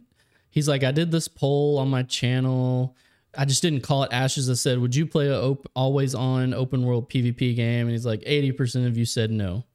he's 0.57 0.67
like, 0.67 0.83
I 0.83 0.91
did 0.91 1.11
this 1.11 1.27
poll 1.27 1.77
on 1.77 1.89
my 1.89 2.01
channel. 2.01 2.95
I 3.37 3.45
just 3.45 3.61
didn't 3.61 3.81
call 3.81 4.03
it 4.03 4.11
Ashes. 4.11 4.49
I 4.49 4.55
said, 4.55 4.79
would 4.79 4.95
you 4.95 5.05
play 5.05 5.27
a 5.27 5.39
op- 5.39 5.69
always 5.75 6.15
on 6.15 6.53
open 6.53 6.83
world 6.83 7.11
PvP 7.11 7.55
game? 7.55 7.81
And 7.81 7.91
he's 7.91 8.07
like, 8.07 8.21
80% 8.21 8.87
of 8.87 8.97
you 8.97 9.05
said 9.05 9.29
no. 9.29 9.65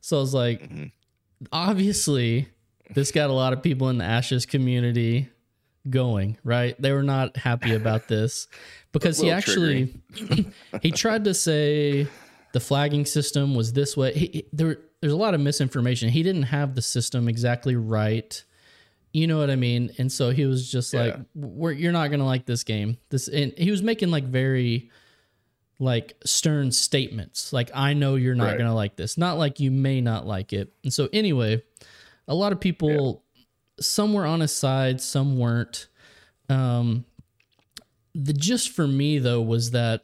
So 0.00 0.16
I 0.16 0.20
was 0.20 0.34
like, 0.34 0.68
obviously, 1.52 2.48
this 2.94 3.10
got 3.12 3.30
a 3.30 3.32
lot 3.32 3.52
of 3.52 3.62
people 3.62 3.88
in 3.88 3.98
the 3.98 4.04
Ashes 4.04 4.46
community 4.46 5.28
going, 5.88 6.36
right? 6.44 6.80
They 6.80 6.92
were 6.92 7.02
not 7.02 7.36
happy 7.36 7.74
about 7.74 8.08
this 8.08 8.48
because 8.92 9.18
he 9.20 9.30
actually 9.30 9.94
he 10.82 10.90
tried 10.90 11.24
to 11.24 11.34
say 11.34 12.06
the 12.52 12.60
flagging 12.60 13.04
system 13.04 13.54
was 13.54 13.72
this 13.72 13.96
way. 13.96 14.12
He, 14.14 14.26
he- 14.26 14.46
there, 14.52 14.78
there's 15.00 15.12
a 15.12 15.16
lot 15.16 15.34
of 15.34 15.40
misinformation. 15.40 16.08
He 16.08 16.22
didn't 16.22 16.44
have 16.44 16.74
the 16.74 16.82
system 16.82 17.28
exactly 17.28 17.76
right. 17.76 18.42
You 19.12 19.26
know 19.26 19.38
what 19.38 19.50
I 19.50 19.56
mean? 19.56 19.92
And 19.98 20.10
so 20.10 20.30
he 20.30 20.44
was 20.46 20.70
just 20.70 20.92
like, 20.92 21.16
"We're 21.34 21.72
you're 21.72 21.92
not 21.92 22.10
gonna 22.10 22.26
like 22.26 22.44
this 22.46 22.64
game." 22.64 22.98
This 23.10 23.28
and 23.28 23.52
he 23.56 23.70
was 23.70 23.82
making 23.82 24.10
like 24.10 24.24
very 24.24 24.90
like 25.78 26.16
stern 26.24 26.72
statements. 26.72 27.52
Like, 27.52 27.70
I 27.74 27.92
know 27.92 28.14
you're 28.16 28.34
not 28.34 28.44
Right. 28.46 28.58
gonna 28.58 28.74
like 28.74 28.96
this. 28.96 29.16
Not 29.18 29.38
like 29.38 29.60
you 29.60 29.70
may 29.70 30.00
not 30.00 30.26
like 30.26 30.52
it. 30.52 30.72
And 30.84 30.92
so 30.92 31.08
anyway, 31.12 31.62
a 32.28 32.34
lot 32.34 32.52
of 32.52 32.60
people 32.60 33.22
some 33.78 34.14
were 34.14 34.26
on 34.26 34.40
his 34.40 34.52
side, 34.52 35.00
some 35.00 35.38
weren't. 35.38 35.88
Um 36.48 37.04
the 38.14 38.32
gist 38.32 38.70
for 38.70 38.86
me 38.86 39.18
though 39.18 39.42
was 39.42 39.72
that 39.72 40.02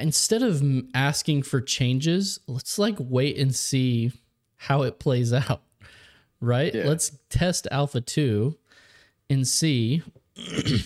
instead 0.00 0.42
of 0.42 0.62
asking 0.94 1.42
for 1.42 1.60
changes, 1.60 2.38
let's 2.46 2.78
like 2.78 2.96
wait 2.98 3.38
and 3.38 3.54
see 3.54 4.12
how 4.56 4.82
it 4.82 4.98
plays 4.98 5.32
out. 5.32 5.62
Right? 6.40 6.74
Yeah. 6.74 6.84
Let's 6.86 7.12
test 7.28 7.68
Alpha 7.70 8.00
2 8.00 8.56
and 9.30 9.46
see. 9.46 10.02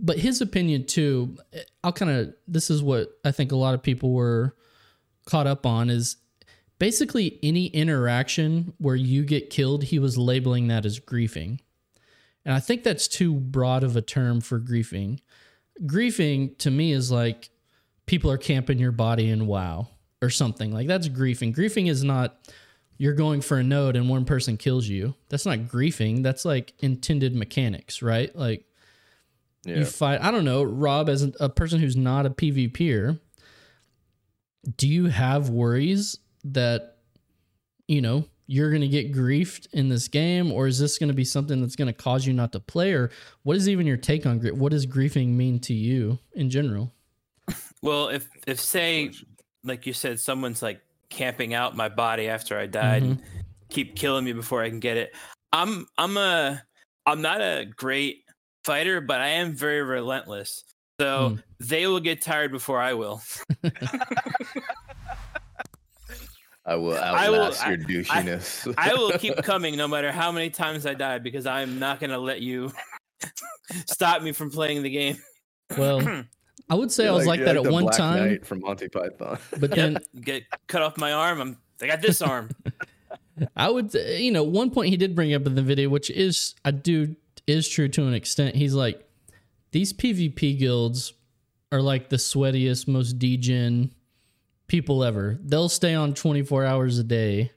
but 0.00 0.18
his 0.18 0.40
opinion 0.40 0.86
too, 0.86 1.36
I'll 1.84 1.92
kind 1.92 2.10
of 2.10 2.34
this 2.48 2.70
is 2.70 2.82
what 2.82 3.10
I 3.24 3.32
think 3.32 3.52
a 3.52 3.56
lot 3.56 3.74
of 3.74 3.82
people 3.82 4.12
were 4.12 4.54
caught 5.26 5.46
up 5.46 5.66
on 5.66 5.90
is 5.90 6.16
basically 6.78 7.38
any 7.42 7.66
interaction 7.66 8.74
where 8.78 8.96
you 8.96 9.24
get 9.24 9.50
killed, 9.50 9.84
he 9.84 9.98
was 9.98 10.18
labeling 10.18 10.68
that 10.68 10.84
as 10.86 11.00
griefing. 11.00 11.60
And 12.44 12.54
I 12.54 12.60
think 12.60 12.84
that's 12.84 13.08
too 13.08 13.34
broad 13.34 13.82
of 13.82 13.96
a 13.96 14.02
term 14.02 14.40
for 14.40 14.60
griefing. 14.60 15.18
Griefing 15.84 16.56
to 16.58 16.70
me 16.70 16.92
is 16.92 17.10
like 17.10 17.50
people 18.06 18.30
are 18.30 18.38
camping 18.38 18.78
your 18.78 18.92
body 18.92 19.28
in 19.30 19.46
WoW 19.46 19.88
or 20.22 20.30
something. 20.30 20.72
Like 20.72 20.86
that's 20.86 21.08
griefing. 21.08 21.54
Griefing 21.54 21.88
is 21.88 22.04
not 22.04 22.36
you're 22.98 23.14
going 23.14 23.40
for 23.42 23.58
a 23.58 23.62
node 23.62 23.94
and 23.96 24.08
one 24.08 24.24
person 24.24 24.56
kills 24.56 24.86
you. 24.88 25.14
That's 25.28 25.44
not 25.44 25.58
griefing. 25.60 26.22
That's 26.22 26.44
like 26.44 26.72
intended 26.78 27.34
mechanics, 27.34 28.00
right? 28.00 28.34
Like 28.34 28.64
Yeah. 29.64 29.78
you 29.78 29.84
fight. 29.84 30.22
I 30.22 30.30
don't 30.30 30.44
know, 30.44 30.62
Rob, 30.62 31.08
as 31.08 31.22
a 31.40 31.48
person 31.48 31.80
who's 31.80 31.96
not 31.96 32.24
a 32.26 32.30
PvPer, 32.30 33.18
do 34.76 34.88
you 34.88 35.06
have 35.06 35.50
worries 35.50 36.18
that 36.52 36.98
you 37.88 38.00
know 38.00 38.24
you're 38.48 38.70
going 38.70 38.82
to 38.82 38.88
get 38.88 39.12
griefed 39.12 39.66
in 39.72 39.88
this 39.88 40.06
game, 40.08 40.52
or 40.52 40.66
is 40.68 40.78
this 40.78 40.98
going 40.98 41.08
to 41.08 41.14
be 41.14 41.24
something 41.24 41.60
that's 41.60 41.74
going 41.76 41.86
to 41.88 41.92
cause 41.92 42.26
you 42.26 42.32
not 42.32 42.52
to 42.52 42.60
play? 42.60 42.92
Or 42.92 43.10
what 43.42 43.56
is 43.56 43.68
even 43.68 43.86
your 43.86 43.96
take 43.96 44.24
on 44.24 44.38
grief? 44.38 44.54
What 44.54 44.70
does 44.70 44.86
griefing 44.86 45.30
mean 45.30 45.58
to 45.60 45.74
you 45.74 46.18
in 46.34 46.48
general? 46.50 46.92
Well, 47.82 48.08
if 48.08 48.28
if 48.46 48.60
say, 48.60 49.10
like 49.64 49.86
you 49.86 49.92
said, 49.92 50.20
someone's 50.20 50.62
like 50.62 50.80
camping 51.08 51.54
out 51.54 51.76
my 51.76 51.88
body 51.88 52.28
after 52.28 52.58
I 52.58 52.66
died 52.66 53.02
and 53.02 53.22
keep 53.68 53.94
killing 53.96 54.24
me 54.24 54.32
before 54.32 54.62
I 54.62 54.68
can 54.68 54.80
get 54.80 54.96
it. 54.96 55.14
I'm 55.52 55.86
I'm 55.98 56.16
a 56.16 56.62
I'm 57.04 57.22
not 57.22 57.40
a 57.40 57.64
great 57.76 58.24
fighter, 58.64 59.00
but 59.00 59.20
I 59.20 59.28
am 59.28 59.54
very 59.54 59.82
relentless. 59.82 60.64
So 61.00 61.30
Mm. 61.30 61.42
they 61.60 61.86
will 61.86 62.00
get 62.00 62.22
tired 62.22 62.50
before 62.52 62.80
I 62.80 62.94
will. 62.94 63.22
I 66.66 66.74
will 66.74 66.96
I 66.96 67.28
will- 67.30 67.42
outlast 67.42 67.66
your 67.66 67.76
douchiness. 67.78 68.74
I 68.76 68.92
will 68.94 69.12
keep 69.18 69.36
coming 69.38 69.76
no 69.76 69.86
matter 69.86 70.10
how 70.10 70.32
many 70.32 70.50
times 70.50 70.84
I 70.84 70.94
die 70.94 71.18
because 71.18 71.46
I'm 71.46 71.78
not 71.78 72.00
gonna 72.00 72.18
let 72.18 72.40
you 72.40 72.72
stop 73.86 74.22
me 74.22 74.32
from 74.32 74.50
playing 74.50 74.82
the 74.82 74.90
game. 74.90 75.16
Well, 75.78 76.00
I 76.68 76.74
would 76.74 76.90
say 76.90 77.04
I 77.04 77.06
You're 77.06 77.14
was 77.14 77.26
like, 77.26 77.38
you're 77.38 77.46
that 77.46 77.56
at 77.56 77.62
the 77.62 77.72
one 77.72 77.84
Black 77.84 77.96
time, 77.96 78.28
Knight 78.28 78.46
from 78.46 78.60
Monty 78.60 78.88
Python. 78.88 79.38
but 79.58 79.70
then 79.70 79.98
get 80.20 80.42
cut 80.66 80.82
off 80.82 80.96
my 80.96 81.12
arm. 81.12 81.40
I'm 81.40 81.56
I 81.80 81.86
got 81.86 82.02
this 82.02 82.20
arm. 82.20 82.50
I 83.56 83.68
would, 83.68 83.92
you 83.94 84.32
know, 84.32 84.42
one 84.42 84.70
point 84.70 84.88
he 84.88 84.96
did 84.96 85.14
bring 85.14 85.34
up 85.34 85.46
in 85.46 85.54
the 85.54 85.62
video, 85.62 85.90
which 85.90 86.08
is, 86.10 86.54
I 86.64 86.70
do, 86.70 87.14
is 87.46 87.68
true 87.68 87.86
to 87.88 88.06
an 88.06 88.14
extent. 88.14 88.56
He's 88.56 88.72
like, 88.72 89.06
these 89.72 89.92
PvP 89.92 90.58
guilds 90.58 91.12
are 91.70 91.82
like 91.82 92.08
the 92.08 92.16
sweatiest, 92.16 92.88
most 92.88 93.18
degen 93.18 93.94
people 94.66 95.04
ever. 95.04 95.38
They'll 95.42 95.68
stay 95.68 95.94
on 95.94 96.14
24 96.14 96.64
hours 96.64 96.98
a 96.98 97.04
day 97.04 97.52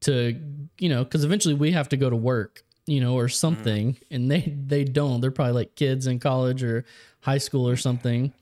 to, 0.00 0.38
you 0.78 0.88
know, 0.88 1.04
because 1.04 1.24
eventually 1.24 1.54
we 1.54 1.72
have 1.72 1.88
to 1.90 1.96
go 1.96 2.08
to 2.10 2.16
work, 2.16 2.62
you 2.86 3.00
know, 3.00 3.14
or 3.14 3.28
something, 3.28 3.96
and 4.10 4.30
they 4.30 4.40
they 4.40 4.84
don't. 4.84 5.20
They're 5.20 5.30
probably 5.30 5.54
like 5.54 5.74
kids 5.74 6.06
in 6.06 6.18
college 6.18 6.62
or 6.62 6.84
high 7.20 7.38
school 7.38 7.68
or 7.68 7.76
something. 7.76 8.32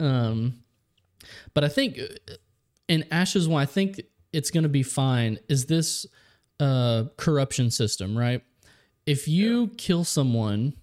Um, 0.00 0.62
but 1.52 1.64
I 1.64 1.68
think 1.68 1.98
in 2.88 3.04
Ashes 3.10 3.48
one, 3.48 3.62
I 3.62 3.66
think 3.66 4.00
it's 4.32 4.50
going 4.50 4.64
to 4.64 4.68
be 4.68 4.82
fine. 4.82 5.38
Is 5.48 5.66
this 5.66 6.06
uh, 6.60 7.04
corruption 7.16 7.70
system 7.70 8.16
right? 8.16 8.42
If 9.06 9.28
you 9.28 9.68
kill 9.76 10.04
someone, 10.04 10.74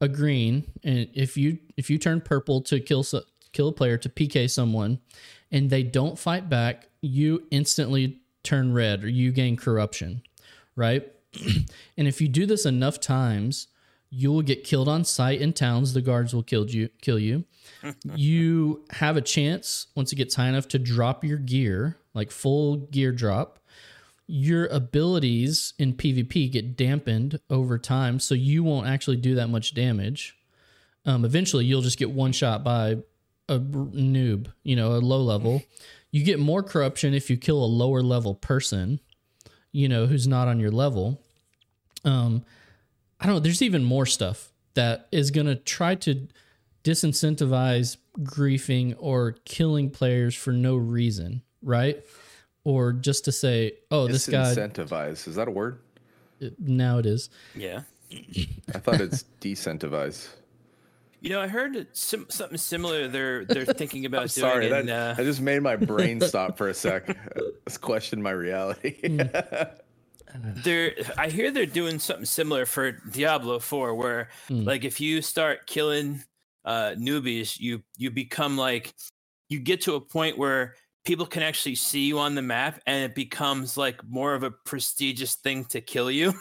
a 0.00 0.08
green, 0.08 0.70
and 0.82 1.08
if 1.12 1.36
you 1.36 1.58
if 1.76 1.90
you 1.90 1.98
turn 1.98 2.20
purple 2.20 2.62
to 2.62 2.80
kill 2.80 3.02
so, 3.02 3.22
kill 3.52 3.68
a 3.68 3.72
player 3.72 3.98
to 3.98 4.08
PK 4.08 4.48
someone, 4.48 4.98
and 5.50 5.70
they 5.70 5.82
don't 5.82 6.18
fight 6.18 6.48
back, 6.48 6.88
you 7.00 7.46
instantly 7.50 8.20
turn 8.42 8.72
red 8.72 9.04
or 9.04 9.08
you 9.08 9.32
gain 9.32 9.56
corruption, 9.56 10.22
right? 10.76 11.10
and 11.96 12.08
if 12.08 12.20
you 12.20 12.28
do 12.28 12.46
this 12.46 12.66
enough 12.66 13.00
times, 13.00 13.68
you 14.10 14.32
will 14.32 14.42
get 14.42 14.64
killed 14.64 14.88
on 14.88 15.04
sight 15.04 15.40
in 15.40 15.52
towns. 15.52 15.94
The 15.94 16.00
guards 16.00 16.34
will 16.34 16.42
kill 16.42 16.68
you. 16.68 16.88
Kill 17.00 17.18
you. 17.18 17.44
you 18.14 18.84
have 18.90 19.16
a 19.16 19.22
chance 19.22 19.86
once 19.94 20.12
it 20.12 20.16
gets 20.16 20.34
high 20.34 20.48
enough 20.48 20.68
to 20.68 20.78
drop 20.78 21.24
your 21.24 21.38
gear, 21.38 21.96
like 22.12 22.30
full 22.30 22.76
gear 22.76 23.12
drop. 23.12 23.60
Your 24.26 24.66
abilities 24.66 25.74
in 25.78 25.94
PvP 25.94 26.52
get 26.52 26.76
dampened 26.76 27.40
over 27.50 27.78
time, 27.78 28.20
so 28.20 28.34
you 28.34 28.62
won't 28.62 28.86
actually 28.86 29.16
do 29.16 29.34
that 29.34 29.48
much 29.48 29.74
damage. 29.74 30.36
Um, 31.04 31.24
eventually, 31.24 31.64
you'll 31.64 31.80
just 31.80 31.98
get 31.98 32.10
one 32.10 32.30
shot 32.30 32.62
by 32.62 32.98
a 33.50 33.54
r- 33.54 33.58
noob, 33.58 34.46
you 34.62 34.76
know, 34.76 34.92
a 34.92 34.98
low 34.98 35.20
level. 35.20 35.62
You 36.10 36.24
get 36.24 36.38
more 36.38 36.62
corruption 36.62 37.12
if 37.12 37.28
you 37.28 37.36
kill 37.36 37.62
a 37.62 37.66
lower 37.66 38.02
level 38.02 38.34
person, 38.34 39.00
you 39.72 39.88
know, 39.88 40.06
who's 40.06 40.26
not 40.26 40.48
on 40.48 40.58
your 40.60 40.70
level. 40.70 41.20
Um, 42.04 42.44
I 43.20 43.26
don't 43.26 43.34
know. 43.36 43.40
There's 43.40 43.62
even 43.62 43.84
more 43.84 44.06
stuff 44.06 44.52
that 44.74 45.08
is 45.12 45.30
going 45.30 45.46
to 45.46 45.56
try 45.56 45.94
to 45.96 46.26
disincentivize 46.84 47.96
griefing 48.22 48.94
or 48.98 49.32
killing 49.44 49.90
players 49.90 50.34
for 50.34 50.52
no 50.52 50.76
reason, 50.76 51.42
right? 51.62 52.02
Or 52.64 52.92
just 52.92 53.24
to 53.26 53.32
say, 53.32 53.72
oh, 53.90 54.06
this 54.06 54.28
guy, 54.28 54.54
Disincentivize. 54.54 55.28
Is 55.28 55.34
that 55.36 55.48
a 55.48 55.50
word? 55.50 55.80
now 56.58 56.98
it 56.98 57.06
is. 57.06 57.28
Yeah. 57.54 57.82
I 58.74 58.78
thought 58.78 59.00
it's 59.00 59.24
decentivize. 59.40 60.28
You 61.20 61.30
know, 61.30 61.40
I 61.40 61.48
heard 61.48 61.86
sim- 61.92 62.26
something 62.30 62.56
similar. 62.58 63.06
They're 63.08 63.44
they're 63.44 63.64
thinking 63.80 64.06
about 64.06 64.30
doing 64.30 64.50
Sorry, 64.50 64.70
in, 64.70 64.86
that, 64.86 65.16
uh, 65.18 65.20
I 65.20 65.24
just 65.24 65.40
made 65.40 65.62
my 65.62 65.76
brain 65.76 66.20
stop 66.22 66.56
for 66.56 66.68
a 66.68 66.74
sec. 66.74 67.16
Let's 67.66 67.76
question 67.78 68.22
my 68.22 68.30
reality. 68.30 69.18
they're 70.64 70.94
I 71.18 71.28
hear 71.28 71.50
they're 71.50 71.66
doing 71.66 71.98
something 71.98 72.24
similar 72.24 72.64
for 72.64 72.92
Diablo 72.92 73.58
4 73.58 73.94
where 73.96 74.28
Hmm. 74.48 74.62
like 74.62 74.84
if 74.84 75.00
you 75.00 75.22
start 75.22 75.66
killing 75.66 76.22
uh 76.64 76.94
newbies 76.96 77.58
you 77.58 77.82
you 77.96 78.10
become 78.12 78.56
like 78.56 78.94
you 79.48 79.58
get 79.58 79.80
to 79.82 79.94
a 79.94 80.00
point 80.00 80.38
where 80.38 80.76
people 81.04 81.26
can 81.26 81.42
actually 81.42 81.74
see 81.74 82.06
you 82.06 82.20
on 82.20 82.36
the 82.36 82.42
map 82.42 82.80
and 82.86 83.02
it 83.02 83.14
becomes 83.16 83.76
like 83.76 84.04
more 84.06 84.34
of 84.34 84.44
a 84.44 84.50
prestigious 84.52 85.34
thing 85.34 85.64
to 85.64 85.80
kill 85.80 86.10
you. 86.10 86.32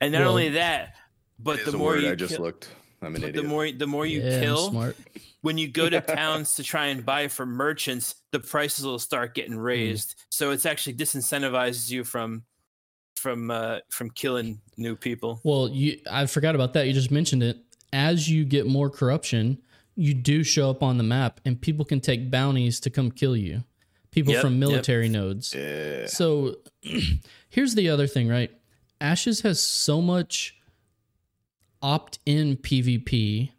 and 0.00 0.12
not 0.12 0.20
Well, 0.20 0.30
only 0.30 0.48
that, 0.50 0.94
but 1.38 1.56
It's 1.56 1.70
the 1.70 1.76
a 1.76 1.78
more 1.78 1.88
word 1.90 2.02
you 2.02 2.10
I 2.12 2.14
just 2.14 2.36
kill, 2.36 2.44
looked. 2.44 2.68
I'm 3.02 3.14
an 3.14 3.20
but 3.22 3.30
idiot. 3.30 3.42
the 3.44 3.48
more 3.48 3.70
the 3.72 3.86
more 3.86 4.04
you 4.06 4.20
Yeah, 4.22 4.40
kill 4.40 4.70
smart. 4.70 4.96
when 5.40 5.56
you 5.58 5.68
go 5.68 5.88
to 5.88 6.00
towns 6.16 6.54
to 6.56 6.62
try 6.62 6.86
and 6.86 7.04
buy 7.04 7.28
from 7.28 7.50
merchants, 7.50 8.14
the 8.32 8.40
prices 8.40 8.84
will 8.84 8.98
start 8.98 9.34
getting 9.34 9.54
Hmm. 9.54 9.58
raised. 9.60 10.14
So 10.30 10.50
it's 10.50 10.66
actually 10.66 10.94
disincentivizes 10.94 11.90
you 11.90 12.04
from 12.04 12.44
from 13.16 13.50
uh 13.50 13.78
from 13.90 14.10
killing 14.10 14.60
new 14.76 14.96
people. 14.96 15.40
Well, 15.44 15.68
you 15.68 15.98
I 16.10 16.26
forgot 16.26 16.54
about 16.54 16.72
that. 16.74 16.86
You 16.86 16.92
just 16.92 17.10
mentioned 17.10 17.42
it. 17.42 17.58
As 17.92 18.28
you 18.30 18.44
get 18.44 18.66
more 18.66 18.88
corruption, 18.90 19.58
you 19.96 20.14
do 20.14 20.44
show 20.44 20.70
up 20.70 20.82
on 20.82 20.96
the 20.96 21.02
map 21.04 21.40
and 21.44 21.60
people 21.60 21.84
can 21.84 22.00
take 22.00 22.30
bounties 22.30 22.80
to 22.80 22.90
come 22.90 23.10
kill 23.10 23.36
you. 23.36 23.64
People 24.12 24.32
Yep, 24.34 24.42
from 24.42 24.52
yep. 24.54 24.60
military 24.60 25.08
nodes. 25.08 25.54
yeah. 25.54 26.06
So 26.06 26.56
here's 27.48 27.74
the 27.74 27.88
other 27.88 28.06
thing, 28.06 28.28
right? 28.28 28.50
Ashes 29.00 29.40
has 29.42 29.60
so 29.60 30.00
much 30.02 30.56
opt-in 31.82 32.56
PvP 32.56 33.50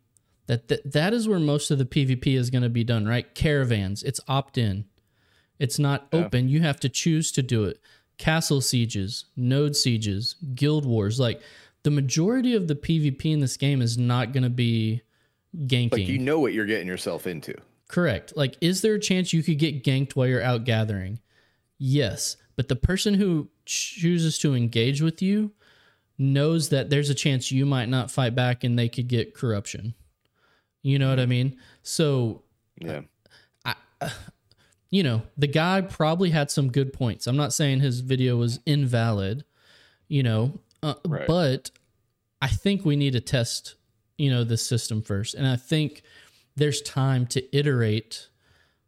that 0.48 0.68
th- 0.68 0.82
that 0.86 1.14
is 1.14 1.28
where 1.28 1.40
most 1.40 1.72
of 1.72 1.78
the 1.78 1.86
PvP 1.86 2.36
is 2.36 2.50
going 2.50 2.64
to 2.64 2.70
be 2.70 2.84
done, 2.84 3.08
right? 3.08 3.34
Caravans, 3.36 4.04
it's 4.04 4.20
opt-in. 4.28 4.86
It's 5.60 5.80
not 5.80 6.08
Yeah. 6.12 6.26
open. 6.26 6.50
You 6.50 6.62
have 6.62 6.80
to 6.82 6.90
choose 6.90 7.32
to 7.34 7.42
do 7.42 7.66
it. 7.66 7.80
Castle 8.18 8.62
sieges, 8.62 9.26
node 9.36 9.76
sieges, 9.76 10.36
guild 10.56 10.86
wars, 10.86 11.20
like 11.20 11.42
the 11.84 11.92
majority 11.92 12.54
of 12.54 12.68
the 12.68 12.76
PvP 12.76 13.32
in 13.32 13.40
this 13.40 13.58
game 13.58 13.82
is 13.82 13.98
not 13.98 14.34
going 14.34 14.44
to 14.44 14.50
be 14.50 15.02
ganking. 15.56 15.92
Like 15.94 16.08
you 16.08 16.20
know 16.20 16.40
what 16.40 16.54
you're 16.54 16.66
getting 16.66 16.88
yourself 16.88 17.26
into. 17.26 17.56
Correct. 17.88 18.34
Like, 18.36 18.56
is 18.62 18.82
there 18.82 18.94
a 18.94 19.00
chance 19.00 19.34
you 19.34 19.44
could 19.44 19.58
get 19.60 19.84
ganked 19.84 20.16
while 20.16 20.28
you're 20.28 20.44
out 20.44 20.64
gathering? 20.64 21.20
Yes. 21.78 22.38
But 22.56 22.68
the 22.68 22.76
person 22.76 23.16
who 23.16 23.50
chooses 23.66 24.38
to 24.40 24.54
engage 24.56 25.02
with 25.02 25.22
you 25.22 25.52
knows 26.22 26.70
that 26.70 26.90
there's 26.90 27.10
a 27.10 27.16
chance 27.16 27.52
you 27.52 27.66
might 27.66 27.90
not 27.90 28.12
fight 28.12 28.36
back 28.36 28.64
and 28.64 28.78
they 28.78 28.88
could 28.90 29.08
get 29.08 29.34
corruption. 29.34 29.94
You 30.84 31.00
know 31.00 31.10
what 31.10 31.20
I 31.20 31.26
mean? 31.26 31.58
So, 31.84 32.44
Yeah. 32.80 33.02
I 33.66 33.76
you 34.90 35.04
know, 35.04 35.22
the 35.38 35.48
guy 35.48 35.80
probably 35.82 36.32
had 36.32 36.52
some 36.52 36.70
good 36.72 36.92
points. 36.92 37.26
I'm 37.28 37.38
not 37.38 37.54
saying 37.54 37.80
his 37.80 38.02
video 38.02 38.36
was 38.36 38.60
invalid, 38.66 39.46
you 40.10 40.22
know, 40.24 40.60
uh, 40.84 40.96
Right. 41.08 41.28
but 41.28 41.72
I 42.42 42.48
think 42.48 42.84
we 42.84 42.96
need 42.98 43.14
to 43.14 43.22
test, 43.22 43.76
you 44.18 44.30
know, 44.30 44.44
the 44.44 44.58
system 44.58 45.02
first. 45.02 45.34
And 45.34 45.48
I 45.48 45.56
think 45.56 46.04
there's 46.58 46.82
time 46.82 47.26
to 47.28 47.56
iterate 47.58 48.28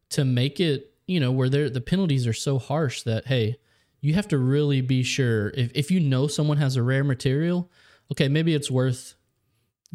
to 0.10 0.26
make 0.26 0.60
it, 0.60 0.94
you 1.08 1.20
know, 1.20 1.32
where 1.32 1.48
there 1.50 1.70
the 1.70 1.80
penalties 1.82 2.28
are 2.28 2.34
so 2.34 2.60
harsh 2.60 3.04
that 3.04 3.28
hey, 3.28 3.58
you 4.04 4.14
have 4.14 4.28
to 4.28 4.38
really 4.38 4.82
be 4.82 5.02
sure 5.02 5.50
if 5.56 5.72
if 5.74 5.90
you 5.90 6.00
know 6.00 6.28
someone 6.28 6.58
has 6.58 6.76
a 6.76 6.84
rare 6.84 7.04
material, 7.04 7.72
okay, 8.12 8.28
maybe 8.28 8.54
it's 8.54 8.70
worth 8.70 9.16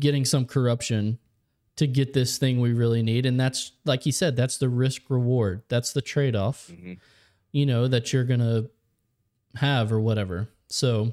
getting 0.01 0.25
some 0.25 0.47
corruption 0.47 1.19
to 1.77 1.87
get 1.87 2.13
this 2.15 2.39
thing 2.39 2.59
we 2.61 2.73
really 2.73 3.03
need. 3.03 3.25
And 3.27 3.39
that's, 3.39 3.71
like 3.85 4.03
he 4.03 4.11
said, 4.11 4.35
that's 4.35 4.59
the 4.59 4.69
risk 4.69 5.03
reward. 5.11 5.63
That's 5.69 5.93
the 5.93 6.01
trade 6.03 6.35
off, 6.35 6.73
Mhm. 6.73 6.99
you 7.53 7.67
know, 7.67 7.87
that 7.87 8.13
you're 8.13 8.25
going 8.25 8.41
to 8.41 8.71
have 9.57 9.93
or 9.93 10.01
whatever. 10.01 10.49
So 10.69 11.13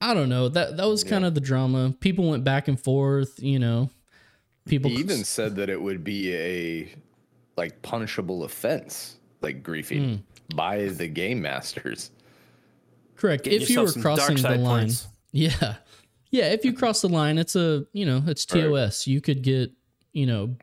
I 0.00 0.12
don't 0.12 0.28
know. 0.28 0.48
That 0.48 0.76
that 0.76 0.86
was 0.86 1.04
kind 1.04 1.24
of 1.24 1.34
the 1.34 1.40
drama. 1.40 1.94
People 2.00 2.28
went 2.28 2.44
back 2.44 2.68
and 2.68 2.78
forth, 2.78 3.40
you 3.42 3.58
know. 3.58 3.90
People 4.66 4.90
He 4.90 4.96
even 4.98 5.24
said 5.24 5.56
that 5.56 5.68
it 5.70 5.80
would 5.80 6.02
be 6.04 6.34
a 6.34 6.94
like 7.56 7.80
punishable 7.82 8.42
offense, 8.44 9.16
like 9.40 9.62
griefing 9.62 10.16
Hmm. 10.16 10.20
By 10.54 10.86
the 10.88 11.08
game 11.08 11.42
masters. 11.42 12.10
correct 13.16 13.44
Get 13.44 13.62
if 13.62 13.70
you 13.70 13.80
were 13.82 13.92
crossing 13.92 14.36
the 14.36 14.42
side 14.42 14.60
line. 14.60 14.80
points. 14.82 15.08
Yeah. 15.32 15.76
Yeah, 16.30 16.46
if 16.52 16.64
you 16.64 16.72
cross 16.72 17.00
the 17.00 17.08
line, 17.08 17.38
it's 17.38 17.54
a, 17.54 17.86
you 17.92 18.04
know, 18.06 18.22
it's 18.26 18.44
Right. 18.52 18.62
TOS. 18.64 19.06
You 19.06 19.20
could 19.20 19.42
get, 19.42 19.70
you 20.12 20.26
know, 20.26 20.56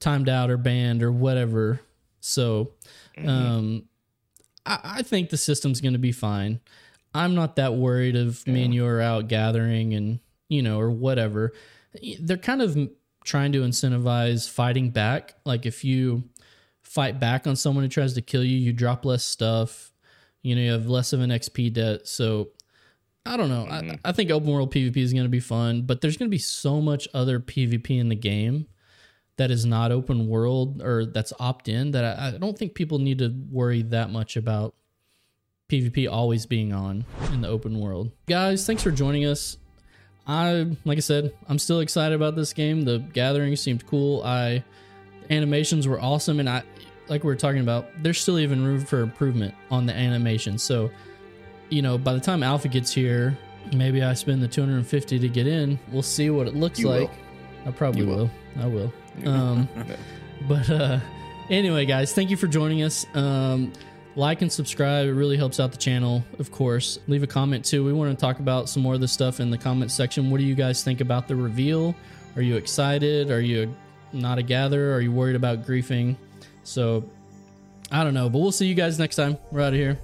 timed 0.00 0.28
out 0.28 0.50
or 0.50 0.56
banned 0.58 1.02
or 1.02 1.10
whatever. 1.12 1.80
So, 2.20 2.72
Mm-hmm. 3.16 3.28
um 3.28 3.84
I, 4.66 4.80
I 4.98 5.02
think 5.02 5.30
the 5.30 5.36
system's 5.36 5.80
going 5.80 5.92
to 5.92 5.98
be 5.98 6.12
fine. 6.12 6.60
I'm 7.14 7.34
not 7.34 7.56
that 7.56 7.74
worried 7.74 8.16
if 8.16 8.46
me 8.46 8.64
and 8.64 8.74
you 8.74 8.84
are 8.86 9.00
out 9.00 9.28
gathering 9.28 9.94
and, 9.94 10.18
you 10.48 10.62
know, 10.62 10.80
or 10.80 10.90
whatever. 10.90 11.52
They're 12.20 12.36
kind 12.38 12.60
of 12.60 12.76
trying 13.24 13.52
to 13.52 13.60
incentivize 13.60 14.50
fighting 14.50 14.90
back. 14.90 15.34
Like 15.44 15.64
if 15.64 15.84
you 15.84 16.24
fight 16.94 17.18
back 17.18 17.48
on 17.48 17.56
someone 17.56 17.82
who 17.82 17.88
tries 17.88 18.14
to 18.14 18.22
kill 18.22 18.44
you, 18.44 18.56
you 18.56 18.72
drop 18.72 19.04
less 19.04 19.24
stuff. 19.24 19.90
You 20.42 20.54
know, 20.54 20.62
you 20.62 20.70
have 20.70 20.86
less 20.86 21.12
of 21.12 21.20
an 21.20 21.30
XP 21.30 21.72
debt. 21.72 22.06
So 22.06 22.50
I 23.26 23.36
don't 23.36 23.48
know. 23.48 23.66
I, 23.68 23.80
mm-hmm. 23.80 23.94
I 24.04 24.12
think 24.12 24.30
open 24.30 24.48
world 24.48 24.72
PvP 24.72 24.96
is 24.98 25.12
going 25.12 25.24
to 25.24 25.30
be 25.30 25.40
fun, 25.40 25.82
but 25.82 26.00
there's 26.00 26.16
going 26.16 26.28
to 26.28 26.34
be 26.34 26.38
so 26.38 26.80
much 26.80 27.08
other 27.12 27.40
PvP 27.40 27.98
in 27.98 28.10
the 28.10 28.14
game 28.14 28.66
that 29.36 29.50
is 29.50 29.66
not 29.66 29.90
open 29.90 30.28
world 30.28 30.80
or 30.82 31.04
that's 31.04 31.32
opt 31.40 31.68
in 31.68 31.90
that 31.90 32.04
I, 32.04 32.28
I 32.28 32.38
don't 32.38 32.56
think 32.56 32.74
people 32.74 33.00
need 33.00 33.18
to 33.18 33.34
worry 33.50 33.82
that 33.82 34.10
much 34.10 34.36
about 34.36 34.76
PvP 35.68 36.08
always 36.08 36.46
being 36.46 36.72
on 36.72 37.04
in 37.32 37.40
the 37.40 37.48
open 37.48 37.80
world. 37.80 38.12
Guys, 38.26 38.64
thanks 38.64 38.84
for 38.84 38.92
joining 38.92 39.24
us. 39.24 39.56
I 40.28 40.76
like 40.84 40.98
I 40.98 41.00
said, 41.00 41.34
I'm 41.48 41.58
still 41.58 41.80
excited 41.80 42.14
about 42.14 42.36
this 42.36 42.52
game. 42.52 42.82
The 42.82 42.98
gathering 42.98 43.56
seemed 43.56 43.84
cool. 43.86 44.22
I 44.22 44.62
animations 45.30 45.88
were 45.88 46.00
awesome 46.00 46.38
and 46.38 46.48
I 46.48 46.62
like 47.08 47.22
we 47.22 47.28
were 47.28 47.36
talking 47.36 47.60
about, 47.60 47.86
there's 48.02 48.20
still 48.20 48.38
even 48.38 48.64
room 48.64 48.80
for 48.84 49.00
improvement 49.00 49.54
on 49.70 49.86
the 49.86 49.94
animation. 49.94 50.58
So, 50.58 50.90
you 51.68 51.82
know, 51.82 51.98
by 51.98 52.12
the 52.14 52.20
time 52.20 52.42
Alpha 52.42 52.68
gets 52.68 52.92
here, 52.92 53.36
maybe 53.74 54.02
I 54.02 54.14
spend 54.14 54.42
the 54.42 54.48
250 54.48 55.18
to 55.18 55.28
get 55.28 55.46
in. 55.46 55.78
We'll 55.92 56.02
see 56.02 56.30
what 56.30 56.46
it 56.46 56.54
looks 56.54 56.78
You 56.78 56.88
like. 56.88 57.10
will. 57.10 57.68
I 57.68 57.70
probably 57.70 58.04
will. 58.04 58.30
will. 58.56 58.62
I 58.62 58.66
will. 58.66 58.92
Um, 59.26 59.68
but 60.48 60.68
uh, 60.70 61.00
anyway, 61.50 61.86
guys, 61.86 62.12
thank 62.12 62.30
you 62.30 62.36
for 62.36 62.46
joining 62.46 62.82
us. 62.82 63.06
Um, 63.14 63.72
like 64.16 64.42
and 64.42 64.52
subscribe. 64.52 65.06
It 65.08 65.12
really 65.12 65.36
helps 65.36 65.58
out 65.58 65.72
the 65.72 65.78
channel, 65.78 66.24
of 66.38 66.52
course. 66.52 66.98
Leave 67.08 67.22
a 67.22 67.26
comment 67.26 67.64
too. 67.64 67.84
We 67.84 67.92
want 67.92 68.16
to 68.16 68.20
talk 68.20 68.38
about 68.38 68.68
some 68.68 68.82
more 68.82 68.94
of 68.94 69.00
this 69.00 69.12
stuff 69.12 69.40
in 69.40 69.50
the 69.50 69.58
comment 69.58 69.90
section. 69.90 70.30
What 70.30 70.38
do 70.38 70.44
you 70.44 70.54
guys 70.54 70.84
think 70.84 71.00
about 71.00 71.26
the 71.26 71.34
reveal? 71.36 71.94
Are 72.36 72.42
you 72.42 72.56
excited? 72.56 73.30
Are 73.30 73.40
you 73.40 73.74
not 74.12 74.38
a 74.38 74.42
gatherer? 74.42 74.94
Are 74.94 75.00
you 75.00 75.10
worried 75.10 75.36
about 75.36 75.66
griefing? 75.66 76.16
So 76.64 77.04
I 77.90 78.02
don't 78.02 78.14
know, 78.14 78.28
but 78.28 78.38
we'll 78.38 78.52
see 78.52 78.66
you 78.66 78.74
guys 78.74 78.98
next 78.98 79.16
time. 79.16 79.38
We're 79.52 79.60
out 79.60 79.72
of 79.72 79.78
here. 79.78 79.98